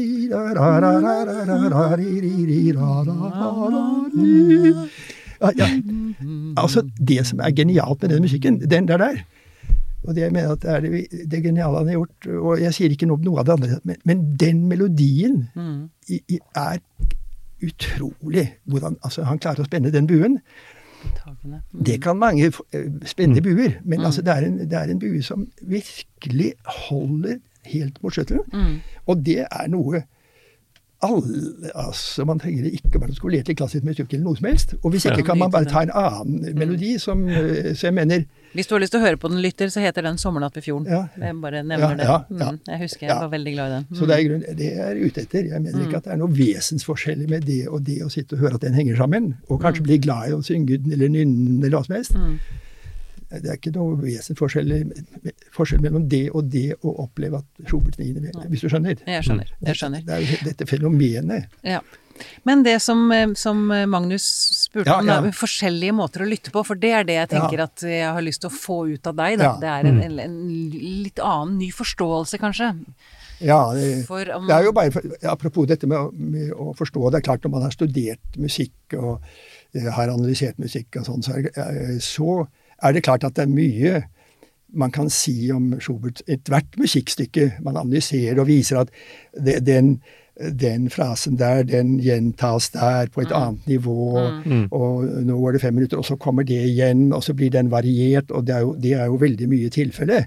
ja. 5.59 5.69
Altså, 6.57 6.83
det 7.07 7.25
som 7.27 7.41
er 7.43 7.51
genialt 7.55 8.01
med 8.01 8.13
den 8.13 8.23
musikken, 8.23 8.61
den 8.69 8.88
der 8.88 8.97
der 8.97 9.23
og 10.05 10.15
det 10.15 10.21
jeg 10.21 10.33
mener 10.35 10.51
at 10.53 10.65
er 10.69 10.79
det, 10.79 11.07
det 11.31 11.43
geniale 11.43 11.77
han 11.77 11.88
har 11.88 11.97
gjort, 11.97 12.27
og 12.38 12.61
jeg 12.61 12.73
sier 12.77 12.93
ikke 12.93 13.07
noe 13.09 13.17
om 13.17 13.25
noe 13.25 13.41
av 13.41 13.47
det 13.47 13.55
andre, 13.55 13.79
men, 13.83 14.01
men 14.05 14.23
den 14.39 14.67
melodien 14.69 15.47
Mm. 15.55 15.89
i, 16.09 16.19
i, 16.29 16.39
er 16.55 16.77
utrolig 17.65 18.45
hvordan 18.65 18.97
altså, 19.03 19.23
han 19.25 19.39
klarer 19.39 19.63
å 19.63 19.67
spenne 19.67 19.91
den 19.93 20.07
buen. 20.07 20.39
Tagene. 21.17 21.61
Det 21.85 21.99
kan 22.03 22.17
mange 22.17 22.49
eh, 22.49 22.88
spenne 23.05 23.41
buer, 23.41 23.79
men 23.83 24.05
altså, 24.05 24.21
det, 24.25 24.33
er 24.33 24.47
en, 24.47 24.57
det 24.69 24.77
er 24.77 24.91
en 24.91 25.01
bue 25.01 25.21
som 25.23 25.47
virkelig 25.61 26.53
holder 26.65 27.39
helt 27.65 28.01
mot. 28.03 28.31
Mm. 28.53 28.75
Og 29.05 29.25
det 29.25 29.45
er 29.45 29.69
noe 29.73 30.05
alle 31.05 31.71
altså 31.75 32.25
Man 32.27 32.39
trenger 32.41 32.65
ikke 32.71 32.99
være 33.01 33.15
skolert 33.17 33.49
i 33.49 33.55
klassisk 33.57 33.83
musikk 33.87 34.13
eller 34.13 34.23
noe 34.27 34.37
som 34.39 34.47
helst. 34.49 34.73
Og 34.83 34.91
hvis 34.91 35.05
ikke 35.09 35.23
kan 35.29 35.37
man 35.39 35.51
bare 35.53 35.65
ta 35.69 35.81
en 35.85 35.91
annen 35.93 36.55
melodi 36.59 36.97
som 37.01 37.27
eh, 37.29 37.73
Så 37.75 37.87
jeg 37.89 37.93
mener 37.93 38.25
Hvis 38.55 38.67
du 38.67 38.75
har 38.75 38.79
lyst 38.83 38.91
til 38.95 39.01
å 39.01 39.05
høre 39.05 39.17
på 39.19 39.27
den, 39.31 39.41
lytter, 39.43 39.67
så 39.73 39.81
heter 39.83 40.01
den 40.05 40.15
'Sommernatt 40.17 40.55
ved 40.55 40.63
fjorden'. 40.63 40.87
Ja. 40.89 41.01
Jeg 41.19 41.35
bare 41.41 41.63
nevner 41.63 41.79
Ja, 41.89 41.93
det. 41.95 42.03
ja, 42.07 42.17
ja. 42.39 42.51
Mm. 42.51 42.59
Jeg 42.67 42.79
husker 42.85 43.07
jeg 43.07 43.15
var 43.21 43.29
veldig 43.29 43.53
glad 43.53 43.67
i 43.71 43.75
den. 43.75 43.85
Så 43.99 44.05
det 44.07 44.15
er, 44.15 44.23
grunn- 44.29 44.55
det 44.57 44.69
er 44.73 44.93
jeg 44.95 45.05
ute 45.11 45.21
etter. 45.21 45.43
Jeg 45.51 45.61
mener 45.61 45.85
ikke 45.85 45.97
at 45.97 46.03
det 46.05 46.13
er 46.13 46.17
noe 46.17 46.31
vesensforskjellig 46.37 47.29
med 47.29 47.41
det 47.45 47.67
og 47.67 47.83
det 47.85 47.97
å 48.05 48.09
sitte 48.09 48.33
og 48.35 48.39
høre 48.39 48.55
at 48.55 48.61
den 48.61 48.73
henger 48.73 48.95
sammen, 48.95 49.33
og 49.49 49.59
kanskje 49.61 49.83
bli 49.83 49.97
glad 49.97 50.29
i 50.29 50.33
å 50.33 50.41
synge 50.41 50.77
den 50.83 50.91
eller 50.93 51.09
nynne 51.09 51.35
den 51.47 51.63
eller 51.63 51.77
hva 51.77 51.85
som 51.85 51.95
helst. 51.95 52.15
Mm. 53.35 53.43
Det 53.43 53.51
er 53.51 53.59
ikke 53.59 53.75
noe 53.75 53.97
vesensforskjell 53.99 54.73
forskjell 55.55 55.83
mellom 55.83 56.07
det 56.11 56.23
og 56.31 56.49
det 56.51 56.69
å 56.81 56.95
oppleve 57.05 57.41
at 57.43 57.69
Robert 57.71 57.99
9., 58.01 58.31
hvis 58.51 58.65
du 58.65 58.71
skjønner. 58.71 59.03
Jeg 59.05 59.27
skjønner. 59.27 59.51
Jeg 59.65 59.79
skjønner. 59.81 60.07
Det 60.07 60.17
er 60.17 60.25
jo 60.25 60.41
dette 60.49 60.67
fenomenet. 60.69 61.53
Ja. 61.65 61.83
Men 62.47 62.61
det 62.63 62.77
som, 62.79 63.11
eh, 63.11 63.33
som 63.35 63.65
Magnus 63.91 64.23
spurte 64.61 64.87
Ja, 64.87 65.01
om, 65.01 65.09
er 65.27 65.35
forskjellige 65.35 65.91
måter 65.97 66.23
å 66.23 66.29
lytte 66.29 66.53
på, 66.53 66.63
for 66.63 66.79
det 66.79 66.93
er 66.95 67.03
det 67.03 67.17
jeg 67.17 67.29
tenker 67.33 67.59
Ja. 67.59 67.67
at 67.67 67.83
jeg 67.83 68.07
har 68.07 68.23
lyst 68.23 68.45
til 68.45 68.49
å 68.49 68.55
få 68.55 68.77
ut 68.93 69.07
av 69.11 69.17
deg. 69.19 69.43
Ja. 69.43 69.57
Det 69.59 69.67
er 69.67 69.91
en, 69.91 70.01
en, 70.01 70.19
en 70.23 70.39
litt 71.03 71.19
annen, 71.19 71.57
ny 71.59 71.71
forståelse, 71.75 72.39
kanskje. 72.39 72.71
Ja, 73.43 73.73
det, 73.75 74.05
For 74.07 74.23
um, 74.31 74.47
det 74.47 74.55
er 74.55 74.67
jo 74.67 74.73
bare 74.75 75.01
Apropos 75.27 75.67
dette 75.67 75.87
med, 75.89 76.13
med 76.15 76.53
å 76.55 76.71
forstå. 76.77 77.09
Det 77.11 77.19
er 77.19 77.27
klart 77.27 77.43
når 77.43 77.55
man 77.57 77.65
har 77.67 77.75
studert 77.75 78.39
musikk 78.39 78.95
og 78.95 79.25
eh, 79.75 79.89
har 79.91 80.13
analysert 80.13 80.59
musikk 80.61 81.01
og 81.01 81.09
sånn, 81.09 81.25
så, 81.25 81.41
eh, 81.43 81.97
så 82.03 82.45
er 82.83 82.95
det 82.95 83.05
klart 83.07 83.23
at 83.23 83.38
det 83.38 83.45
er 83.45 83.55
mye 83.55 84.03
man 84.75 84.91
kan 84.91 85.09
si 85.13 85.51
om 85.55 85.73
Schubert. 85.79 86.21
Ethvert 86.27 86.75
musikkstykke 86.79 87.53
man 87.63 87.77
analyserer 87.79 88.41
og 88.41 88.49
viser 88.49 88.81
at 88.81 88.91
det, 89.45 89.61
den, 89.67 89.93
den 90.35 90.89
frasen 90.91 91.38
der, 91.39 91.63
den 91.63 91.95
gjentas 92.03 92.69
der 92.73 93.07
på 93.13 93.23
et 93.23 93.31
annet 93.31 93.69
nivå, 93.71 94.19
og 94.75 95.05
nå 95.23 95.38
går 95.39 95.55
det 95.55 95.61
fem 95.63 95.77
minutter, 95.79 96.01
og 96.01 96.05
så 96.09 96.17
kommer 96.19 96.43
det 96.43 96.59
igjen, 96.59 97.13
og 97.15 97.23
så 97.23 97.33
blir 97.38 97.53
den 97.55 97.71
variert, 97.71 98.31
og 98.35 98.47
det 98.47 98.55
er 98.57 98.65
jo, 98.65 98.75
det 98.75 98.93
er 98.99 99.05
jo 99.05 99.21
veldig 99.21 99.49
mye 99.53 99.71
tilfelle. 99.71 100.25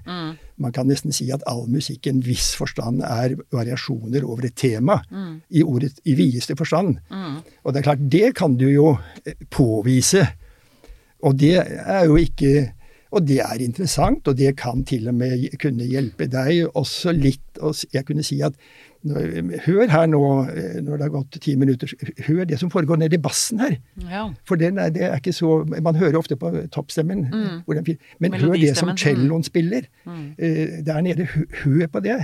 Man 0.59 0.73
kan 0.75 0.89
nesten 0.89 1.13
si 1.15 1.29
at 1.31 1.45
all 1.47 1.67
musikk 1.71 2.07
i 2.07 2.15
en 2.15 2.25
viss 2.25 2.49
forstand 2.57 3.05
er 3.05 3.37
variasjoner 3.53 4.25
over 4.25 4.49
et 4.49 4.57
tema, 4.59 4.97
i, 5.49 5.61
ordet, 5.63 5.93
i 6.09 6.17
videste 6.17 6.57
forstand. 6.57 6.97
Og 7.63 7.73
det 7.73 7.79
er 7.83 7.91
klart, 7.91 8.09
det 8.11 8.33
kan 8.35 8.57
du 8.57 8.65
jo 8.71 8.97
eh, 9.25 9.37
påvise. 9.53 10.25
Og 11.25 11.39
det 11.39 11.55
er 11.59 12.05
jo 12.07 12.19
ikke 12.19 12.73
Og 13.09 13.23
det 13.25 13.39
er 13.41 13.57
interessant, 13.65 14.27
og 14.29 14.35
det 14.37 14.51
kan 14.59 14.83
til 14.85 15.07
og 15.09 15.15
med 15.17 15.47
kunne 15.57 15.81
hjelpe 15.89 16.27
deg 16.29 16.67
også 16.77 17.09
litt. 17.17 17.57
Og 17.57 17.73
jeg 17.89 18.05
kunne 18.05 18.21
si 18.21 18.35
at 18.45 18.53
hør 19.65 19.89
her 19.89 20.05
nå, 20.05 20.19
eh, 20.51 20.75
når 20.83 20.97
det 20.99 21.05
har 21.07 21.13
gått 21.15 21.39
ti 21.41 21.55
minutter, 21.57 21.89
hør 22.27 22.43
det 22.45 22.59
som 22.61 22.69
foregår 22.69 22.99
nede 23.01 23.17
i 23.17 23.21
bassen 23.23 23.63
her. 23.63 23.79
Ja. 24.11 24.27
For 24.45 24.61
den 24.61 24.77
er, 24.77 24.91
det 24.93 25.07
er 25.07 25.17
ikke 25.17 25.33
så 25.33 25.63
Man 25.81 25.95
hører 25.95 26.19
ofte 26.19 26.37
på 26.37 26.51
toppstemmen. 26.69 27.25
hvor 27.65 27.73
den, 27.73 27.97
men 28.19 28.33
hør 28.33 28.53
det 28.53 28.77
som 28.77 28.89
mm. 28.89 28.97
celloen 28.97 29.43
spiller. 29.43 29.89
mm. 30.05 30.35
der 30.85 31.01
nede. 31.01 31.25
Hør 31.63 31.87
på 31.87 31.99
det. 32.05 32.19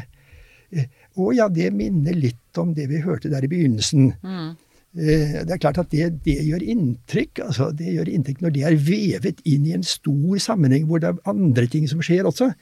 Eh, 0.71 0.85
Å 1.15 1.31
ja, 1.31 1.47
det 1.47 1.69
minner 1.71 2.13
litt 2.13 2.57
om 2.59 2.73
det 2.75 2.89
vi 2.91 2.99
hørte 2.99 3.29
der 3.31 3.45
i 3.45 3.47
begynnelsen. 3.47 4.13
Mm. 4.21 4.49
Eh, 4.95 5.43
Det 5.43 5.51
er 5.51 5.57
klart 5.59 5.77
at 5.81 5.89
det, 5.91 6.21
det 6.23 6.37
gjør 6.47 6.63
inntrykk. 6.63 7.39
altså 7.45 7.71
Det 7.75 7.93
gjør 7.97 8.07
inntrykk 8.13 8.41
når 8.45 8.53
det 8.55 8.63
er 8.63 8.75
vevet 8.79 9.41
inn 9.45 9.65
i 9.67 9.73
en 9.75 9.83
stor 9.83 10.37
sammenheng 10.39 10.85
hvor 10.87 10.99
det 11.03 11.09
er 11.09 11.19
andre 11.29 11.67
ting 11.67 11.87
som 11.89 11.99
skjer 12.01 12.23
også. 12.29 12.53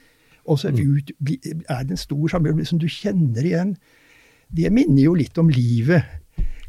Og 0.46 0.58
så 0.58 0.68
er 0.68 1.84
det 1.84 1.90
en 1.90 1.96
stor 1.96 2.28
sammenheng 2.28 2.66
som 2.66 2.78
du 2.82 2.88
kjenner 2.90 3.42
igjen. 3.46 3.76
Det 4.54 4.72
minner 4.72 5.02
jo 5.06 5.14
litt 5.14 5.38
om 5.38 5.48
livet. 5.48 6.02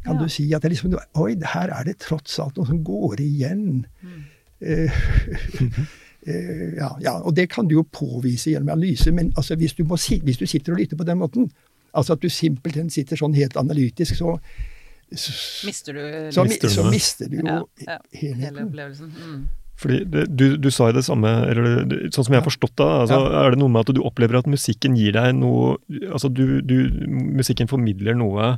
Kan 0.06 0.16
Ja. 0.16 0.22
du 0.22 0.28
si 0.30 0.52
at 0.54 0.62
det 0.62 0.70
er 0.70 0.74
liksom, 0.76 0.94
Oi, 1.18 1.34
her 1.42 1.68
er 1.74 1.84
det 1.84 1.98
tross 1.98 2.38
alt 2.38 2.56
noe 2.56 2.66
som 2.66 2.84
går 2.84 3.16
igjen. 3.20 3.84
Eh, 4.62 4.86
uh, 6.26 6.76
ja, 6.80 6.88
ja, 7.02 7.12
og 7.20 7.34
det 7.36 7.48
kan 7.50 7.66
du 7.68 7.74
jo 7.74 7.82
påvise 7.92 8.50
gjennom 8.54 8.70
analyse, 8.72 9.10
men 9.12 9.32
altså, 9.36 9.56
hvis, 9.56 9.74
du 9.74 9.84
må, 9.84 9.96
si- 9.96 10.20
hvis 10.24 10.38
du 10.38 10.46
sitter 10.46 10.72
og 10.72 10.78
lytter 10.78 10.96
på 10.96 11.04
den 11.04 11.18
måten, 11.18 11.50
altså 11.92 12.12
at 12.16 12.22
du 12.22 12.28
simpelthen 12.28 12.88
sitter 12.90 13.16
sånn 13.16 13.34
helt 13.36 13.56
analytisk, 13.60 14.16
så, 14.16 14.38
så, 15.14 15.66
Mister 15.66 15.94
du 15.94 16.02
så, 16.34 16.44
Mister 16.46 16.68
du 16.68 16.74
så 16.74 16.84
mister 16.90 17.30
du 17.30 17.38
jo 17.38 17.46
ja, 17.46 17.60
ja, 17.86 17.98
hele 18.16 18.64
opplevelsen? 18.66 19.12
Mm. 19.14 19.44
Fordi 19.76 19.98
det, 20.08 20.22
du, 20.32 20.46
du 20.56 20.70
sa 20.72 20.88
jo 20.88 20.96
det 20.96 21.04
samme, 21.04 21.30
eller 21.50 21.84
det- 21.84 22.08
sånn 22.14 22.24
som 22.24 22.32
jeg 22.34 22.40
har 22.40 22.46
forstått 22.48 22.78
det, 22.80 22.86
altså, 23.04 23.18
er 23.42 23.52
det 23.52 23.60
noe 23.60 23.72
med 23.72 23.84
at 23.84 23.92
du 23.94 24.00
opplever 24.08 24.38
at 24.40 24.48
musikken 24.48 24.96
gir 24.96 25.12
deg 25.16 25.34
noe 25.36 25.76
Altså 26.08 26.30
du, 26.32 26.62
du 26.64 26.78
Musikken 27.06 27.68
formidler 27.70 28.16
noe 28.16 28.54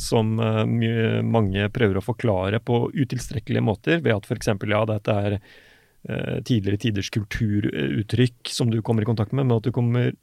som 0.00 0.38
uh, 0.40 0.62
mye, 0.64 1.20
mange 1.20 1.66
prøver 1.68 1.98
å 2.00 2.04
forklare 2.04 2.62
på 2.64 2.86
utilstrekkelige 2.96 3.60
måter, 3.60 4.00
ved 4.00 4.14
at 4.16 4.24
f.eks. 4.24 4.48
ja, 4.48 4.80
dette 4.88 5.16
er 5.26 5.34
uh, 5.36 6.38
tidligere 6.48 6.80
tiders 6.80 7.10
kulturuttrykk 7.12 8.48
som 8.48 8.72
du 8.72 8.80
kommer 8.80 9.04
i 9.04 9.10
kontakt 9.10 9.36
med, 9.36 9.44
men 9.44 9.58
at 9.60 9.68
du 9.68 9.70
kommer 9.76 10.14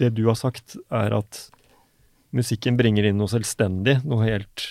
Det 0.00 0.14
du 0.16 0.24
har 0.30 0.38
sagt, 0.40 0.78
er 0.88 1.12
at 1.20 1.42
musikken 2.32 2.80
bringer 2.80 3.04
inn 3.04 3.20
noe 3.20 3.28
selvstendig, 3.28 3.98
noe 4.08 4.24
helt 4.24 4.64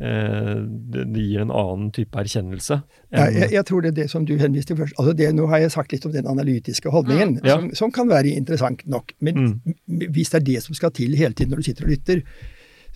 det, 0.00 1.02
det 1.12 1.24
gir 1.26 1.42
en 1.42 1.52
annen 1.52 1.90
type 1.92 2.16
erkjennelse. 2.16 2.80
Ja, 3.12 3.26
jeg, 3.28 3.50
jeg 3.52 3.66
tror 3.68 3.84
det 3.84 3.90
er 3.92 3.98
det 3.98 4.06
som 4.12 4.24
du 4.28 4.32
henviste 4.40 4.76
først. 4.78 4.96
Altså 4.96 5.12
det, 5.16 5.28
nå 5.36 5.48
har 5.52 5.60
jeg 5.60 5.74
sagt 5.74 5.92
litt 5.92 6.06
om 6.08 6.14
den 6.14 6.30
analytiske 6.30 6.92
holdningen, 6.92 7.38
Ja. 7.44 7.58
som, 7.58 7.68
som 7.76 7.92
kan 7.92 8.08
være 8.08 8.32
interessant 8.32 8.86
nok. 8.88 9.12
Men 9.20 9.42
mm. 9.44 10.06
hvis 10.14 10.32
det 10.32 10.40
er 10.40 10.46
det 10.46 10.62
som 10.64 10.78
skal 10.78 10.94
til 10.96 11.18
hele 11.20 11.36
tiden 11.36 11.52
når 11.52 11.60
du 11.60 11.68
sitter 11.68 11.88
og 11.88 11.92
lytter, 11.92 12.24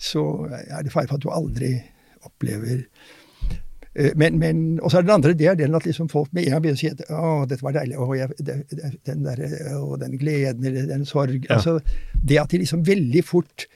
så 0.01 0.25
er 0.49 0.81
det 0.83 0.91
fare 0.95 1.07
for 1.07 1.19
at 1.19 1.23
du 1.23 1.29
aldri 1.31 1.75
opplever 2.25 2.87
Eh, 3.95 4.11
men, 4.15 4.39
men, 4.39 4.79
og 4.83 4.91
så 4.91 4.97
er 4.97 5.01
det 5.01 5.07
den 5.07 5.15
andre, 5.15 5.33
det 5.33 5.47
er 5.47 5.55
den 5.59 5.75
at 5.75 5.85
liksom 5.87 6.09
folk 6.11 6.33
med 6.35 6.45
en 6.45 6.55
gang 6.55 6.63
begynner 6.63 6.79
å 6.79 6.81
si 6.81 6.91
at 6.91 7.03
å, 7.15 7.33
dette 7.47 7.63
var 7.63 7.77
deilig, 7.77 7.97
å, 7.97 8.09
jeg, 8.17 8.35
det, 8.43 8.57
det, 8.71 8.91
den 9.07 9.23
der, 9.23 9.43
å, 9.79 9.95
den 10.01 10.17
gleden 10.19 10.67
eller 10.67 10.89
den 10.89 11.05
sorg. 11.07 11.47
Ja. 11.47 11.57
Altså, 11.57 11.77
det 12.19 12.41
at 12.41 12.51
de 12.51 12.59
liksom 12.63 12.83
veldig 12.87 13.23
fort 13.25 13.67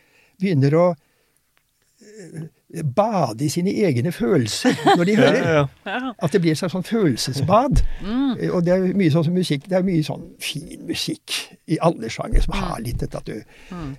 begynner 0.41 0.75
å 0.75 0.86
eh, 0.91 2.49
bade 2.95 3.41
i 3.45 3.49
sine 3.49 3.72
egne 3.82 4.11
følelser 4.13 4.76
når 4.97 5.03
de 5.09 5.15
hører. 5.22 5.38
ja, 5.38 5.53
ja. 5.53 5.65
Ja. 5.86 6.11
At 6.22 6.32
det 6.36 6.41
blir 6.43 6.51
et 6.53 6.57
slags 6.59 6.76
sånn 6.76 6.86
følelsesbad. 6.86 7.82
Mm. 8.05 8.36
Eh, 8.39 8.51
Og 8.53 8.61
det 8.65 8.74
er 8.76 8.84
mye 8.93 9.09
sånn 9.13 9.26
som 9.26 9.34
musikk. 9.34 9.65
Det 9.70 9.78
er 9.80 9.88
mye 9.88 10.03
sånn 10.05 10.28
fin 10.43 10.84
musikk 10.88 11.34
i 11.67 11.80
alle 11.82 12.09
sjangere 12.13 12.43
som 12.45 12.53
Mm. 12.53 12.61
har 12.67 12.80
litt 12.86 12.99
dette 13.01 13.17
at 13.17 13.26
du 13.26 13.41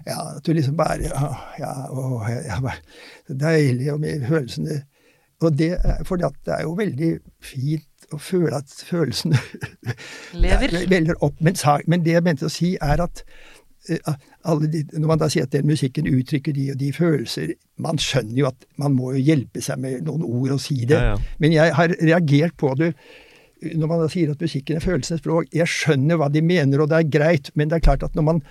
Ja, 0.06 0.36
at 0.36 0.44
du 0.46 0.52
liksom 0.54 0.76
bare 0.76 1.02
Ja, 1.58 1.88
å, 1.90 2.22
ja, 2.28 2.60
så 3.26 3.34
deilig, 3.34 3.92
og 3.92 4.00
med 4.00 4.26
følelsene 4.28 4.82
Og 5.42 5.56
det 5.58 5.72
er, 5.82 6.04
for 6.04 6.16
det 6.16 6.30
er 6.46 6.62
jo 6.62 6.74
veldig 6.76 7.18
fint 7.42 7.86
å 8.12 8.18
føle 8.18 8.56
at 8.56 8.68
følelsene 8.86 9.38
Lever. 10.34 10.86
veller 10.94 11.14
opp. 11.24 11.34
Men, 11.40 11.54
men 11.86 12.02
det 12.04 12.12
jeg 12.12 12.22
mente 12.26 12.46
å 12.46 12.50
si, 12.52 12.76
er 12.80 13.00
at 13.02 13.22
de, 13.88 14.82
når 14.92 15.08
man 15.08 15.20
da 15.20 15.28
sier 15.32 15.46
at 15.46 15.54
den 15.54 15.68
musikken 15.70 16.08
uttrykker 16.10 16.52
de 16.52 16.66
og 16.74 16.78
de 16.80 16.90
følelser 16.92 17.54
Man 17.80 17.98
skjønner 18.00 18.36
jo 18.36 18.48
at 18.50 18.66
man 18.80 18.92
må 18.92 19.14
jo 19.14 19.22
hjelpe 19.24 19.62
seg 19.64 19.80
med 19.80 20.04
noen 20.04 20.24
ord 20.26 20.56
og 20.58 20.60
si 20.60 20.82
det. 20.84 20.98
Ja, 20.98 21.14
ja. 21.14 21.36
Men 21.40 21.54
jeg 21.56 21.72
har 21.78 21.94
reagert 21.96 22.58
på 22.60 22.74
det 22.76 22.92
når 23.60 23.88
man 23.88 24.00
da 24.00 24.08
sier 24.08 24.30
at 24.32 24.40
musikken 24.40 24.78
er 24.78 24.84
følelsenes 24.84 25.20
språk. 25.20 25.48
Jeg 25.52 25.68
skjønner 25.68 26.16
hva 26.20 26.30
de 26.32 26.40
mener, 26.40 26.80
og 26.80 26.88
det 26.88 26.96
er 26.96 27.10
greit, 27.12 27.50
men 27.60 27.68
det 27.68 27.76
er 27.76 27.86
klart 27.90 28.04
at 28.06 28.14
når 28.16 28.24
man 28.24 28.44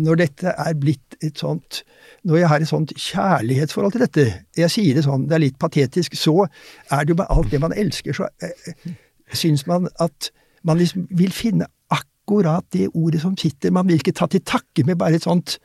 når 0.00 0.18
dette 0.20 0.52
er 0.54 0.76
blitt 0.78 1.16
et 1.22 1.38
sånt 1.38 1.82
Når 2.26 2.36
jeg 2.36 2.48
har 2.50 2.62
et 2.62 2.68
sånt 2.68 2.92
kjærlighetsforhold 2.94 3.94
til 3.94 4.04
dette 4.04 4.24
Jeg 4.58 4.72
sier 4.72 4.96
det 4.98 5.04
sånn, 5.06 5.26
det 5.30 5.36
er 5.36 5.44
litt 5.44 5.58
patetisk. 5.62 6.14
Så 6.18 6.34
er 6.44 7.04
det 7.04 7.14
jo 7.14 7.18
med 7.20 7.30
alt 7.30 7.50
det 7.50 7.60
man 7.62 7.74
elsker, 7.74 8.14
så 8.14 8.28
eh, 8.42 8.94
syns 9.32 9.66
man 9.66 9.88
at 10.02 10.30
man 10.66 10.78
liksom 10.78 11.06
vil 11.16 11.32
finne 11.34 11.66
akkurat 11.88 12.08
det 12.72 12.88
ordet 12.94 13.20
som 13.20 13.36
sitter. 13.36 13.70
Man 13.70 13.88
vil 13.88 14.00
ikke 14.00 14.16
ta 14.16 14.26
til 14.30 14.42
takke 14.46 14.84
med 14.86 14.98
bare 14.98 15.18
et 15.18 15.26
sånt 15.26 15.58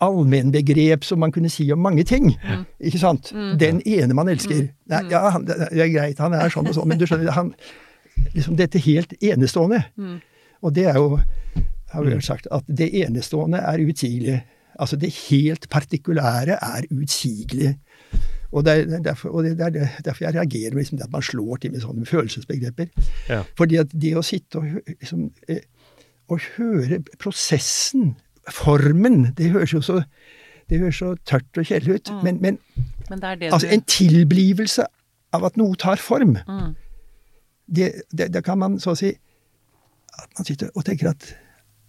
allmennbegrep 0.00 1.04
som 1.04 1.18
man 1.18 1.32
kunne 1.34 1.50
si 1.50 1.66
om 1.72 1.78
mange 1.82 2.04
ting. 2.04 2.32
Ikke 2.80 2.98
sant? 2.98 3.32
Den 3.58 3.82
ene 3.86 4.14
man 4.14 4.28
elsker. 4.28 4.68
Nei, 4.86 5.02
ja, 5.10 5.28
han, 5.34 5.46
det 5.46 5.56
er 5.72 5.90
greit, 5.90 6.22
han 6.22 6.34
er 6.38 6.52
sånn 6.54 6.68
og 6.70 6.76
sånn, 6.76 6.88
men 6.88 7.00
du 7.00 7.06
skjønner, 7.06 7.32
han 7.34 7.54
liksom 8.34 8.56
Dette 8.56 8.78
helt 8.78 9.14
enestående. 9.22 9.82
Og 10.62 10.74
det 10.74 10.86
er 10.92 11.00
jo 11.00 11.18
har 11.92 12.04
vi 12.04 12.20
sagt 12.24 12.46
at 12.52 12.64
det 12.68 12.88
enestående 13.02 13.60
er 13.60 13.82
utsigelig. 13.84 14.38
Altså 14.80 14.96
det 14.96 15.12
helt 15.28 15.68
partikulære 15.70 16.56
er 16.56 16.86
utsigelig. 16.90 17.74
Og 18.52 18.64
det 18.66 18.72
er 18.72 18.98
derfor, 19.00 19.30
og 19.32 19.44
det 19.46 19.54
er 19.60 19.70
derfor 20.04 20.24
jeg 20.26 20.34
reagerer 20.34 20.74
med 20.74 20.82
liksom 20.82 20.98
det 20.98 21.06
at 21.06 21.12
man 21.14 21.22
slår 21.24 21.56
til 21.62 21.72
med 21.72 21.80
sånne 21.80 22.06
følelsesbegreper. 22.06 22.90
Ja. 23.30 23.42
Fordi 23.56 23.78
at 23.80 23.92
det 24.02 24.10
å 24.16 24.22
sitte 24.26 24.60
og, 24.60 24.66
liksom, 24.90 25.30
eh, 25.48 25.62
og 26.28 26.40
høre 26.58 26.98
prosessen, 27.18 28.14
formen, 28.50 29.30
det 29.38 29.50
høres 29.54 29.72
jo 29.72 29.80
så, 29.80 30.02
det 30.68 30.80
høres 30.82 30.98
så 30.98 31.14
tørt 31.24 31.58
og 31.58 31.64
kjedelig 31.68 31.94
ut. 32.00 32.12
Men, 32.26 32.40
men 32.42 32.58
Men 33.08 33.20
det 33.22 33.28
er 33.30 33.34
det 33.40 33.52
altså 33.52 33.68
du 33.68 33.74
en 33.76 33.84
tilblivelse 33.88 34.86
av 35.32 35.44
at 35.48 35.56
noe 35.56 35.76
tar 35.80 35.96
form, 36.02 36.36
Mm. 36.48 36.74
det, 37.76 37.92
det, 38.12 38.32
det 38.34 38.44
kan 38.44 38.58
man 38.58 38.78
så 38.80 38.92
å 38.92 38.98
si 38.98 39.12
At 40.12 40.28
man 40.38 40.44
sitter 40.44 40.68
og 40.74 40.84
tenker 40.84 41.08
at 41.08 41.36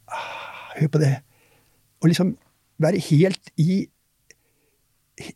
ah, 0.07 0.77
Hør 0.79 0.87
på 0.87 0.99
det. 1.01 1.17
Og 2.01 2.07
liksom 2.07 2.37
være 2.79 3.01
helt 3.09 3.51
i 3.59 3.87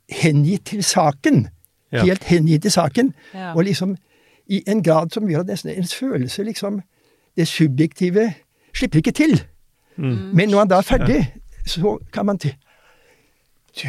Hengitt 0.10 0.66
til 0.66 0.84
saken. 0.84 1.48
Ja. 1.92 2.04
Helt 2.04 2.24
hengitt 2.28 2.62
til 2.62 2.72
saken. 2.72 3.14
Ja. 3.34 3.54
Og 3.56 3.64
liksom 3.64 3.96
i 4.48 4.62
en 4.68 4.84
grad 4.84 5.12
som 5.12 5.28
gjør 5.28 5.40
at 5.44 5.52
nesten 5.52 5.72
ens 5.76 5.96
følelse 5.96 6.44
liksom 6.44 6.82
Det 7.38 7.48
subjektive 7.48 8.34
slipper 8.74 8.98
ikke 8.98 9.12
til. 9.12 9.44
Mm. 9.98 10.32
Men 10.34 10.50
når 10.50 10.60
han 10.60 10.70
da 10.72 10.78
er 10.78 10.82
ferdig, 10.88 11.34
så 11.66 11.98
kan 12.14 12.26
man 12.26 12.38
til 12.38 12.54
Du 13.78 13.88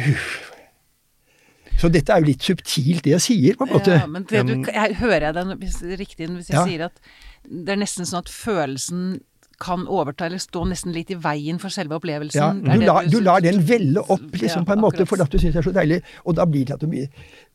Så 1.79 1.89
dette 1.89 2.11
er 2.11 2.19
jo 2.19 2.25
litt 2.27 2.43
subtilt, 2.43 3.03
det 3.05 3.11
jeg 3.15 3.21
sier, 3.23 3.55
på 3.55 3.63
en 3.63 3.71
måte. 3.71 3.95
Ja, 3.95 4.05
men 4.05 4.25
det 4.29 4.41
du, 4.47 4.53
jeg, 4.67 4.95
hører 4.99 5.29
jeg 5.29 5.33
deg 5.37 5.99
riktig 5.99 6.27
hvis 6.27 6.49
jeg 6.49 6.57
Ja. 6.57 6.65
sier 6.67 6.85
at 6.89 6.99
det 7.47 7.69
er 7.71 7.79
nesten 7.79 8.05
sånn 8.05 8.19
at 8.19 8.29
følelsen 8.29 9.21
kan 9.59 9.85
overta 9.91 10.25
eller 10.25 10.39
stå 10.41 10.63
nesten 10.69 10.93
litt 10.95 11.11
i 11.11 11.17
veien 11.19 11.59
for 11.59 11.73
selve 11.73 11.97
opplevelsen? 11.97 12.61
Ja, 12.63 12.75
du, 12.79 12.85
lar, 12.85 13.07
du 13.11 13.17
lar 13.23 13.43
den 13.43 13.59
velle 13.67 14.01
opp 14.01 14.23
Ja, 14.31 14.41
liksom, 14.45 14.65
på 14.67 14.75
en 14.75 14.83
måte 14.83 15.03
for 15.03 15.13
fordi 15.13 15.25
at 15.25 15.33
du 15.33 15.39
syns 15.41 15.55
det 15.57 15.61
er 15.61 15.67
så 15.67 15.73
deilig. 15.75 15.99
Og 16.23 16.37
da 16.37 16.45
blir 16.49 16.67
det 16.67 16.77
at 16.77 16.83
du 16.83 16.87
Det 16.89 17.07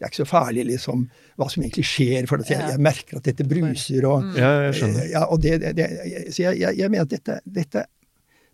er 0.05 0.11
ikke 0.11 0.23
så 0.23 0.29
farlig 0.29 0.67
liksom 0.69 1.07
hva 1.41 1.49
som 1.51 1.65
egentlig 1.65 1.87
skjer, 1.89 2.29
for 2.31 2.45
at 2.45 2.51
jeg, 2.53 2.61
jeg 2.75 2.83
merker 2.83 3.19
at 3.19 3.29
dette 3.31 3.47
bruser 3.49 4.07
og 4.09 4.39
Ja, 4.39 4.53
jeg 4.69 4.79
skjønner. 4.81 5.11
Ja, 5.11 5.25
og 5.25 5.43
det, 5.43 5.59
det, 5.63 5.75
det, 5.79 5.89
så 6.31 6.47
jeg, 6.47 6.61
jeg, 6.61 6.79
jeg 6.79 6.93
mener 6.93 7.09
at 7.09 7.15
dette, 7.15 7.39
dette, 7.45 7.87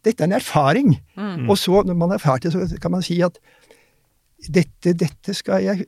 dette 0.07 0.25
er 0.25 0.31
en 0.31 0.39
erfaring. 0.39 0.95
Mm. 1.17 1.49
Og 1.51 1.59
så, 1.59 1.83
når 1.87 1.99
man 1.99 2.15
har 2.15 2.23
er 2.35 2.45
det, 2.45 2.53
så 2.55 2.67
kan 2.81 2.95
man 2.95 3.03
si 3.05 3.21
at 3.27 3.41
dette, 4.49 4.95
dette 4.95 5.35
skal 5.37 5.65
jeg 5.65 5.85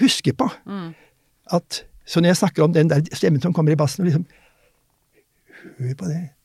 huske 0.00 0.34
på. 0.36 0.50
Mm. 0.66 0.90
At, 1.54 1.84
så 2.06 2.20
når 2.20 2.34
jeg 2.34 2.42
snakker 2.42 2.66
om 2.66 2.74
den 2.74 2.90
der 2.90 3.06
stemmen 3.12 3.40
som 3.40 3.54
kommer 3.54 3.72
i 3.72 3.78
bassen, 3.78 4.02
og 4.02 4.10
liksom 4.10 4.26
Hør 5.66 5.94
på 5.98 6.06
det. 6.06 6.35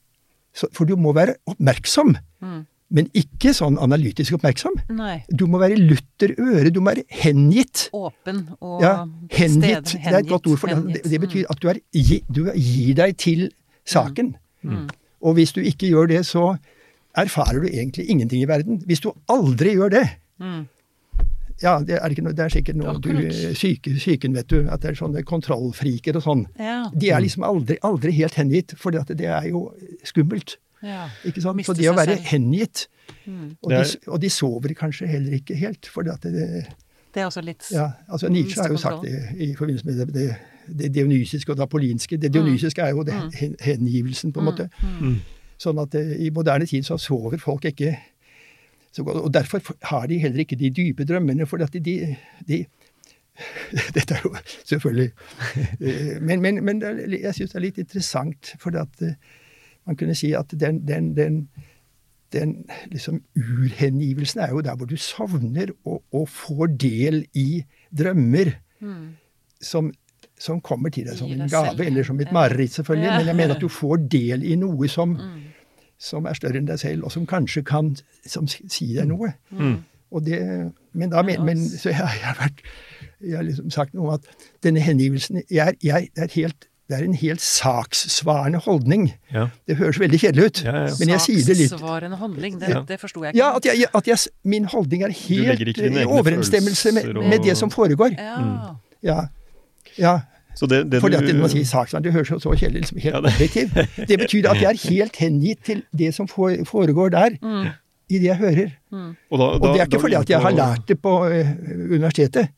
For 0.53 0.85
du 0.85 0.95
må 0.99 1.13
være 1.15 1.35
oppmerksom. 1.47 2.15
Mm. 2.41 2.65
Men 2.91 3.05
ikke 3.15 3.53
sånn 3.55 3.77
analytisk 3.79 4.33
oppmerksom. 4.35 4.73
Nei. 4.91 5.21
Du 5.31 5.45
må 5.47 5.61
være 5.61 5.77
lutter 5.79 6.33
øre, 6.37 6.69
du 6.75 6.81
må 6.83 6.91
være 6.91 7.05
hengitt. 7.07 7.85
Åpen 7.95 8.41
og 8.59 8.81
Ja, 8.83 9.05
hengitt. 9.31 9.87
sted- 9.87 10.01
Det 10.03 10.11
er 10.13 10.17
et 10.19 10.27
godt 10.27 10.47
ord 10.51 10.57
for 10.59 10.67
det. 10.67 10.93
Det, 10.97 11.03
det 11.11 11.21
betyr 11.21 11.45
at 11.49 11.59
du, 11.61 11.69
er, 11.69 11.79
du 12.31 12.51
gir 12.51 12.93
deg 12.95 13.15
til 13.17 13.45
saken. 13.85 14.35
Mm. 14.63 14.89
Og 15.23 15.33
hvis 15.35 15.53
du 15.53 15.61
ikke 15.61 15.87
gjør 15.87 16.07
det, 16.11 16.25
så 16.25 16.57
erfarer 17.15 17.61
du 17.61 17.67
egentlig 17.67 18.09
ingenting 18.09 18.41
i 18.43 18.45
verden. 18.49 18.81
Hvis 18.85 18.99
du 18.99 19.13
aldri 19.29 19.75
gjør 19.75 19.89
det 19.89 20.07
Mm. 20.41 20.67
Ja, 21.61 21.75
det 21.85 21.97
er, 21.99 22.09
ikke 22.09 22.23
noe, 22.25 22.33
det 22.33 22.43
er 22.47 22.49
sikkert 22.53 22.75
noe 22.79 22.95
du 22.99 23.09
syke, 23.57 23.93
Syken, 24.01 24.33
vet 24.33 24.47
du. 24.49 24.63
At 24.71 24.81
det 24.81 24.91
er 24.91 24.97
sånne 24.97 25.21
kontrollfriker 25.27 26.17
og 26.17 26.23
sånn. 26.25 26.45
Ja. 26.57 26.79
De 26.93 27.11
er 27.13 27.21
liksom 27.21 27.43
aldri, 27.45 27.77
aldri 27.85 28.11
helt 28.17 28.33
hengitt, 28.39 28.73
for 28.81 28.91
det 28.91 29.21
er 29.21 29.47
jo 29.51 29.67
skummelt. 30.03 30.57
ja. 30.81 31.07
Ikke 31.25 31.41
sant? 31.43 31.55
Miste 31.59 31.75
Så 31.75 31.77
det 31.77 31.89
å 31.91 31.97
være 31.97 32.17
selv. 32.17 32.29
hengitt 32.33 32.87
Mm. 33.27 33.57
og, 33.61 33.69
de, 33.69 33.97
og 34.07 34.19
de 34.21 34.29
sover 34.31 34.71
kanskje 34.73 35.05
heller 35.07 35.33
ikke 35.35 35.53
helt. 35.59 35.85
For 35.85 36.01
det, 36.07 36.13
det, 36.23 36.65
Det 37.13 37.21
er 37.21 37.25
også 37.27 37.41
litt 37.43 37.67
ja, 37.73 37.89
altså 38.07 38.29
Nietzsche 38.31 38.61
har 38.61 38.69
jo 38.71 38.77
sagt 38.79 39.03
det 39.03 39.11
i 39.37 39.49
forbindelse 39.53 39.85
med 39.85 39.97
det, 39.99 40.13
det, 40.15 40.35
det 40.79 40.89
dionysiske 40.95 41.51
og 41.51 41.57
det 41.59 41.63
apolinske. 41.67 42.17
Det 42.17 42.31
dionysiske 42.33 42.81
er 42.81 42.95
jo 42.95 43.03
det, 43.03 43.13
hen- 43.35 43.57
hengivelsen, 43.59 44.31
på 44.33 44.39
en 44.39 44.45
måte. 44.47 44.69
Mm. 45.01 45.17
Sånn 45.59 45.81
at 45.83 45.93
eh, 45.99 46.15
i 46.25 46.29
moderne 46.33 46.65
tid 46.65 46.87
så 46.87 46.97
sover 46.97 47.37
folk 47.37 47.65
ikke 47.69 47.91
så. 48.91 49.03
Og 49.03 49.31
derfor 49.33 49.61
har 49.89 50.07
de 50.07 50.17
heller 50.19 50.39
ikke 50.43 50.55
de 50.59 50.69
dype 50.69 51.05
drømmene, 51.07 51.45
for 51.47 51.63
at 51.63 51.73
de, 51.73 51.79
de, 51.79 52.15
de 52.47 52.65
Dette 53.95 54.13
er 54.17 54.21
jo 54.25 54.33
selvfølgelig 54.67 55.11
eh, 55.79 56.17
Men, 56.21 56.41
men, 56.43 56.59
men 56.65 56.81
jeg 56.83 57.33
syns 57.37 57.53
det 57.53 57.59
er 57.61 57.63
litt 57.63 57.77
interessant, 57.81 58.51
for 58.59 58.75
at 58.77 59.01
eh, 59.07 59.13
man 59.87 59.95
kunne 59.97 60.15
si 60.15 60.33
at 60.37 60.51
den, 60.59 60.81
den, 60.87 61.13
den, 61.17 61.37
den 62.35 62.51
liksom 62.91 63.21
urhengivelsen 63.39 64.43
er 64.43 64.51
jo 64.53 64.61
der 64.61 64.75
hvor 64.77 64.85
du 64.91 64.97
sovner 64.99 65.71
og, 65.85 66.03
og 66.11 66.27
får 66.29 66.75
del 66.81 67.23
i 67.33 67.63
drømmer 67.97 68.57
Mm. 68.81 69.11
som, 69.61 69.91
som 70.41 70.57
kommer 70.65 70.89
til 70.89 71.05
deg 71.05 71.13
som 71.19 71.29
en 71.29 71.43
gave, 71.45 71.67
selv. 71.75 71.81
eller 71.85 72.03
som 72.07 72.17
et 72.23 72.31
mareritt, 72.33 72.71
selvfølgelig. 72.73 73.07
Ja. 73.11 73.17
Men 73.19 73.27
jeg 73.29 73.35
mener 73.37 73.53
at 73.55 73.61
du 73.61 73.67
får 73.69 73.99
del 74.09 74.41
i 74.43 74.55
noe 74.57 74.87
som, 74.89 75.11
Mm. 75.13 75.43
Som 76.01 76.25
er 76.25 76.37
større 76.37 76.57
enn 76.61 76.69
deg 76.69 76.81
selv, 76.81 77.05
og 77.05 77.13
som 77.13 77.27
kanskje 77.29 77.63
kan 77.67 77.93
som 78.25 78.47
si 78.49 78.91
deg 78.95 79.07
noe. 79.11 79.35
Mm. 79.53 79.77
Og 80.11 80.25
det, 80.25 80.39
men 80.97 81.11
da, 81.13 81.21
men, 81.23 81.45
men, 81.47 81.61
så 81.69 81.93
jeg, 81.93 82.01
jeg 82.01 82.25
har 82.25 82.39
vært, 82.39 82.65
jeg 83.21 83.37
har 83.37 83.45
liksom 83.47 83.69
sagt 83.71 83.93
noe 83.95 84.09
om 84.09 84.17
at 84.17 84.49
denne 84.65 84.81
hengivelsen 84.83 85.43
jeg, 85.45 85.77
jeg, 85.85 86.09
det, 86.17 86.25
er 86.25 86.33
helt, 86.33 86.65
det 86.91 86.97
er 86.97 87.05
en 87.05 87.15
helt 87.15 87.43
sakssvarende 87.45 88.59
holdning. 88.65 89.05
Ja. 89.31 89.45
Det 89.69 89.77
høres 89.79 90.01
veldig 90.01 90.19
kjedelig 90.19 90.49
ut, 90.49 90.63
Ja, 90.65 90.75
ja. 90.89 90.97
men 90.99 91.13
jeg 91.13 91.23
sier 91.27 91.45
det 91.47 91.57
litt 91.61 91.71
Saksvarende 91.71 92.19
holdning, 92.19 92.59
det, 92.59 92.73
Ja. 92.73 92.81
det 92.89 92.99
forsto 92.99 93.23
jeg 93.23 93.35
ikke. 93.35 93.39
Ja, 93.39 93.53
at, 93.55 93.69
jeg, 93.69 93.87
at 94.01 94.11
jeg, 94.11 94.33
min 94.43 94.67
holdning 94.73 95.05
er 95.07 95.15
helt 95.15 95.79
i 95.79 96.03
overensstemmelse 96.03 96.91
med, 96.97 97.13
med 97.21 97.47
det 97.47 97.55
som 97.61 97.71
foregår. 97.71 98.17
Ja. 98.17 98.75
Ja, 99.01 99.21
ja. 99.97 100.17
Så 100.61 100.67
det, 100.69 100.83
det 100.91 100.99
Fordi 101.01 101.15
du 101.17 101.21
at 101.23 101.27
det, 101.31 101.35
man 101.41 101.49
sier 101.49 101.65
saksmann, 101.65 102.03
det 102.05 102.11
høres 102.13 102.29
så 102.43 102.51
kjedelig 102.53 102.83
liksom 102.83 102.99
helt 103.01 103.15
Ja, 103.15 103.21
det- 103.25 103.31
objektiv. 103.33 103.71
Det 104.11 104.17
betyr 104.21 104.49
at 104.51 104.59
jeg 104.61 104.69
er 104.75 104.81
helt 104.91 105.15
hengitt 105.17 105.63
til 105.65 105.79
det 105.97 106.11
som 106.13 106.27
foregår 106.29 107.09
der, 107.15 107.37
i 108.11 108.19
det 108.21 108.27
jeg 108.27 108.37
hører. 108.37 108.69
Og, 109.31 109.39
da, 109.39 109.45
Og 109.57 109.65
det 109.73 109.81
er 109.81 109.85
ikke 109.89 110.01
fordi 110.03 110.13
at 110.19 110.29
jeg 110.29 110.41
har 110.43 110.51
lært 110.53 110.85
det 110.87 110.99
på 111.01 111.15
uh, 111.25 111.49
universitetet. 111.89 112.49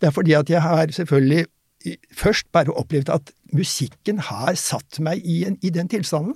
Det 0.00 0.06
er 0.10 0.12
fordi 0.12 0.32
at 0.36 0.50
jeg 0.52 0.60
har 0.62 0.86
selvfølgelig 0.92 1.46
i- 1.86 1.96
først 2.12 2.50
bare 2.52 2.74
opplevd 2.76 3.08
at 3.14 3.32
musikken 3.54 4.18
har 4.18 4.52
satt 4.54 5.00
meg 5.00 5.22
i, 5.24 5.44
en, 5.46 5.56
i 5.62 5.70
den 5.70 5.88
tilstanden 5.88 6.34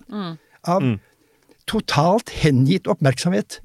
av 0.65 0.81
Mm. 0.83 0.99
totalt 1.67 2.31
hengitt 2.31 2.87
oppmerksomhet. 2.89 3.61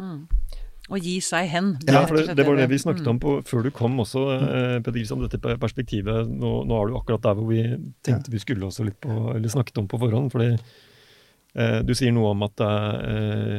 Å 0.86 0.99
gi 1.01 1.15
seg 1.25 1.47
hen. 1.49 1.71
Ja, 1.89 2.03
for 2.05 2.19
det, 2.19 2.36
det 2.38 2.45
var 2.45 2.55
det 2.59 2.67
vi 2.69 2.77
Mm. 2.77 2.83
snakket 2.83 3.07
om 3.09 3.19
på, 3.19 3.39
før 3.43 3.63
du 3.65 3.71
kom 3.73 3.95
også, 4.03 4.21
eh, 4.38 4.79
Petter 4.86 4.99
Kristian, 4.99 5.23
dette 5.27 5.57
perspektivet. 5.57 6.29
Nå, 6.29 6.51
nå 6.69 6.77
er 6.83 6.91
du 6.91 6.97
akkurat 6.99 7.23
der 7.25 7.33
hvor 7.39 7.47
vi 7.49 7.63
tenkte 8.05 8.29
vi 8.29 8.38
skulle 8.43 8.67
også 8.67 8.86
litt 8.86 8.99
på, 9.01 9.33
eller 9.33 9.49
snakket 9.49 9.77
om 9.81 9.88
på 9.89 9.97
forhånd. 9.97 10.29
fordi 10.31 10.51
eh, 11.55 11.81
du 11.81 11.93
sier 11.95 12.11
noe 12.13 12.36
om 12.36 12.43
at 12.43 12.61
er 12.61 13.01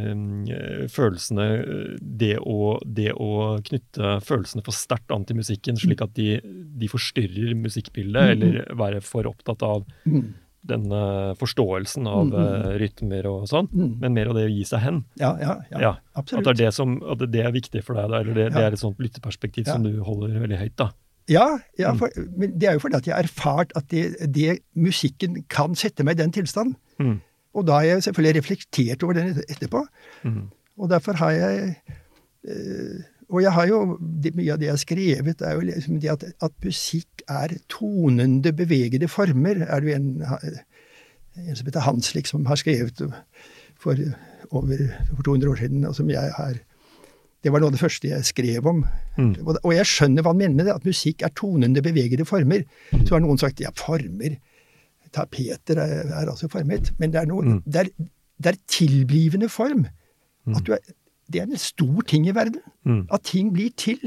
eh, 0.06 0.86
følelsene 0.92 1.46
eh, 1.58 1.98
det 2.00 2.36
å, 2.38 2.78
det 2.84 3.10
å 3.16 3.58
knytte 3.64 4.20
følelsene 4.22 4.62
for 4.66 4.76
sterkt 4.76 5.10
an 5.10 5.24
til 5.26 5.38
musikken, 5.40 5.76
slik 5.80 6.02
at 6.04 6.14
de, 6.14 6.38
de 6.44 6.88
forstyrrer 6.92 7.56
musikkbildet, 7.58 8.36
eller 8.36 8.74
være 8.76 9.02
for 9.02 9.26
opptatt 9.26 9.62
av 9.66 9.86
Mm. 10.06 10.34
Denne 10.68 11.00
forståelsen 11.40 12.06
av 12.10 12.34
eh, 12.34 12.68
rytmer 12.82 13.26
og 13.30 13.46
sånn, 13.50 13.68
Mm. 13.72 13.98
men 14.00 14.14
mer 14.14 14.28
av 14.32 14.34
det 14.38 14.46
å 14.48 14.52
gi 14.52 14.64
seg 14.64 14.80
hen. 14.84 15.04
Ja, 15.20 15.32
ja, 15.40 15.56
ja, 15.70 15.78
Ja, 15.80 15.90
At 16.14 16.24
absolutt. 16.24 16.44
det 16.44 16.52
er 16.54 16.60
det 16.66 16.74
som 16.74 16.96
at 17.02 17.18
det 17.30 17.44
er 17.44 17.52
viktig 17.52 17.82
for 17.84 17.94
deg, 17.98 18.10
da, 18.10 18.20
eller 18.20 18.34
det, 18.34 18.46
det 18.54 18.62
er 18.64 18.72
et 18.72 18.82
sånt 18.82 18.98
lytteperspektiv 18.98 19.66
som 19.70 19.82
du 19.86 20.02
holder 20.02 20.38
veldig 20.40 20.58
høyt. 20.58 20.76
da. 20.76 20.90
Ja, 21.28 21.58
ja 21.78 21.92
for, 21.98 22.10
men 22.36 22.52
det 22.58 22.68
er 22.68 22.76
jo 22.76 22.82
fordi 22.84 22.96
at 23.00 23.06
jeg 23.08 23.14
har 23.16 23.24
erfart 23.26 23.72
at 23.74 23.88
det, 23.90 24.04
det 24.32 24.60
musikken 24.78 25.40
kan 25.48 25.74
sette 25.74 26.04
meg 26.06 26.18
i 26.18 26.22
den 26.22 26.30
tilstanden. 26.32 26.76
Mm. 27.02 27.20
Og 27.56 27.66
da 27.66 27.80
har 27.80 27.88
jeg 27.88 28.02
selvfølgelig 28.06 28.36
reflektert 28.42 29.02
over 29.02 29.14
den 29.18 29.42
etterpå. 29.48 29.82
Mm. 30.22 30.44
Og 30.78 30.90
derfor 30.92 31.16
har 31.18 31.30
jeg 31.32 31.74
eh, 32.46 33.02
Og 33.32 33.42
jeg 33.42 33.52
har 33.56 33.66
jo 33.66 33.78
det, 34.00 34.34
Mye 34.38 34.52
av 34.54 34.60
det 34.60 34.68
jeg 34.68 34.74
har 34.76 34.82
skrevet, 34.82 35.42
er 35.42 35.56
jo 35.58 35.64
liksom 35.66 35.98
det 36.02 36.12
at, 36.12 36.24
at 36.46 36.52
musikk 36.64 37.24
er 37.28 37.56
tonende, 37.72 38.52
bevegede 38.54 39.08
former. 39.10 39.64
Er 39.66 39.82
det 39.82 39.96
en, 39.96 40.12
en 40.22 41.56
som 41.58 41.66
heter 41.66 41.82
Hanslik, 41.86 42.26
som 42.30 42.46
har 42.46 42.60
skrevet 42.60 43.02
for 43.82 43.98
over 44.54 44.78
for 45.10 45.22
200 45.26 45.50
år 45.50 45.58
siden, 45.58 45.84
og 45.88 45.94
som 45.98 46.10
jeg 46.10 46.32
har 46.36 46.60
Det 47.44 47.52
var 47.52 47.60
noe 47.60 47.68
av 47.68 47.74
det 47.76 47.80
første 47.82 48.08
jeg 48.08 48.24
skrev 48.26 48.66
om. 48.66 48.80
Mm. 49.18 49.34
Og, 49.44 49.58
og 49.62 49.72
jeg 49.74 49.86
skjønner 49.86 50.24
hva 50.24 50.32
han 50.32 50.38
mener 50.40 50.54
med 50.56 50.66
det, 50.66 50.72
at 50.74 50.86
musikk 50.88 51.22
er 51.22 51.30
tonende, 51.36 51.82
bevegede 51.84 52.24
former. 52.26 52.64
Så 53.04 53.12
har 53.14 53.20
noen 53.22 53.38
sagt 53.38 53.60
ja, 53.62 53.70
former 53.76 54.38
Tapeter 55.14 55.78
er, 55.78 56.08
er 56.10 56.30
altså 56.32 56.48
formet. 56.50 56.90
Men 56.98 57.12
det 57.14 57.20
er, 57.20 57.28
noe, 57.30 57.44
Mm. 57.44 57.60
det 57.66 57.82
er, 57.84 57.90
det 58.42 58.50
er 58.50 58.58
tilblivende 58.66 59.48
form. 59.52 59.84
At 60.56 60.66
du 60.66 60.72
er, 60.74 60.82
det 61.32 61.40
er 61.40 61.48
en 61.48 61.58
stor 61.58 62.04
ting 62.06 62.26
i 62.28 62.34
verden. 62.34 62.60
Mm. 62.84 63.06
At 63.12 63.26
ting 63.26 63.52
blir 63.52 63.70
til. 63.76 63.98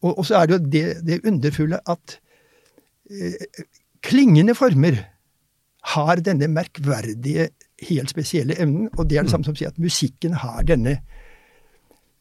Og, 0.00 0.18
og 0.18 0.26
så 0.26 0.38
er 0.38 0.46
det 0.46 0.54
jo 0.54 0.70
det, 0.72 0.84
det 1.06 1.20
underfulle 1.26 1.80
at 1.90 2.18
eh, 3.10 3.64
klingende 4.02 4.54
former 4.54 5.00
har 5.94 6.20
denne 6.22 6.48
merkverdige, 6.48 7.48
helt 7.88 8.10
spesielle 8.10 8.58
evnen. 8.60 8.88
Og 8.98 9.10
det 9.10 9.18
er 9.18 9.26
det 9.26 9.30
samme 9.30 9.46
som 9.46 9.56
å 9.56 9.58
si 9.58 9.66
at 9.68 9.78
musikken 9.78 10.38
har 10.42 10.62
denne 10.66 11.00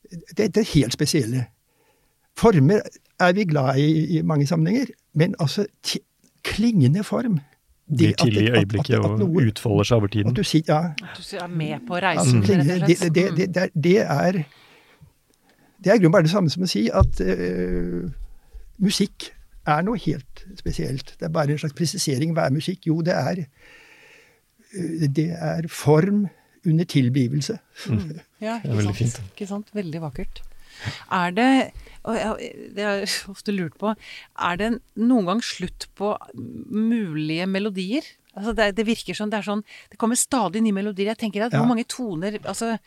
Det, 0.08 0.56
det 0.56 0.62
er 0.62 0.74
helt 0.74 0.94
spesielle. 0.94 1.42
Former 2.38 2.80
er 3.20 3.34
vi 3.34 3.44
glad 3.44 3.78
i 3.78 4.18
i 4.18 4.22
mange 4.22 4.48
sammenhenger, 4.48 4.86
men 5.14 5.36
altså 5.40 5.66
klingende 6.44 7.04
form 7.04 7.40
Blir 7.88 8.08
det 8.08 8.14
at 8.14 8.18
til 8.28 8.38
i 8.38 8.50
øyeblikket 8.52 8.94
at- 8.98 9.06
at- 9.06 9.12
at 9.12 9.22
og 9.22 9.36
utfolder 9.48 9.84
seg 9.84 9.96
over 9.96 10.06
At 10.06 10.12
tiden. 10.12 10.34
du 10.34 10.44
sier 10.44 10.64
ja, 10.68 10.80
At 10.92 11.22
du 11.32 11.38
er 11.38 11.48
med 11.48 11.80
på 11.88 11.96
reisen, 12.04 12.42
rett 12.42 12.46
klingende, 12.46 12.82
og 12.82 12.88
det, 12.88 12.98
slett. 12.98 13.14
det, 13.16 13.38
det, 13.38 13.54
det, 13.56 13.64
er, 13.64 13.70
det 13.76 13.98
er 14.02 14.44
Det 15.84 15.92
er 15.92 15.96
i 15.96 15.98
grunnen 16.00 16.12
bare 16.12 16.24
det 16.24 16.32
samme 16.32 16.50
som 16.50 16.64
å 16.64 16.68
si 16.68 16.90
at 16.90 17.22
uh, 17.22 18.10
musikk 18.80 19.30
er 19.68 19.82
noe 19.84 19.98
helt 19.98 20.46
spesielt. 20.58 21.14
Det 21.20 21.26
er 21.26 21.30
bare 21.30 21.52
en 21.52 21.58
slags 21.62 21.74
presisering. 21.78 22.34
Hva 22.34 22.46
er 22.48 22.52
musikk? 22.56 22.88
Jo, 22.88 23.02
det 23.02 23.14
er 23.14 23.46
uh, 24.76 25.08
Det 25.08 25.30
er 25.40 25.68
form 25.68 26.28
under 26.66 26.84
tilblivelse. 26.86 27.58
Ja, 28.42 28.60
Det 28.64 28.72
er 28.74 28.82
sant? 28.94 29.22
Ikke 29.36 29.48
sant? 29.48 29.68
Veldig 29.74 30.02
vakkert. 30.02 30.42
Er 31.12 31.32
det 31.32 31.72
og 32.08 32.16
jeg- 32.16 32.74
Det 32.76 32.84
har 32.86 32.94
jeg 33.02 33.10
ofte 33.30 33.52
lurt 33.52 33.78
på. 33.78 33.96
Er 34.40 34.56
det 34.58 34.82
noen 34.96 35.26
gang 35.26 35.42
slutt 35.44 35.88
på 35.96 36.16
mulige 36.72 37.46
melodier? 37.48 38.02
Altså 38.38 38.54
det, 38.56 38.76
det 38.78 38.86
virker 38.86 39.16
som 39.18 39.30
det 39.32 39.40
er 39.40 39.48
sånn 39.48 39.64
Det 39.92 39.98
kommer 39.98 40.16
stadig 40.16 40.62
nye 40.62 40.72
melodier. 40.72 41.08
Jeg 41.16 41.18
tenker 41.18 41.46
at 41.46 41.52
Ja. 41.54 41.60
hvor 41.60 41.68
mange 41.68 41.86
toner 41.90 42.38
Altså 42.46 42.78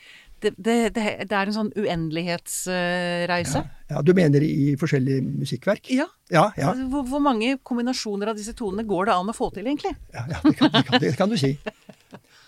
det, 0.41 0.55
det, 0.57 0.95
det, 0.95 1.33
er 1.33 1.47
en 1.47 1.53
sånn 1.53 1.73
uendelighetsreise. 1.77 3.61
Ja, 3.91 4.01
Du 4.03 4.15
mener 4.15 4.41
i 4.41 4.75
forskjellige 4.81 5.21
musikkverk? 5.23 5.91
Ja. 5.91 6.07
Ja, 6.31 6.51
ja, 6.57 6.71
Altså, 6.71 6.89
Hvor, 6.89 7.03
hvor 7.09 7.21
mange 7.21 7.59
kombinasjoner 7.65 8.29
av 8.31 8.37
disse 8.37 8.55
tonene 8.55 8.87
går 8.89 9.07
det 9.11 9.15
an 9.15 9.29
å 9.29 9.35
få 9.37 9.51
til, 9.53 9.65
egentlig? 9.67 9.95
ja, 10.15 10.25
ja 10.31 10.39
det, 10.45 10.57
kan, 10.57 10.71
kan, 10.71 11.13
kan 11.19 11.29
du 11.29 11.37
si. 11.37 11.59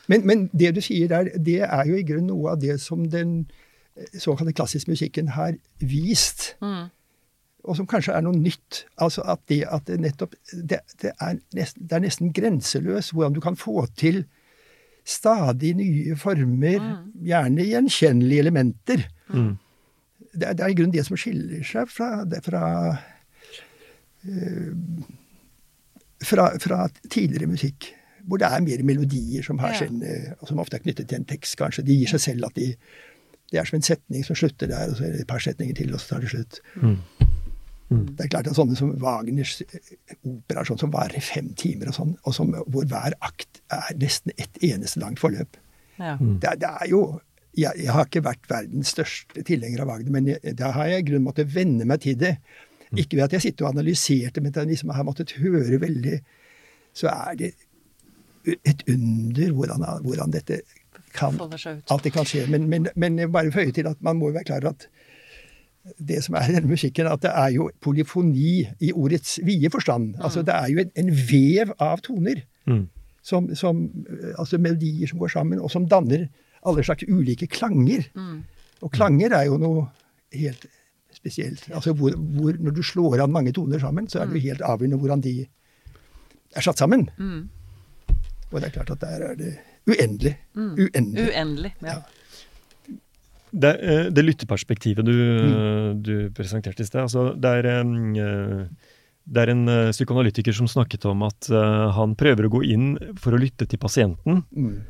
Men, 0.09 0.25
men 0.27 0.49
det 0.57 0.75
du 0.75 0.81
sier 0.81 1.09
der, 1.09 1.29
det 1.37 1.61
er 1.63 1.85
jo 1.87 1.95
i 1.99 2.03
grunnen 2.07 2.27
noe 2.33 2.53
av 2.53 2.61
det 2.61 2.81
som 2.81 3.05
den 3.09 3.47
såkalte 4.19 4.53
klassisk 4.57 4.89
musikken 4.89 5.29
har 5.37 5.53
vist. 5.81 6.55
Mm. 6.63 6.89
og 7.65 7.77
som 7.79 7.87
kanskje 7.87 8.15
er 8.17 8.23
noe 8.27 8.35
nytt. 8.35 8.85
Altså 8.99 9.23
at 9.23 9.39
det 9.49 9.61
at 9.71 9.85
det 9.87 10.01
nettopp 10.01 10.33
Det, 10.53 10.81
det, 11.03 11.13
er, 11.21 11.37
nesten, 11.55 11.87
det 11.87 11.93
er 11.97 12.01
nesten 12.03 12.33
grenseløst 12.35 13.13
hvordan 13.13 13.33
du 13.37 13.41
kan 13.41 13.57
få 13.57 13.87
til 13.97 14.25
stadig 15.05 15.75
nye 15.77 16.17
former, 16.17 16.79
gjerne 17.23 17.65
gjenkjennelige 17.69 18.41
elementer. 18.41 19.05
Mm. 19.29 19.57
Det, 20.35 20.43
er- 20.49 20.53
det 20.55 20.61
er 20.65 20.69
i 20.71 20.75
grunnen 20.79 20.93
det 20.95 21.07
som 21.07 21.17
skiller 21.17 21.63
seg 21.67 21.89
fra, 21.91 22.25
det, 22.25 22.43
fra, 22.47 22.65
eh, 24.25 24.73
fra, 26.25 26.47
fra 26.63 26.89
tidligere 27.11 27.47
musikk. 27.51 27.93
Hvor 28.27 28.39
det 28.39 28.47
er 28.47 28.61
mer 28.63 28.83
melodier 28.87 29.43
som, 29.43 29.59
har 29.59 29.73
Ja. 29.73 29.79
sin, 29.79 30.03
som 30.47 30.59
ofte 30.63 30.77
er 30.77 30.83
knyttet 30.85 31.09
til 31.09 31.19
en 31.19 31.25
tekst, 31.25 31.57
kanskje. 31.59 31.83
De 31.85 31.97
gir 31.99 32.07
seg 32.09 32.21
selv 32.21 32.45
at 32.47 32.55
de 32.55 32.75
Det 33.53 33.61
er 33.61 33.69
som 33.69 33.77
en 33.79 33.85
setning 33.85 34.25
som 34.27 34.39
slutter 34.39 34.71
der, 34.73 34.91
og 34.91 34.97
så 34.99 35.05
er 35.07 35.13
det 35.15 35.23
et 35.27 35.29
par 35.31 35.43
setninger 35.45 35.77
til, 35.77 35.93
og 35.95 36.01
så 36.01 36.15
tar 36.15 36.25
det 36.25 36.31
slutt. 36.33 36.61
Mm. 36.81 36.97
Det 38.17 38.25
er 38.25 38.31
klart 38.33 38.47
at 38.49 38.57
sånne 38.57 38.77
som 38.79 38.95
Wagners 39.03 39.59
eh, 39.67 39.91
operaer 40.25 40.65
sånn 40.71 40.81
som 40.81 40.93
varer 40.95 41.19
i 41.19 41.25
fem 41.25 41.51
timer, 41.61 41.91
og 41.93 41.97
sånn, 41.99 42.15
og 42.25 42.33
som, 42.37 42.55
hvor 42.73 42.87
hver 42.89 43.13
akt 43.29 43.61
er 43.77 43.91
nesten 44.01 44.33
ett 44.41 44.57
eneste 44.65 45.03
langt 45.03 45.21
forløp. 45.21 45.59
Ja. 46.01 46.15
Det, 46.17 46.49
er- 46.55 46.61
det 46.63 46.71
er 46.73 46.89
jo 46.95 47.03
jeg, 47.53 47.83
jeg 47.85 47.93
har 47.93 48.07
ikke 48.09 48.23
vært 48.25 48.47
verdens 48.49 48.95
største 48.95 49.43
tilhenger 49.45 49.83
av 49.85 49.91
Wagner, 49.93 50.15
men 50.15 50.31
jeg, 50.33 50.55
da 50.57 50.71
har 50.73 50.89
jeg 50.89 51.03
i 51.03 51.09
grunnen 51.11 51.27
måttet 51.27 51.51
venne 51.53 51.85
meg 51.85 52.01
til 52.01 52.17
det. 52.17 52.39
Ikke 52.97 53.19
ved 53.19 53.27
at 53.27 53.35
jeg 53.37 53.45
sitter 53.51 53.67
og 53.69 53.75
analyserer 53.75 54.33
det, 54.33 54.41
men 54.41 54.55
at 54.55 54.63
jeg 54.63 54.71
liksom 54.73 54.95
har 54.97 55.05
måttet 55.05 55.35
høre 55.41 55.79
veldig 55.81 56.17
Så 56.97 57.09
er 57.13 57.37
det 57.41 57.51
et 58.69 58.83
under 58.91 59.53
hvordan, 59.55 59.85
hvordan 60.05 60.33
dette 60.35 60.63
kan 61.15 61.37
det 62.05 62.13
kan 62.15 62.29
skje. 62.29 62.47
Men, 62.51 62.69
men, 62.71 62.89
men 62.97 63.19
jeg 63.19 63.33
bare 63.33 63.53
føyer 63.55 63.73
til 63.73 63.89
at 63.91 64.01
man 64.01 64.19
må 64.19 64.31
jo 64.31 64.39
være 64.39 64.49
klar 64.51 64.65
over 64.65 64.75
at 64.77 64.89
det 65.99 66.21
som 66.23 66.37
er 66.39 66.51
i 66.51 66.55
denne 66.55 66.71
musikken, 66.71 67.09
at 67.11 67.23
det 67.25 67.31
er 67.35 67.55
jo 67.57 67.71
polyfoni 67.83 68.63
i 68.81 68.93
ordets 68.93 69.41
vide 69.43 69.71
forstand. 69.71 70.15
Altså 70.23 70.45
det 70.47 70.55
er 70.55 70.71
jo 70.71 70.83
en, 70.85 70.93
en 70.97 71.11
vev 71.11 71.73
av 71.83 72.03
toner. 72.07 72.45
Mm. 72.67 72.85
Som, 73.23 73.53
som, 73.55 73.83
altså 74.39 74.59
melodier 74.59 75.07
som 75.07 75.19
går 75.19 75.31
sammen, 75.31 75.61
og 75.63 75.71
som 75.71 75.87
danner 75.87 76.27
alle 76.67 76.85
slags 76.87 77.07
ulike 77.09 77.47
klanger. 77.47 78.07
Mm. 78.15 78.43
Og 78.83 78.95
klanger 78.95 79.35
er 79.39 79.47
jo 79.47 79.59
noe 79.63 79.85
helt 80.35 80.67
spesielt. 81.15 81.69
Altså 81.75 81.93
hvor, 81.93 82.15
hvor 82.17 82.57
Når 82.59 82.71
du 82.71 82.83
slår 82.83 83.23
an 83.23 83.33
mange 83.33 83.53
toner 83.53 83.79
sammen, 83.79 84.09
så 84.09 84.21
er 84.21 84.27
det 84.27 84.41
jo 84.41 84.49
helt 84.49 84.63
avgjørende 84.67 84.99
hvordan 84.99 85.21
de 85.23 85.35
er 86.57 86.61
satt 86.61 86.79
sammen. 86.79 87.09
Mm. 87.19 87.49
Og 88.51 88.61
det 88.61 88.69
er 88.69 88.75
klart 88.79 88.91
at 88.91 89.01
der 89.01 89.29
er 89.31 89.35
det 89.35 89.53
uendelig. 89.89 90.37
Uendelig. 90.57 91.29
Uendelig. 91.29 91.73
Ja. 91.83 91.99
Det, 93.53 93.73
eh, 93.85 94.07
det 94.11 94.25
lytteperspektivet 94.25 95.05
du, 95.05 95.13
Mm. 95.13 96.03
du 96.03 96.31
presenterte 96.31 96.81
i 96.81 96.87
sted, 96.89 97.03
altså 97.03 97.35
det 97.39 97.51
er, 97.59 97.67
eh, 97.67 98.67
det 99.29 99.43
er 99.43 99.51
en 99.51 99.69
eh, 99.69 99.91
psykoanalytiker 99.93 100.53
som 100.57 100.67
snakket 100.67 101.05
om 101.11 101.23
at 101.23 101.49
han 101.95 102.15
prøver 102.17 102.49
å 102.49 102.51
gå 102.51 102.65
inn 102.73 102.97
for 103.17 103.33
å 103.33 103.39
lytte 103.41 103.69
til 103.69 103.79
pasienten 103.79 104.45
Mm. 104.57 104.81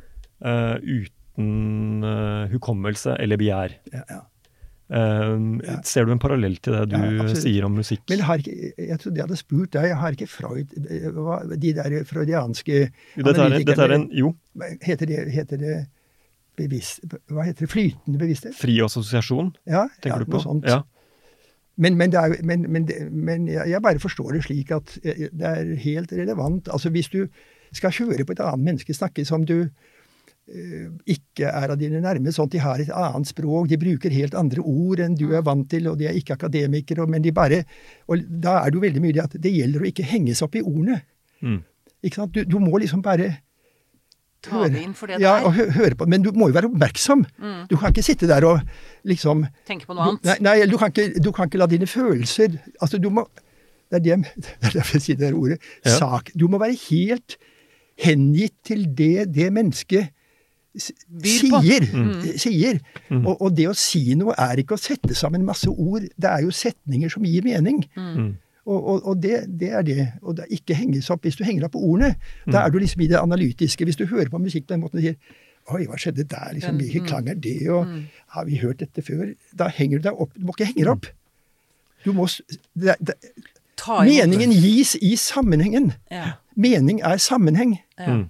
uten 0.43 2.03
hukommelse 2.51 3.17
eller 3.19 3.37
begjær. 3.37 3.75
Ja, 3.91 4.03
ja. 4.09 4.21
Eh, 4.93 5.33
Ja. 5.65 5.75
Ser 5.87 6.05
du 6.05 6.11
en 6.13 6.19
parallell 6.21 6.57
til 6.61 6.73
det 6.75 6.83
du 6.91 6.97
Ja, 6.99 7.27
sier 7.33 7.65
om 7.65 7.73
musikk? 7.79 8.03
Men 8.11 8.19
har 8.27 8.37
ikke, 8.43 8.73
jeg 8.77 8.99
trodde 9.01 9.17
jeg 9.17 9.25
hadde 9.25 9.37
spurt 9.39 9.71
deg, 9.73 9.87
Jeg 9.89 9.97
har 9.97 10.11
ikke 10.17 10.27
Freud 10.29 10.73
eh, 10.89 11.07
hva- 11.09 11.41
De 11.57 11.73
der 11.73 12.03
freudianske 12.05 12.75
Jo, 13.17 13.23
dette, 13.25 13.41
er, 13.47 13.63
dette 13.65 13.81
er 13.87 13.95
en 13.97 14.09
jo, 14.13 14.35
Heter 14.85 15.09
det, 15.09 15.19
heter 15.33 15.57
det 15.57 15.75
bevisst 16.59 17.01
Hva 17.31 17.45
heter 17.47 17.65
det? 17.65 17.71
Flytende 17.73 18.19
bevissthet? 18.21 18.53
fri 18.55 18.75
assosiasjon, 18.85 19.55
Ja, 19.65 19.87
tenker 20.01 20.19
ja, 20.19 20.25
du 20.25 20.25
på? 20.29 20.37
noe 20.37 20.45
sånt. 20.45 20.67
Ja. 20.69 20.83
Men, 21.75 21.97
men, 21.97 22.11
det 22.13 22.19
er, 22.21 22.35
men, 22.45 22.67
men, 22.69 23.47
jeg 23.49 23.81
bare 23.81 23.97
forstår 23.99 24.35
det 24.35 24.43
slik 24.45 24.69
at 24.75 24.97
eh, 25.03 25.25
det 25.33 25.47
er 25.49 25.71
helt 25.81 26.11
relevant. 26.13 26.67
Altså 26.69 26.91
Hvis 26.93 27.09
du 27.09 27.23
skal 27.73 27.89
høre 27.97 28.25
på 28.29 28.35
et 28.35 28.39
annet 28.45 28.61
menneske 28.67 28.93
snakke 28.93 29.25
som 29.25 29.45
du 29.49 29.69
ikke 30.43 31.47
er 31.47 31.71
av 31.71 31.77
dine 31.79 32.01
nærme, 32.03 32.31
sånn 32.35 32.49
at 32.49 32.55
de 32.55 32.59
har 32.59 32.81
et 32.83 32.89
annet 32.91 33.29
språk, 33.29 33.69
de 33.71 33.77
bruker 33.79 34.11
helt 34.11 34.35
andre 34.35 34.59
ord 34.59 34.99
enn 34.99 35.15
du 35.15 35.29
er 35.31 35.45
vant 35.45 35.63
til, 35.71 35.87
og 35.87 35.95
de 36.01 36.09
er 36.09 36.17
ikke 36.19 36.35
akademikere, 36.35 37.05
men 37.07 37.23
de 37.23 37.31
bare 37.31 37.61
Og 38.11 38.19
da 38.27 38.57
er 38.59 38.71
det 38.71 38.75
jo 38.75 38.83
veldig 38.83 39.01
mye 39.05 39.15
det 39.15 39.23
at 39.23 39.37
det 39.39 39.53
gjelder 39.53 39.85
å 39.85 39.87
ikke 39.87 40.03
henge 40.03 40.35
seg 40.35 40.49
opp 40.49 40.57
i 40.59 40.63
ordene. 40.65 40.99
Mm. 41.39 41.61
Ikke 42.03 42.19
sant? 42.19 42.35
Du, 42.35 42.43
du 42.43 42.59
må 42.59 42.75
liksom 42.77 43.01
bare 43.05 43.37
Ta 44.43 44.65
det 44.67 44.81
inn 44.83 44.91
for 44.91 45.07
det 45.07 45.21
det 45.21 45.23
ja, 45.23 45.37
er. 45.39 45.45
og 45.47 45.55
hø 45.55 45.69
høre 45.71 45.95
på. 45.95 46.05
Men 46.11 46.23
du 46.25 46.33
må 46.35 46.49
jo 46.49 46.55
være 46.57 46.67
oppmerksom. 46.67 47.23
Mm. 47.39 47.61
Du 47.71 47.77
kan 47.79 47.93
ikke 47.93 48.03
sitte 48.03 48.27
der 48.27 48.43
og 48.43 48.59
liksom 49.07 49.45
Tenke 49.63 49.87
på 49.87 49.95
noe 49.95 50.09
annet. 50.09 50.25
du, 50.25 50.27
nei, 50.27 50.35
nei 50.43 50.67
du, 50.67 50.75
kan 50.81 50.91
ikke, 50.91 51.21
du 51.23 51.31
kan 51.31 51.47
ikke 51.47 51.61
la 51.61 51.69
dine 51.71 51.87
følelser 51.87 52.57
Altså, 52.81 52.99
du 52.99 53.07
må 53.13 53.23
Det 53.87 54.01
er, 54.01 54.03
det, 54.03 54.35
det 54.35 54.67
er 54.67 54.75
derfor 54.81 54.99
jeg 54.99 55.05
sier 55.05 55.21
det 55.21 55.29
der 55.29 55.39
ordet. 55.39 55.61
Ja. 55.85 55.95
Sak. 55.95 56.33
Du 56.35 56.49
må 56.51 56.59
være 56.59 56.75
helt 56.89 57.37
hengitt 58.03 58.57
til 58.67 58.89
det 58.97 59.29
det 59.31 59.47
mennesket. 59.55 60.11
Sier. 60.77 61.85
Mm. 61.93 62.23
sier. 62.39 62.79
Mm. 63.09 63.25
Og, 63.25 63.41
og 63.41 63.53
det 63.57 63.67
å 63.69 63.75
si 63.77 64.15
noe 64.19 64.35
er 64.39 64.61
ikke 64.63 64.77
å 64.77 64.81
sette 64.81 65.15
sammen 65.17 65.45
masse 65.45 65.69
ord. 65.69 66.07
Det 66.17 66.29
er 66.29 66.45
jo 66.45 66.53
setninger 66.55 67.11
som 67.13 67.25
gir 67.27 67.45
mening. 67.45 67.83
Mm. 67.97 68.33
Og, 68.65 68.77
og, 68.79 69.07
og 69.11 69.21
det, 69.21 69.43
det 69.59 69.71
er 69.75 69.85
det. 69.87 70.07
Og 70.23 70.37
det 70.37 70.45
er 70.45 70.57
ikke 70.57 70.77
henges 70.79 71.09
opp 71.13 71.25
hvis 71.27 71.37
du 71.39 71.43
henger 71.45 71.67
opp 71.67 71.75
på 71.75 71.83
ordene. 71.83 72.15
Mm. 72.45 72.53
Da 72.55 72.63
er 72.63 72.73
du 72.73 72.79
liksom 72.81 73.03
i 73.03 73.09
det 73.11 73.19
analytiske. 73.21 73.85
Hvis 73.85 73.99
du 73.99 74.05
hører 74.07 74.31
på 74.31 74.41
musikk 74.41 74.67
på 74.67 74.75
den 74.75 74.85
måten 74.85 75.01
og 75.01 75.07
sier 75.07 75.41
Oi, 75.71 75.85
hva 75.87 75.95
skjedde 75.95 76.25
der? 76.27 76.49
Liksom, 76.57 76.75
Hvilken 76.75 77.05
mm. 77.05 77.07
klang 77.07 77.27
er 77.31 77.37
det? 77.39 77.69
Og 77.71 77.85
Mm. 77.87 78.01
har 78.35 78.45
vi 78.45 78.57
hørt 78.59 78.81
dette 78.83 79.01
før? 79.01 79.29
Da 79.55 79.69
henger 79.71 80.01
du 80.01 80.09
deg 80.09 80.19
opp. 80.19 80.33
Du 80.35 80.43
må 80.43 80.51
ikke 80.57 80.67
henge 80.67 80.83
deg 80.83 80.91
opp. 80.91 81.05
Du 82.03 82.11
må 82.11 82.25
det, 82.75 82.97
det, 82.99 83.15
Meningen 83.87 84.51
gis 84.51 84.95
i 85.01 85.15
sammenhengen. 85.15 85.93
Ja. 86.11 86.35
Mening 86.55 87.01
er 87.01 87.17
sammenheng. 87.17 87.77
Ja. 87.99 88.23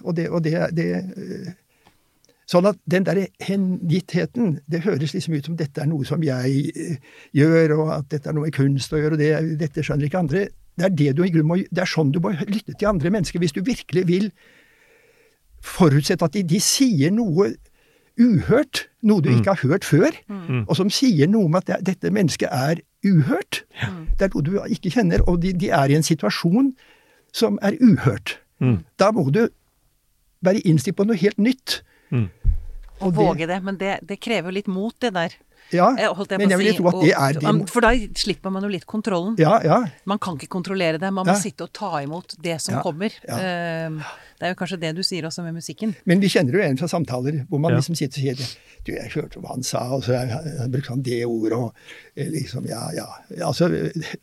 Mm. 0.00 0.06
Og 0.06 0.16
det, 0.16 0.28
og 0.30 0.44
det, 0.44 0.54
det 0.76 0.88
Sånn 2.50 2.66
at 2.66 2.80
den 2.90 3.04
derre 3.06 3.28
hengittheten, 3.46 4.56
det 4.66 4.82
høres 4.82 5.12
liksom 5.14 5.36
ut 5.36 5.46
som 5.46 5.56
dette 5.58 5.84
er 5.84 5.86
noe 5.86 6.06
som 6.08 6.22
jeg 6.26 6.72
øh, 6.74 6.96
gjør, 7.38 7.76
og 7.76 7.90
at 8.00 8.08
dette 8.10 8.26
er 8.26 8.34
noe 8.34 8.48
med 8.48 8.56
kunst 8.56 8.90
å 8.90 8.98
gjøre, 8.98 9.14
og 9.14 9.22
det, 9.22 9.58
dette 9.60 9.84
skjønner 9.86 10.08
ikke 10.08 10.22
andre. 10.24 10.42
Det 10.74 10.88
er, 10.88 10.96
det, 10.98 11.12
du, 11.14 11.22
i 11.28 11.44
må, 11.46 11.60
det 11.62 11.84
er 11.84 11.90
sånn 11.90 12.10
du 12.10 12.18
må 12.24 12.32
lytte 12.40 12.74
til 12.74 12.90
andre 12.90 13.12
mennesker 13.14 13.42
hvis 13.42 13.54
du 13.54 13.60
virkelig 13.62 14.02
vil 14.08 14.26
forutsette 15.62 16.26
at 16.26 16.34
de, 16.34 16.42
de 16.42 16.58
sier 16.64 17.14
noe 17.14 17.52
uhørt, 18.20 18.86
noe 19.06 19.22
du 19.22 19.30
ikke 19.30 19.54
har 19.54 19.70
hørt 19.70 19.86
før, 19.86 20.10
og 20.66 20.74
som 20.76 20.90
sier 20.92 21.30
noe 21.30 21.46
om 21.46 21.58
at 21.60 21.68
det, 21.70 21.78
dette 21.92 22.10
mennesket 22.12 22.50
er 22.50 22.82
uhørt. 23.06 23.62
Det 24.18 24.26
er 24.26 24.34
noe 24.34 24.44
du 24.44 24.56
ikke 24.74 24.92
kjenner, 24.96 25.22
og 25.30 25.38
de, 25.44 25.54
de 25.56 25.70
er 25.76 25.92
i 25.92 25.96
en 26.00 26.06
situasjon 26.06 26.74
som 27.36 27.60
er 27.62 27.78
uhørt. 27.78 28.40
Mm. 28.60 28.80
Da 29.00 29.12
må 29.14 29.28
du 29.32 29.46
være 30.44 30.62
innstilt 30.64 30.96
på 30.96 31.06
noe 31.06 31.16
helt 31.16 31.38
nytt. 31.38 31.80
Mm. 32.10 32.28
Og 33.00 33.14
våge 33.16 33.46
det. 33.48 33.62
Men 33.64 33.76
det, 33.80 33.98
det 34.06 34.20
krever 34.20 34.50
jo 34.50 34.58
litt 34.58 34.68
mot, 34.68 34.94
det 35.00 35.12
der. 35.14 35.34
Ja, 35.70 35.92
Eh, 35.94 36.08
holdt 36.16 36.32
jeg 36.34 36.40
men 36.40 36.50
jeg 36.50 36.58
vil 36.58 36.72
si, 36.72 36.76
tro 36.80 36.88
at 36.88 36.94
og- 36.98 37.04
det 37.04 37.12
er 37.14 37.36
din... 37.38 37.60
For 37.70 37.80
da 37.84 37.92
slipper 38.18 38.50
man 38.50 38.64
jo 38.64 38.68
litt 38.72 38.86
kontrollen. 38.90 39.36
Ja, 39.38 39.60
ja. 39.62 39.76
Man 40.04 40.18
kan 40.18 40.34
ikke 40.34 40.48
kontrollere 40.50 40.98
det, 40.98 41.12
man 41.14 41.24
må 41.24 41.30
Ja. 41.30 41.38
sitte 41.38 41.62
og 41.62 41.72
ta 41.72 42.00
imot 42.02 42.34
det 42.42 42.56
som 42.60 42.74
Ja, 42.74 42.82
kommer. 42.82 43.10
ja. 43.28 43.36
Eh, 43.38 43.90
Det 44.40 44.48
er 44.48 44.54
jo 44.54 44.58
kanskje 44.58 44.80
det 44.80 44.96
du 44.96 45.02
sier 45.02 45.22
også 45.28 45.44
med 45.44 45.54
musikken. 45.54 45.94
Men 46.06 46.18
vi 46.18 46.26
kjenner 46.26 46.52
jo 46.56 46.60
en 46.64 46.76
fra 46.80 46.88
samtaler 46.88 47.46
hvor 47.48 47.60
man 47.60 47.70
Ja. 47.72 47.76
liksom 47.78 47.94
sitter 47.94 48.18
og 48.32 48.36
sier 48.38 48.56
Du, 48.84 48.92
jeg 48.92 49.10
hørte 49.12 49.38
hva 49.38 49.48
han 49.52 49.62
sa, 49.62 49.78
og 49.94 50.02
så 50.02 50.16
brukte 50.72 50.88
han 50.88 51.02
det 51.02 51.24
ordet, 51.26 51.52
og 51.52 51.74
eh, 52.16 52.26
liksom 52.30 52.66
Ja, 52.66 52.90
ja. 52.96 53.06
Altså, 53.46 53.68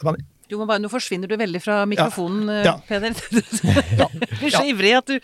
man, 0.03 0.15
Du 0.49 0.55
må 0.57 0.65
bare, 0.69 0.79
nå 0.79 0.89
forsvinner 0.91 1.27
du 1.27 1.35
veldig 1.37 1.59
fra 1.63 1.81
mikrofonen, 1.89 2.47
ja. 2.47 2.63
Ja. 2.63 2.75
Peder. 2.87 3.13
Du 4.27 4.35
blir 4.39 4.53
så 4.53 4.63
ivrig 4.67 4.93
at 4.97 5.07
du 5.07 5.17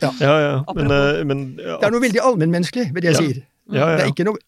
Ja, 0.00 0.10
ja. 0.20 0.64
Men, 0.74 0.88
Apropos- 0.88 1.20
eh, 1.20 1.24
men 1.28 1.44
ja, 1.58 1.76
det 1.80 1.86
er 1.88 1.94
noe 1.94 2.02
veldig 2.04 2.20
allmennmenneskelig 2.30 2.88
ved 2.94 3.02
det 3.06 3.12
jeg 3.12 3.14
Ja. 3.14 3.20
sier. 3.22 3.42
Ja, 3.72 3.78
ja, 3.78 3.86
ja. 3.86 3.96
Det 3.96 4.04
er 4.04 4.12
ikke 4.12 4.26
noe 4.28 4.38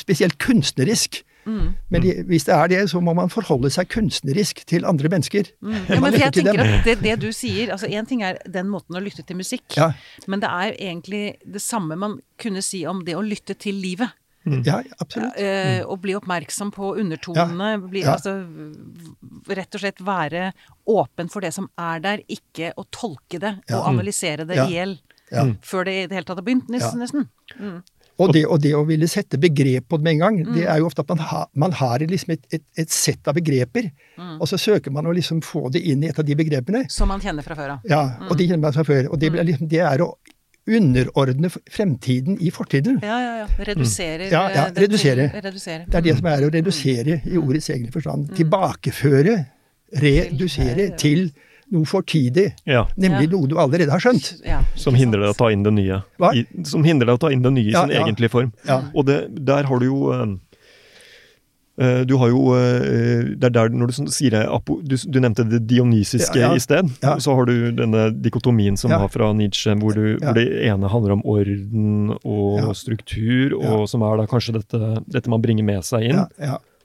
spesielt 0.00 0.36
kunstnerisk. 0.42 1.22
Mm. 1.44 1.74
Men 1.92 2.00
de, 2.02 2.12
hvis 2.24 2.46
det 2.48 2.54
er 2.56 2.68
det, 2.72 2.78
så 2.88 3.00
må 3.04 3.12
man 3.14 3.28
forholde 3.28 3.68
seg 3.70 3.88
kunstnerisk 3.92 4.62
til 4.66 4.86
andre 4.88 5.10
mennesker. 5.12 5.50
Mm. 5.60 5.74
Ja, 5.92 5.98
men 6.00 6.14
jeg 6.16 6.32
tenker 6.32 6.56
dem. 6.56 6.60
at 6.78 6.84
det, 6.88 6.94
det 7.04 7.16
du 7.20 7.26
sier 7.36 7.68
altså 7.74 7.86
Én 7.86 8.08
ting 8.08 8.22
er 8.24 8.38
den 8.48 8.70
måten 8.72 8.96
å 8.96 9.02
lytte 9.04 9.22
til 9.28 9.36
musikk, 9.36 9.76
Ja. 9.76 9.90
men 10.26 10.40
det 10.40 10.48
er 10.48 10.72
egentlig 10.80 11.36
det 11.44 11.60
samme 11.60 11.96
man 12.00 12.18
kunne 12.40 12.62
si 12.64 12.86
om 12.88 13.04
det 13.04 13.14
å 13.14 13.20
lytte 13.22 13.54
til 13.60 13.74
livet. 13.76 14.08
Ja, 14.44 14.82
absolutt. 15.00 15.38
Eh, 15.40 15.80
og 15.88 16.00
bli 16.02 16.12
oppmerksom 16.18 16.70
på 16.74 16.94
undertonene. 17.00 17.78
Bli, 17.88 18.02
Ja. 18.04 18.12
Altså 18.18 18.34
rett 19.48 19.74
og 19.74 19.80
slett 19.80 20.00
være 20.04 20.52
åpen 20.86 21.30
for 21.32 21.40
det 21.40 21.54
som 21.56 21.68
er 21.78 22.00
der, 22.04 22.18
ikke 22.28 22.72
å 22.76 22.84
tolke 22.92 23.40
det 23.40 23.54
Ja. 23.70 23.78
og 23.80 23.88
analysere 23.94 24.46
det 24.46 24.56
Ja. 24.56 24.66
i 24.66 24.72
hjel. 24.72 24.98
Ja. 25.32 25.44
Før 25.62 25.84
det 25.86 25.94
i 25.94 26.06
det 26.06 26.12
hele 26.18 26.24
tatt 26.24 26.36
har 26.36 26.44
begynt, 26.44 26.68
nesten. 26.68 27.00
Ja. 27.00 27.06
nesten. 27.06 27.82
Og 28.16 28.32
det, 28.32 28.44
og 28.46 28.60
det 28.62 28.70
å 28.78 28.84
ville 28.86 29.08
sette 29.10 29.36
begrep 29.42 29.88
på 29.88 29.96
det 29.98 30.04
med 30.04 30.12
en 30.12 30.18
gang, 30.20 30.36
Mm. 30.46 30.54
det 30.54 30.66
er 30.68 30.78
jo 30.78 30.86
ofte 30.86 31.00
at 31.00 31.08
man, 31.08 31.18
ha, 31.18 31.46
man 31.56 31.72
har 31.72 31.98
liksom 31.98 32.30
et, 32.34 32.44
et, 32.52 32.62
et 32.78 32.88
sett 32.88 33.26
av 33.26 33.34
begreper, 33.34 33.90
Mm. 34.16 34.40
og 34.40 34.46
så 34.46 34.54
søker 34.56 34.92
man 34.92 35.04
å 35.06 35.12
liksom 35.12 35.40
få 35.42 35.68
det 35.72 35.82
inn 35.82 36.04
i 36.04 36.06
et 36.06 36.18
av 36.18 36.24
de 36.24 36.32
begrepene. 36.36 36.88
Som 36.88 37.08
man 37.08 37.18
kjenner 37.20 37.42
fra 37.42 37.56
før 37.56 37.70
av. 37.72 37.80
Ja, 37.84 38.16
og 38.30 38.36
det 38.38 38.46
kjenner 38.48 38.60
man 38.60 38.72
fra 38.72 38.84
før. 38.84 39.08
Og 39.10 39.18
det, 39.18 39.32
Mm. 39.32 39.34
blir 39.34 39.44
liksom, 39.50 39.68
det 39.68 39.80
er 39.80 39.98
å 39.98 40.14
underordne 40.66 41.50
fremtiden 41.70 42.38
i 42.40 42.50
fortiden. 42.50 42.98
Ja, 43.02 43.18
ja, 43.20 43.32
ja. 43.42 43.46
Reduserer 43.68 44.30
Ja, 44.30 44.44
ja, 44.48 44.66
eh, 44.66 44.72
det 44.72 44.82
redusere. 44.88 45.26
redusere. 45.34 45.84
Det 45.88 45.94
er 45.94 46.00
det 46.00 46.16
som 46.18 46.26
er 46.26 46.46
å 46.46 46.50
redusere 46.54 47.20
i 47.26 47.36
ordets 47.36 47.68
egen 47.70 47.90
forstand. 47.92 48.30
Tilbakeføre, 48.36 49.44
redusere 50.00 50.88
til 50.98 51.30
noe 51.72 51.84
fortidig. 51.88 52.52
ja. 52.66 52.84
Nemlig 52.96 53.30
Ja. 53.30 53.36
noe 53.36 53.46
du 53.48 53.56
allerede 53.58 53.90
har 53.90 53.98
skjønt. 54.00 54.42
Ja, 54.44 54.60
Som 54.76 54.94
hindrer 54.94 55.20
deg 55.20 55.30
å 55.34 55.36
ta 55.36 55.48
inn 55.50 55.62
det 55.62 55.72
nye. 55.72 56.02
Hva? 56.18 56.32
I, 56.34 56.46
som 56.64 56.84
hindrer 56.84 57.06
deg 57.06 57.14
å 57.16 57.20
ta 57.20 57.28
inn 57.32 57.42
det 57.42 57.52
nye 57.52 57.68
i 57.68 57.72
Ja, 57.72 57.82
sin 57.86 57.90
ja. 57.96 58.04
egentlige 58.04 58.30
form. 58.30 58.52
Ja. 58.66 58.82
Og 58.94 59.06
det, 59.06 59.44
der 59.44 59.64
har 59.64 59.78
du 59.78 59.86
jo 59.86 60.12
eh, 60.12 60.20
eh, 60.22 60.36
Du 61.74 62.12
har 62.20 62.28
jo 62.30 62.52
eh, 62.54 63.32
Det 63.34 63.48
er 63.48 63.54
der 63.56 63.72
når 63.74 63.90
du 63.90 64.10
sier 64.14 64.30
det, 64.30 64.42
du, 64.86 64.94
du 64.94 65.16
nevnte 65.18 65.42
det 65.48 65.58
dionysiske 65.66 66.38
Ja, 66.38 66.52
ja. 66.52 66.54
i 66.54 66.62
sted. 66.62 66.90
Ja. 67.02 67.16
Så 67.18 67.34
har 67.34 67.48
du 67.50 67.72
denne 67.74 68.04
dikotomien 68.14 68.78
som 68.78 68.94
var 68.94 69.08
fra 69.10 69.32
Nietzsche, 69.34 69.74
hvor, 69.80 69.96
du, 69.96 70.14
hvor 70.22 70.38
det 70.38 70.46
ene 70.68 70.90
handler 70.92 71.16
om 71.16 71.24
orden 71.26 72.14
og 72.22 72.70
struktur, 72.78 73.56
og 73.58 73.88
som 73.90 74.06
er 74.06 74.22
da 74.22 74.28
kanskje 74.30 74.54
dette, 74.60 74.94
dette 75.10 75.32
man 75.32 75.42
bringer 75.42 75.66
med 75.66 75.82
seg 75.86 76.12
inn. 76.12 76.22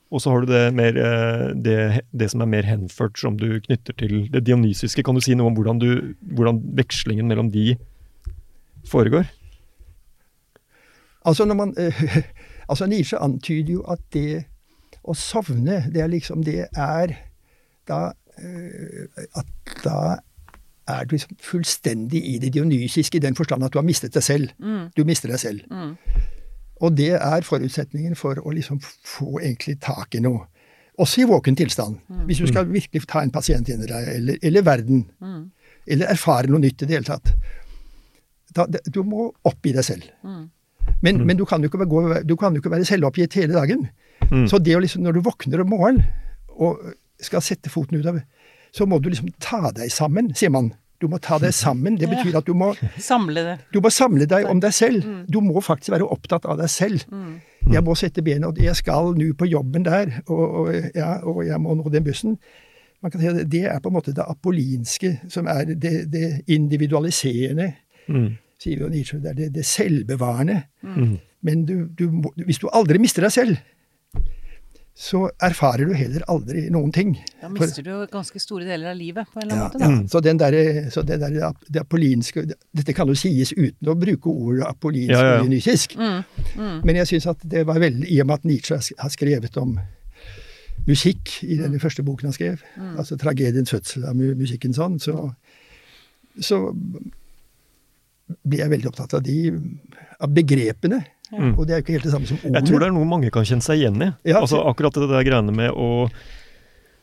Og 0.09 0.21
så 0.21 0.31
har 0.33 0.41
du 0.41 0.49
det, 0.49 0.63
mer, 0.73 0.97
eh, 0.97 1.49
det, 1.53 2.01
det 2.11 2.31
som 2.31 2.41
er 2.41 2.49
mer 2.49 2.65
henført, 2.65 3.17
som 3.21 3.37
du 3.37 3.59
knytter 3.61 3.93
til 3.93 4.23
det 4.33 4.41
dionysiske. 4.47 5.03
Kan 5.05 5.17
du 5.17 5.21
si 5.21 5.35
noe 5.37 5.51
om 5.51 5.57
hvordan, 5.57 5.81
du, 5.81 6.15
hvordan 6.33 6.63
vekslingen 6.79 7.29
mellom 7.29 7.51
de 7.53 7.75
foregår? 8.89 9.29
Altså, 11.29 11.45
når 11.45 11.59
man, 11.61 11.75
eh, 11.77 11.93
altså 12.71 12.89
Nietzsche 12.89 13.21
antyder 13.21 13.73
jo 13.77 13.83
at 13.85 14.01
det 14.13 14.48
å 15.09 15.17
sovne, 15.17 15.83
det 15.93 16.03
er 16.03 16.11
liksom 16.11 16.43
Det 16.45 16.67
er 16.69 17.15
da 17.89 18.11
eh, 18.37 19.27
At 19.37 19.77
da 19.83 19.99
er 20.89 21.05
du 21.05 21.13
liksom 21.13 21.37
fullstendig 21.45 22.21
i 22.25 22.37
det 22.41 22.53
dionysiske 22.55 23.19
i 23.19 23.21
den 23.21 23.35
forstand 23.37 23.63
at 23.65 23.73
du 23.73 23.77
har 23.77 23.85
mistet 23.85 24.15
deg 24.15 24.23
selv. 24.25 24.53
Du 24.97 25.03
mister 25.05 25.29
deg 25.29 25.37
selv. 25.37 25.65
Mm. 25.69 25.91
Og 26.81 26.95
det 26.97 27.11
er 27.19 27.45
forutsetningen 27.45 28.15
for 28.17 28.39
å 28.41 28.53
liksom 28.55 28.79
få 28.81 29.37
egentlig 29.37 29.77
tak 29.85 30.17
i 30.17 30.23
noe. 30.23 30.47
Også 30.99 31.21
i 31.21 31.27
våken 31.29 31.55
tilstand. 31.55 31.99
Hvis 32.25 32.41
du 32.41 32.47
skal 32.49 32.67
virkelig 32.67 33.05
ta 33.07 33.21
en 33.21 33.31
pasient 33.31 33.69
inn 33.69 33.83
i 33.85 33.87
deg, 33.87 34.07
eller, 34.15 34.39
eller 34.41 34.65
verden. 34.65 35.05
Eller 35.85 36.09
erfare 36.11 36.49
noe 36.49 36.63
nytt 36.63 36.81
i 36.81 36.89
det 36.89 36.97
hele 36.97 37.07
tatt. 37.07 37.35
Da, 38.55 38.65
du 38.65 39.03
må 39.05 39.29
oppgi 39.45 39.75
deg 39.77 39.85
selv. 39.85 40.09
Men, 41.05 41.21
men 41.21 41.37
du, 41.37 41.45
kan 41.45 41.61
jo 41.61 41.69
ikke, 41.69 41.85
gå, 41.85 42.01
du 42.25 42.35
kan 42.39 42.55
jo 42.55 42.63
ikke 42.63 42.73
være 42.73 42.87
selvoppgitt 42.89 43.37
hele 43.39 43.55
dagen. 43.55 43.85
Mm. 44.31 44.47
Så 44.51 44.59
det 44.61 44.75
å 44.77 44.81
liksom, 44.83 45.01
når 45.03 45.13
du 45.17 45.21
våkner 45.25 45.61
om 45.63 45.69
morgenen 45.69 46.03
og 46.59 46.77
skal 47.21 47.41
sette 47.41 47.69
foten 47.71 47.97
ut 47.99 48.05
av 48.05 48.19
Så 48.71 48.85
må 48.85 48.99
du 49.01 49.09
liksom 49.09 49.31
ta 49.41 49.71
deg 49.73 49.89
sammen, 49.91 50.27
sier 50.37 50.51
man. 50.53 50.67
Du 51.01 51.07
må 51.07 51.17
ta 51.17 51.39
deg 51.39 51.53
sammen. 51.55 51.95
Det 51.97 52.09
betyr 52.13 52.35
at 52.37 52.45
du 52.45 52.53
må, 52.53 52.73
Samle 53.01 53.41
det. 53.47 53.55
du 53.73 53.79
må 53.81 53.89
samle 53.89 54.27
deg 54.29 54.45
om 54.45 54.59
deg 54.61 54.73
selv. 54.75 55.05
Du 55.27 55.39
må 55.41 55.61
faktisk 55.63 55.89
være 55.95 56.05
opptatt 56.05 56.45
av 56.45 56.57
deg 56.59 56.69
selv. 56.69 57.01
Jeg 57.71 57.81
må 57.83 57.95
sette 57.97 58.21
benet, 58.21 58.45
og 58.45 58.57
jeg 58.61 58.75
skal 58.77 59.15
nå 59.17 59.31
på 59.37 59.47
jobben 59.49 59.83
der, 59.87 60.11
og, 60.27 60.43
og, 60.61 60.69
ja, 60.95 61.15
og 61.23 61.41
jeg 61.47 61.59
må 61.61 61.73
nå 61.79 61.89
den 61.89 62.03
bussen. 62.05 62.37
Man 63.01 63.11
kan 63.11 63.21
si 63.21 63.27
at 63.31 63.41
Det 63.49 63.63
er 63.71 63.79
på 63.79 63.89
en 63.89 63.95
måte 63.95 64.11
det 64.13 64.25
apolinske, 64.27 65.15
som 65.31 65.47
er 65.47 65.73
det, 65.73 65.95
det 66.11 66.43
individualiserende, 66.93 67.73
Mm. 68.09 68.37
sier 68.59 68.79
jo 68.81 68.87
Nietzsche. 68.89 69.19
Det 69.21 69.29
er 69.29 69.33
det, 69.37 69.49
det 69.53 69.65
selvbevarende. 69.65 70.63
Mm. 70.83 71.17
Men 71.45 71.65
du, 71.65 71.85
du, 71.99 72.09
må- 72.11 72.33
hvis 72.45 72.57
du 72.59 72.67
aldri 72.73 72.97
mister 72.99 73.21
deg 73.21 73.31
selv, 73.31 73.57
så 74.99 75.21
erfarer 75.39 75.87
du 75.87 75.93
heller 75.95 76.25
aldri 76.27 76.65
noen 76.75 76.91
ting. 76.91 77.13
Da 77.39 77.47
For- 77.47 77.61
mister 77.61 77.85
du 77.85 77.91
ganske 78.11 78.39
store 78.43 78.65
deler 78.67 78.91
av 78.91 78.97
livet, 78.99 79.29
på 79.31 79.39
en 79.39 79.45
eller 79.45 79.55
annen 79.55 79.79
ja, 79.79 79.91
måte. 79.91 80.03
Da. 80.03 80.11
Så, 80.11 80.19
den 80.25 80.39
der, 80.41 80.57
så 80.91 81.03
det 81.07 81.21
der 81.21 81.53
det 81.69 81.79
apollinske 81.85 82.43
Dette 82.75 82.95
kan 82.97 83.07
jo 83.07 83.15
sies 83.15 83.53
uten 83.55 83.87
å 83.87 83.95
bruke 83.95 84.27
ordet 84.27 84.65
apolinsk 84.67 85.13
Ja, 85.13 85.21
ja, 85.21 85.29
ja. 85.29 85.37
og 85.37 85.45
dionysisk. 85.47 85.95
Mm, 85.95 86.19
mm, 86.57 86.81
Men 86.83 86.99
jeg 86.99 87.11
syns 87.13 87.29
at 87.31 87.45
det 87.47 87.63
var 87.69 87.79
veldig 87.79 88.11
I 88.11 88.19
og 88.25 88.27
med 88.27 88.41
at 88.41 88.49
Nietzsche 88.49 88.79
har 88.99 89.13
skrevet 89.15 89.55
om 89.61 89.77
musikk 90.87 91.31
i 91.47 91.55
denne 91.59 91.79
første 91.79 92.03
boken 92.03 92.29
han 92.29 92.35
skrev, 92.35 92.61
altså 92.97 93.17
tragediens 93.19 93.71
fødsel 93.71 94.05
av 94.09 94.15
musikken 94.15 94.73
sånn, 94.73 94.95
så, 95.03 95.15
så 96.39 96.59
blir 98.43 98.63
jeg 98.63 98.71
veldig 98.71 98.89
opptatt 98.91 99.15
av 99.19 99.23
de 99.25 99.51
av 100.19 100.31
begrepene. 100.33 101.01
Mm. 101.31 101.51
Og 101.59 101.67
det 101.67 101.73
er 101.75 101.81
jo 101.81 101.83
ikke 101.85 101.95
helt 101.99 102.07
det 102.07 102.13
samme 102.15 102.25
som 102.29 102.37
ordet. 102.41 102.55
Jeg 102.57 102.67
tror 102.69 102.79
det 102.81 102.87
er 102.89 102.95
noe 102.97 103.05
mange 103.05 103.29
kan 103.33 103.45
kjenne 103.45 103.61
seg 103.65 103.81
igjen 103.83 104.01
i. 104.01 104.11
Ja, 104.31 104.39
altså 104.41 104.63
Akkurat 104.65 104.93
det 104.97 105.09
der 105.11 105.23
greiene 105.27 105.53
med 105.53 105.69
å 105.71 106.09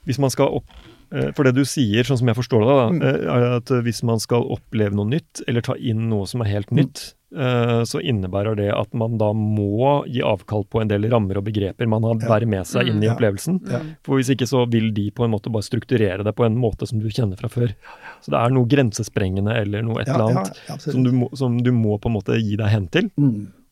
Hvis 0.07 0.18
man 0.22 0.31
skal 0.31 0.51
opp 0.61 0.70
eh, 1.12 1.31
For 1.35 1.47
det 1.47 1.55
du 1.55 1.64
sier, 1.66 2.03
sånn 2.07 2.18
som 2.18 2.27
jeg 2.31 2.39
forstår 2.39 2.64
det, 2.66 2.74
da, 2.74 2.87
Mm. 2.91 3.03
eh, 3.03 3.37
er 3.37 3.57
at 3.61 3.70
hvis 3.87 4.03
man 4.07 4.18
skal 4.22 4.43
oppleve 4.57 4.95
noe 4.99 5.07
nytt, 5.07 5.43
eller 5.47 5.61
ta 5.62 5.74
inn 5.79 6.09
noe 6.11 6.27
som 6.27 6.43
er 6.43 6.51
helt 6.51 6.70
nytt, 6.74 7.12
eh, 7.37 7.83
så 7.87 7.99
innebærer 8.03 8.57
det 8.57 8.68
at 8.74 8.95
man 8.95 9.16
da 9.18 9.33
må 9.35 10.05
gi 10.11 10.22
avkall 10.22 10.64
på 10.70 10.81
en 10.83 10.89
del 10.89 11.07
rammer 11.11 11.39
og 11.39 11.45
begreper 11.47 11.87
man 11.91 12.03
har 12.07 12.14
bærer 12.22 12.47
med 12.49 12.66
seg 12.66 12.87
inn 12.91 13.03
i 13.03 13.09
opplevelsen. 13.11 13.61
For 14.07 14.16
hvis 14.18 14.31
ikke 14.35 14.47
så 14.51 14.64
vil 14.70 14.91
de 14.95 15.11
på 15.11 15.24
en 15.27 15.31
måte 15.35 15.51
bare 15.53 15.66
strukturere 15.66 16.24
det 16.24 16.35
på 16.39 16.47
en 16.47 16.57
måte 16.59 16.87
som 16.87 16.99
du 17.03 17.07
kjenner 17.11 17.37
fra 17.39 17.49
før. 17.51 17.74
Så 18.22 18.31
det 18.35 18.39
er 18.43 18.51
noe 18.55 18.66
grensesprengende 18.66 19.55
eller 19.59 19.83
noe 19.87 20.01
et 20.03 20.09
eller 20.09 20.31
annet 20.31 20.83
som, 20.83 21.03
du 21.05 21.12
må, 21.12 21.31
som 21.37 21.59
du 21.62 21.70
må 21.72 21.99
på 21.99 22.09
en 22.11 22.14
måte 22.18 22.39
gi 22.43 22.57
deg 22.57 22.68
hen 22.72 22.89
til. 22.89 23.11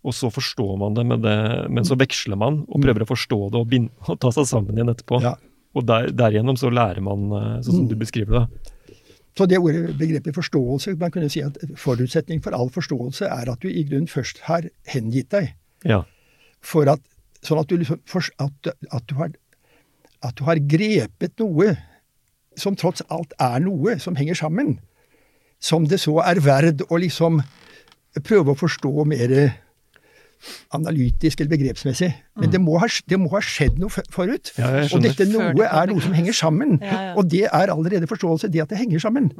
Mm. 0.04 0.08
Og 0.08 0.16
så 0.16 0.28
forstår 0.28 0.76
man 0.80 0.96
det, 0.96 1.06
med 1.08 1.24
det 1.24 1.38
men 1.72 1.86
så 1.88 1.96
veksler 1.96 2.36
man 2.36 2.62
og 2.68 2.84
prøver 2.84 3.04
å 3.04 3.08
forstå 3.08 3.40
det 3.54 3.60
og, 3.60 3.68
bind, 3.70 3.88
og 4.04 4.20
ta 4.20 4.32
seg 4.36 4.48
sammen 4.50 4.76
igjen 4.76 4.92
etterpå. 4.92 5.22
Ja. 5.24 5.34
Og 5.74 5.86
der, 5.88 6.10
derigjennom 6.14 6.58
så 6.60 6.70
lærer 6.70 7.02
man, 7.02 7.30
eh, 7.32 7.62
sånn 7.64 7.80
som 7.80 7.86
du 7.90 7.96
beskriver 7.98 8.44
det. 8.44 8.72
Så 9.34 9.48
det 9.50 9.58
ordet, 9.58 9.96
begrepet 9.98 10.36
forståelse, 10.36 10.94
man 11.00 11.10
kunne 11.14 11.30
si 11.32 11.40
at 11.42 11.56
forutsetning 11.80 12.44
for 12.44 12.54
all 12.54 12.68
forståelse 12.70 13.26
er 13.26 13.50
at 13.50 13.64
du 13.64 13.66
i 13.66 13.82
grunnen 13.88 14.06
først 14.06 14.44
har 14.46 14.68
hengitt 14.92 15.32
deg. 15.34 15.56
Ja. 15.88 16.04
For 16.62 16.86
at, 16.92 17.02
sånn 17.42 17.58
at 17.64 17.72
du 17.72 17.80
liksom, 17.80 17.98
for, 18.06 18.28
at, 18.44 18.70
at 18.94 19.08
du 19.10 19.16
har 19.18 19.32
at 20.24 20.38
du 20.38 20.46
har 20.48 20.60
grepet 20.60 21.36
noe 21.42 21.74
som 22.56 22.76
trots 22.78 23.04
alt 23.12 23.34
er 23.42 23.60
noe 23.64 23.98
som 24.02 24.16
henger 24.16 24.38
sammen, 24.38 24.78
som 25.60 25.88
det 25.90 26.00
så 26.02 26.16
er 26.24 26.40
verd 26.44 26.84
å 26.88 27.00
liksom 27.02 27.42
prøve 28.24 28.54
å 28.54 28.58
forstå 28.58 29.06
mer 29.10 29.34
analytisk 30.76 31.40
eller 31.40 31.50
begrepsmessig. 31.56 32.10
Men 32.40 32.50
det 32.52 32.60
må 32.60 32.78
ha, 32.78 32.86
det 33.08 33.18
må 33.20 33.28
ha 33.34 33.40
skjedd 33.40 33.78
noe 33.78 33.90
forut. 34.12 34.52
Ja, 34.58 34.84
og 34.92 35.02
dette 35.04 35.26
noe 35.30 35.52
det 35.56 35.68
er 35.70 35.86
noe 35.92 36.00
som 36.04 36.12
henger 36.16 36.32
sammen. 36.36 36.78
Ja, 36.82 37.00
ja. 37.10 37.14
Og 37.16 37.28
det 37.30 37.44
er 37.50 37.72
allerede 37.72 38.06
forståelse, 38.10 38.48
det 38.52 38.62
at 38.62 38.68
det 38.74 38.78
henger 38.78 38.98
sammen. 38.98 39.30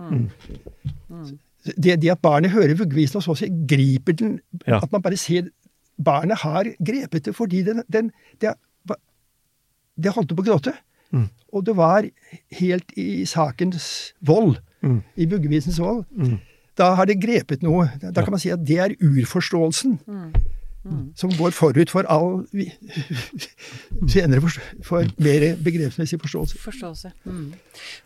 Det, 1.64 1.94
det 2.02 2.10
at 2.12 2.20
barnet 2.22 2.50
hører 2.52 2.74
vuggevisen, 2.76 3.16
og 3.16 3.22
så 3.24 3.34
si- 3.40 3.48
griper 3.68 4.12
den 4.12 4.40
Ja. 4.66 4.80
At 4.82 4.92
man 4.92 5.02
bare 5.02 5.16
ser 5.16 5.48
Barnet 6.04 6.38
har 6.42 6.64
grepet 6.82 7.24
det 7.24 7.34
fordi 7.36 7.62
den, 7.62 7.82
den 7.92 8.10
det, 8.42 8.50
det 9.96 10.10
holdt 10.10 10.32
på 10.34 10.42
å 10.42 10.46
gråte. 10.48 10.72
Mm. 11.14 11.28
Og 11.54 11.64
det 11.64 11.76
var 11.78 12.02
helt 12.58 12.90
i 12.98 13.24
sakens 13.24 14.12
vold, 14.20 14.56
Mm. 14.82 15.02
i 15.16 15.24
vuggevisens 15.24 15.78
vold. 15.80 16.04
Mm. 16.12 16.40
Da 16.76 16.94
har 16.94 17.06
det 17.06 17.20
grepet 17.22 17.62
noe. 17.62 17.86
Da 18.02 18.10
Ja. 18.10 18.24
kan 18.24 18.32
man 18.32 18.40
si 18.40 18.50
at 18.50 18.64
det 18.66 18.78
er 18.78 18.88
urforståelsen 19.00 19.98
Mm. 20.84 21.14
som 21.16 21.30
går 21.32 21.54
forut 21.56 21.88
for 21.88 22.04
all 22.12 22.42
senere 24.12 24.40
forst- 24.44 24.60
for 24.84 25.06
mer 25.24 25.46
begrepsmessig 25.64 26.18
forståelse. 26.20 26.58
Forståelse. 26.60 27.12
Mm. 27.24 27.54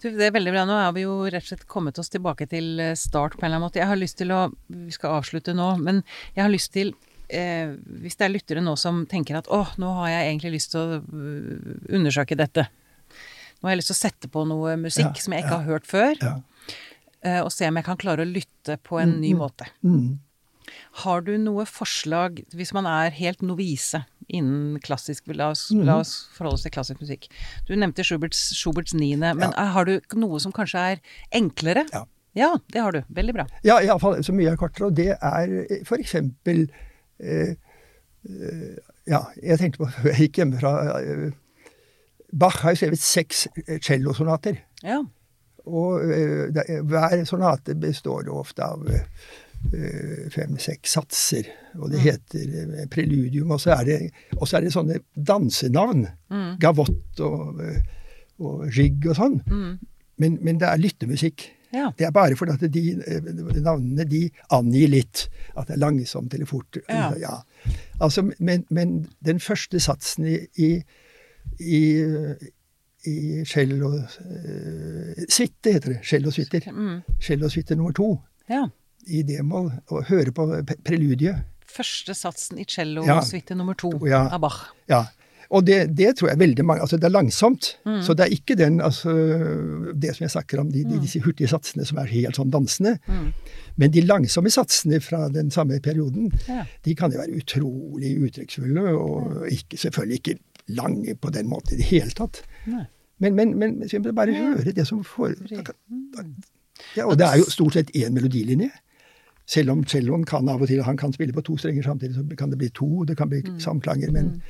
Det 0.05 0.27
er 0.29 0.35
veldig 0.37 0.53
bra. 0.55 0.63
Nå 0.69 0.77
er 0.79 0.93
vi 0.95 1.03
jo 1.03 1.17
rett 1.27 1.43
og 1.43 1.49
slett 1.51 1.67
kommet 1.71 1.99
oss 1.99 2.11
tilbake 2.13 2.47
til 2.51 2.79
eh, 2.81 2.95
start 2.99 3.35
på 3.35 3.43
en 3.43 3.49
eller 3.49 3.57
annen 3.59 3.67
måte. 3.67 3.81
Jeg 3.83 3.91
har 3.91 3.99
lyst 3.99 4.19
til 4.21 4.31
å 4.35 4.45
Vi 4.69 4.95
skal 4.95 5.17
avslutte 5.19 5.55
nå, 5.59 5.73
men 5.83 6.03
jeg 6.37 6.43
har 6.45 6.53
lyst 6.53 6.73
til 6.77 6.93
eh, 7.29 7.75
Hvis 8.05 8.15
det 8.21 8.29
er 8.29 8.35
lyttere 8.37 8.63
nå 8.63 8.77
som 8.79 9.03
tenker 9.11 9.41
at 9.41 9.51
åh, 9.51 9.75
nå 9.83 9.91
har 10.03 10.13
jeg 10.15 10.29
egentlig 10.31 10.55
lyst 10.59 10.71
til 10.77 10.81
å 10.81 11.01
øh, 11.01 11.83
undersøke 11.99 12.39
dette. 12.39 12.69
Nå 13.59 13.67
har 13.67 13.75
jeg 13.75 13.83
lyst 13.83 13.91
til 13.91 13.99
å 13.99 14.03
sette 14.05 14.31
på 14.31 14.47
noe 14.47 14.77
musikk 14.79 15.17
Ja, 15.19 15.25
som 15.25 15.35
jeg 15.35 15.43
ikke 15.45 15.57
ja. 15.57 15.61
har 15.65 15.73
hørt 15.73 15.87
før, 15.91 16.15
Ja. 16.23 16.37
eh, 17.27 17.41
og 17.43 17.51
se 17.51 17.67
om 17.67 17.75
jeg 17.81 17.85
kan 17.91 17.99
klare 17.99 18.23
å 18.23 18.29
lytte 18.31 18.79
på 18.87 19.01
en 19.03 19.19
ny 19.21 19.35
måte. 19.35 19.67
Mm. 19.83 20.21
Har 21.05 21.21
du 21.27 21.33
noe 21.39 21.65
forslag, 21.67 22.43
hvis 22.55 22.73
man 22.77 22.87
er 22.87 23.11
helt 23.11 23.43
novise 23.43 24.05
innen 24.29 24.79
klassisk 24.85 25.25
La 25.35 25.51
oss, 25.51 25.71
Mhm. 25.73 25.85
la 25.87 25.99
oss 26.01 26.29
forholde 26.37 26.55
oss 26.59 26.63
til 26.67 26.71
klassisk 26.75 27.01
musikk. 27.01 27.29
Du 27.67 27.75
nevnte 27.75 28.05
Schuberts, 28.05 28.53
Schuberts 28.55 28.93
niende, 28.95 29.35
men 29.37 29.53
ja. 29.57 29.65
har 29.73 29.85
du 29.89 30.01
noe 30.15 30.39
som 30.41 30.53
kanskje 30.53 30.79
er 30.93 31.01
enklere? 31.33 31.87
Ja. 31.93 32.05
Ja, 32.37 32.53
det 32.71 32.81
har 32.83 32.93
du. 32.93 33.01
Veldig 33.11 33.33
bra. 33.35 33.47
Ja, 33.65 33.79
iallfall 33.81 34.21
så 34.23 34.33
mye 34.37 34.53
er 34.53 34.57
kortere. 34.61 34.87
Og 34.87 34.95
det 34.95 35.17
er 35.17 35.83
for 35.89 35.97
eksempel 35.99 36.69
eh, 37.19 37.55
eh, 38.29 38.77
Ja, 39.09 39.23
jeg 39.43 39.59
tenkte 39.59 39.79
på 39.81 39.89
før 39.91 40.05
jeg 40.13 40.29
gikk 40.29 40.43
hjemmefra 40.43 40.73
eh, 41.01 41.31
Bach 42.33 42.59
har 42.61 42.75
jo 42.75 42.77
skrevet 42.83 43.01
seks 43.01 43.47
eh, 43.67 43.79
cellosonater. 43.81 44.59
Ja. 44.85 45.01
Og 45.67 46.05
eh, 46.13 46.53
er- 46.69 46.83
hver 46.85 47.25
sonate 47.27 47.75
består 47.81 48.27
jo 48.29 48.37
ofte 48.43 48.63
av 48.63 48.85
eh, 48.93 49.07
fem-seks 50.33 50.97
satser. 50.97 51.49
Og 51.79 51.93
det 51.93 52.01
heter 52.03 52.57
eh, 52.63 52.89
preludium. 52.91 53.51
Og 53.55 53.61
så 53.61 53.75
er 53.77 53.85
det, 53.89 53.99
og 54.37 54.49
så 54.49 54.59
er 54.59 54.67
det 54.67 54.75
sånne 54.75 54.99
dansenavn. 55.15 56.07
Gavott 56.63 57.23
og, 57.25 57.63
eh, 57.65 57.81
og 58.39 58.67
jig 58.73 59.07
og 59.07 59.17
sånn. 59.19 59.39
Men, 60.19 60.39
men 60.43 60.61
det 60.61 60.69
er 60.69 60.83
lyttemusikk. 60.83 61.51
Ja. 61.75 61.91
Det 61.99 62.07
er 62.07 62.13
bare 62.17 62.37
fordi 62.37 62.55
at 62.57 62.73
de 62.73 62.85
eh, 62.97 63.27
navnene 63.61 64.07
de 64.09 64.23
angir 64.57 64.93
litt. 64.95 65.27
At 65.55 65.69
det 65.69 65.77
er 65.77 65.85
langsomt 65.85 66.35
eller 66.35 66.49
fort. 66.49 66.81
Ja. 66.89 67.43
Altså, 68.01 68.31
men, 68.39 68.65
men 68.71 69.03
den 69.25 69.43
første 69.43 69.81
satsen 69.83 70.27
i, 70.27 70.39
i, 70.57 70.71
i, 71.61 71.83
i 73.09 73.19
cello 73.47 73.93
uh, 73.99 75.21
Suite 75.29 75.75
heter 75.75 75.95
det. 75.95 76.01
Cellosuiter. 76.07 76.73
Mm. 76.73 77.03
Cellosuite 77.23 77.77
nummer 77.77 77.93
to 77.93 78.17
ja. 78.49 78.65
I 79.09 79.23
d-moll. 79.27 79.71
Og 79.91 80.05
høre 80.11 80.33
på 80.35 80.49
preludiet. 80.85 81.45
Første 81.69 82.15
satsen 82.17 82.59
i 82.59 82.65
cello, 82.69 83.05
Ja. 83.05 83.21
nummer 83.55 83.75
to 83.75 83.91
Ja. 84.07 84.29
av 84.33 84.41
Bach. 84.41 84.69
Ja. 84.89 85.07
Og 85.51 85.65
det, 85.65 85.95
det 85.97 86.17
tror 86.19 86.29
jeg 86.29 86.39
veldig 86.39 86.65
mange 86.65 86.83
Altså, 86.83 86.99
det 87.01 87.05
er 87.09 87.15
langsomt. 87.15 87.77
Mm. 87.87 88.03
Så 88.05 88.15
det 88.15 88.27
er 88.27 88.35
ikke 88.37 88.55
den 88.57 88.81
altså, 88.85 89.13
Det 89.97 90.15
som 90.17 90.25
jeg 90.27 90.31
snakker 90.31 90.61
om, 90.61 90.71
de, 90.73 90.83
de, 90.85 90.99
disse 91.01 91.21
hurtige 91.25 91.49
satsene 91.49 91.87
som 91.89 91.99
er 91.99 92.11
helt 92.11 92.37
sånn 92.37 92.51
dansende. 92.53 92.99
Mm. 93.09 93.31
Men 93.81 93.91
de 93.95 94.03
langsomme 94.05 94.51
satsene 94.53 95.01
fra 95.01 95.29
den 95.33 95.51
samme 95.51 95.81
perioden, 95.81 96.33
Ja. 96.49 96.65
de 96.85 96.95
kan 96.95 97.13
jo 97.13 97.19
være 97.19 97.37
utrolig 97.41 98.17
uttrykksfulle, 98.29 98.93
og 98.93 99.47
ikke, 99.49 99.79
selvfølgelig 99.79 100.21
ikke 100.21 100.39
lange 100.69 101.15
på 101.17 101.31
den 101.33 101.49
måten 101.49 101.73
i 101.75 101.77
det 101.81 101.89
hele 101.95 102.11
tatt. 102.11 102.43
Nei. 102.67 102.85
Men, 103.19 103.35
men, 103.35 103.59
men 103.59 103.81
simpelthen 103.89 104.15
bare 104.15 104.35
høre 104.37 104.73
det 104.73 104.87
som 104.87 105.01
får 105.03 105.35
ja, 106.97 107.07
Og 107.07 107.17
det 107.19 107.27
er 107.27 107.41
jo 107.41 107.49
stort 107.51 107.75
sett 107.75 107.91
én 107.97 108.13
melodilinje. 108.15 108.71
Selv 109.49 109.73
om 109.73 109.85
celloen 109.89 110.25
kan 110.29 110.49
av 110.53 110.61
og 110.63 110.69
til 110.69 110.83
han 110.85 110.97
kan 111.01 111.13
spille 111.17 111.33
på 111.33 111.41
to 111.47 111.57
strenger 111.57 111.83
samtidig, 111.87 112.15
så 112.19 112.37
kan 112.37 112.51
det 112.53 112.59
bli 112.61 112.69
to, 112.77 113.05
det 113.09 113.17
kan 113.17 113.31
bli 113.31 113.41
Mm. 113.47 113.61
samklanger, 113.65 114.11
men 114.13 114.43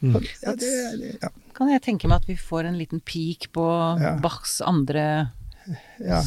så, 0.00 0.20
ja, 0.42 0.52
det, 0.56 0.68
det, 1.00 1.08
ja, 1.22 1.28
Kan 1.56 1.68
jeg 1.68 1.82
tenke 1.82 2.08
meg 2.08 2.22
at 2.22 2.28
vi 2.28 2.36
får 2.40 2.64
en 2.70 2.78
liten 2.78 3.00
peak 3.04 3.50
på 3.52 3.64
Ja. 4.00 4.14
Bachs 4.22 4.60
andre 4.64 5.02
ja, 6.00 6.22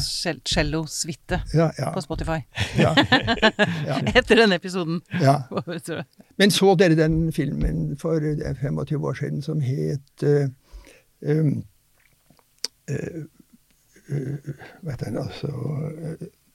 cellosuite 0.46 1.40
ja, 1.54 1.70
ja, 1.78 1.90
på 1.92 2.00
Spotify? 2.04 2.38
ja, 2.78 2.92
Etter 4.14 4.36
denne 4.36 4.54
episoden. 4.60 5.00
ja. 5.20 5.40
Men 6.38 6.50
så 6.54 6.74
dere 6.78 6.94
den 6.94 7.32
filmen 7.32 7.96
for 7.98 8.20
eh, 8.22 8.54
25 8.60 9.04
år 9.04 9.14
siden 9.18 9.42
som 9.42 9.60
het 9.60 10.22
uh, 10.22 10.46
um, 11.20 11.64
uh, 12.90 13.24
uh, 14.10 14.38
Vet 14.82 14.92
heter 14.92 15.04
den 15.10 15.18
altså 15.18 15.50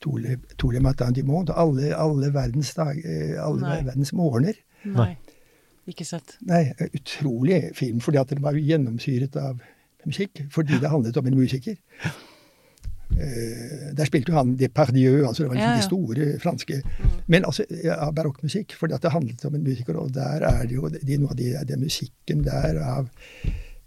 Tole, 0.04 0.38
Tole 0.58 0.80
Matin 0.84 1.12
du 1.16 1.24
Monde. 1.28 1.56
Alle, 1.56 1.91
alle 1.95 2.32
verdens 2.34 2.74
dag, 2.78 3.00
eh, 3.04 3.36
alle 3.43 3.84
verdens 3.86 4.14
morgener. 4.14 4.58
Nei. 4.86 5.12
Ikke 5.89 6.06
sett. 6.06 6.38
Nei, 6.45 6.70
utrolig 6.93 7.72
film, 7.78 8.00
fordi 8.04 8.20
at 8.22 8.30
den 8.30 8.43
var 8.43 8.58
gjennomsyret 8.58 9.36
av 9.41 9.62
musikk. 10.06 10.43
Fordi 10.54 10.78
det 10.80 10.91
handlet 10.91 11.18
om 11.18 11.28
en 11.28 11.39
musiker. 11.39 11.76
Eh, 13.10 13.89
der 13.97 14.06
spilte 14.06 14.30
jo 14.32 14.38
han 14.38 14.52
Depardieu, 14.58 15.26
altså 15.28 15.43
det 15.43 15.50
var 15.50 15.56
liksom 15.58 15.70
Ja, 15.70 15.72
ja. 15.74 15.82
de 15.82 15.88
store 15.88 16.39
franske 16.39 16.76
Men 17.28 17.45
altså 17.45 17.66
ja, 17.84 18.12
barokkmusikk, 18.12 18.76
fordi 18.78 18.93
at 18.93 19.02
det 19.02 19.12
handlet 19.12 19.45
om 19.45 19.56
en 19.56 19.64
musiker, 19.64 19.97
og 19.97 20.14
der 20.14 20.45
er 20.45 20.68
det 20.68 20.76
jo 20.76 20.91
de, 20.93 21.18
noe 21.18 21.34
av 21.34 21.39
de, 21.39 21.50
er 21.58 21.82
musikken 21.82 22.43
der 22.45 22.78
av 22.86 23.10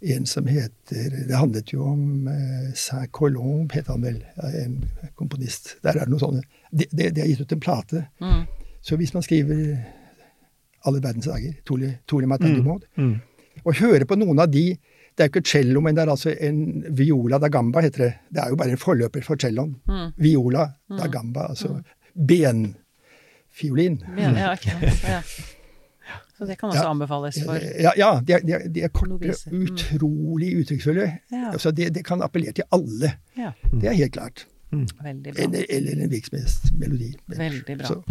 en 0.03 0.25
som 0.25 0.47
heter 0.47 1.27
Det 1.27 1.35
handlet 1.37 1.73
jo 1.73 1.83
om 1.87 2.27
eh, 2.27 2.71
Saint-Colombe, 2.75 3.73
het 3.75 3.87
han 3.87 4.03
vel, 4.03 4.19
en 4.43 4.79
komponist. 5.15 5.77
Der 5.83 5.95
er 5.95 6.05
det 6.05 6.13
noe 6.13 6.21
sånne 6.21 6.43
De, 6.71 6.87
de, 6.91 7.09
de 7.13 7.21
har 7.21 7.29
gitt 7.29 7.43
ut 7.43 7.55
en 7.55 7.63
plate. 7.63 8.05
Mm. 8.19 8.43
Så 8.83 8.97
hvis 8.99 9.13
man 9.15 9.23
skriver 9.23 9.77
Alle 10.83 10.99
verdens 11.03 11.29
dager, 11.29 11.53
Tole, 11.65 11.93
Tole 12.07 12.27
mm. 12.27 12.81
Mm. 12.97 13.15
og 13.63 13.79
høre 13.79 14.05
på 14.05 14.17
noen 14.19 14.39
av 14.39 14.51
de 14.51 14.73
Det 14.75 15.23
er 15.23 15.29
jo 15.29 15.35
ikke 15.35 15.49
cello, 15.49 15.81
men 15.81 15.95
det 15.95 16.03
er 16.03 16.09
altså 16.11 16.33
en 16.33 16.83
viola 16.97 17.37
da 17.39 17.47
gamba, 17.47 17.83
heter 17.85 18.03
det. 18.03 18.13
Det 18.33 18.41
er 18.41 18.49
jo 18.49 18.55
bare 18.57 18.73
en 18.73 18.81
forløper 18.81 19.21
for 19.21 19.37
celloen. 19.37 19.75
Mm. 19.85 20.07
Viola 20.17 20.63
da 20.89 21.07
gamba, 21.07 21.51
altså 21.53 21.75
benfiolin. 22.13 23.99
Ben, 24.15 24.39
ja, 24.41 24.55
ikke 24.57 24.73
sant. 24.73 25.03
Ja. 25.05 25.21
Så 26.37 26.47
det 26.49 26.57
kan 26.57 26.69
også 26.71 26.83
Ja. 26.83 26.89
anbefales 26.89 27.37
for 27.45 27.59
Ja, 27.79 27.91
ja 27.97 28.19
de, 28.19 28.33
er, 28.33 28.39
de, 28.39 28.53
er, 28.53 28.67
de 28.67 28.81
er 28.83 28.89
korte, 28.89 29.33
Mm. 29.51 29.67
utrolig 29.67 30.49
uttrykksfulle. 30.63 31.19
Ja. 31.31 31.51
Altså 31.51 31.71
det, 31.71 31.93
det 31.93 32.03
kan 32.05 32.21
appellere 32.21 32.53
til 32.53 32.63
alle. 32.71 33.13
Ja, 33.37 33.51
Det 33.71 33.83
er 33.89 33.93
helt 33.93 34.13
klart. 34.13 34.45
veldig 34.73 35.33
bra. 35.35 35.43
Eller, 35.43 35.65
eller 35.69 36.03
en 36.03 36.09
virksomhetsmelodi. 36.09 37.11
Veldig 37.29 37.77
bra. 37.77 37.85
Så, 37.85 38.01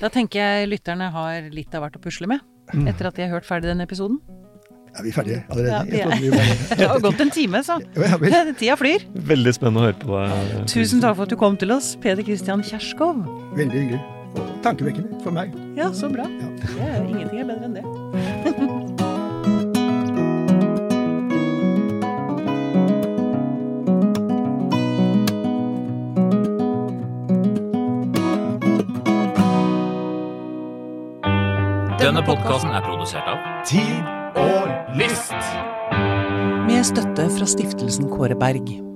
Da 0.00 0.08
tenker 0.08 0.40
jeg 0.40 0.68
lytterne 0.68 1.10
har 1.12 1.48
litt 1.54 1.72
av 1.74 1.82
hvert 1.84 1.96
å 1.96 2.02
pusle 2.02 2.26
med, 2.26 2.40
etter 2.74 3.06
at 3.06 3.14
de 3.14 3.22
har 3.22 3.30
hørt 3.38 3.46
ferdig 3.46 3.70
den 3.70 3.80
episoden. 3.80 4.18
er 4.98 5.02
vi 5.04 5.12
ferdige 5.12 5.44
allerede? 5.48 5.96
Ja, 5.96 6.08
vi 6.18 6.26
er- 6.26 6.76
Det 6.76 6.88
har 6.88 6.98
gått 6.98 7.20
en 7.20 7.30
time, 7.30 7.62
så. 7.62 7.78
Ja. 7.94 8.18
Tida 8.58 8.74
flyr. 8.74 9.04
Veldig 9.14 9.54
spennende 9.54 9.78
å 9.78 9.86
høre 9.86 10.00
på 10.02 10.18
deg. 10.18 10.66
Tusen 10.66 11.00
takk 11.00 11.14
for 11.14 11.22
at 11.22 11.28
du 11.28 11.36
kom 11.36 11.56
til 11.56 11.70
oss, 11.70 11.94
Peder 12.02 12.24
Christian 12.24 12.62
Kjerskov. 12.62 13.22
Veldig 13.54 13.78
hyggelig. 13.78 14.17
Og 14.34 14.50
tankevekkende 14.62 15.20
for 15.22 15.30
meg. 15.34 15.54
Ja, 15.78 15.92
så 15.92 16.10
bra. 16.12 16.28
Det 16.60 16.82
er, 16.82 17.02
ingenting 17.08 17.40
er 17.40 17.48
bedre 17.48 17.64
enn 17.68 17.78
det. 17.78 17.84
Denne 31.98 32.22
podkasten 32.24 32.70
er 32.72 32.84
produsert 32.86 33.26
av 33.28 33.42
Tid 33.68 34.06
og 34.38 34.94
lyst. 34.96 35.34
Med 36.68 36.86
støtte 36.86 37.28
fra 37.36 37.48
stiftelsen 37.48 38.08
Kåre 38.12 38.38
Berg. 38.38 38.87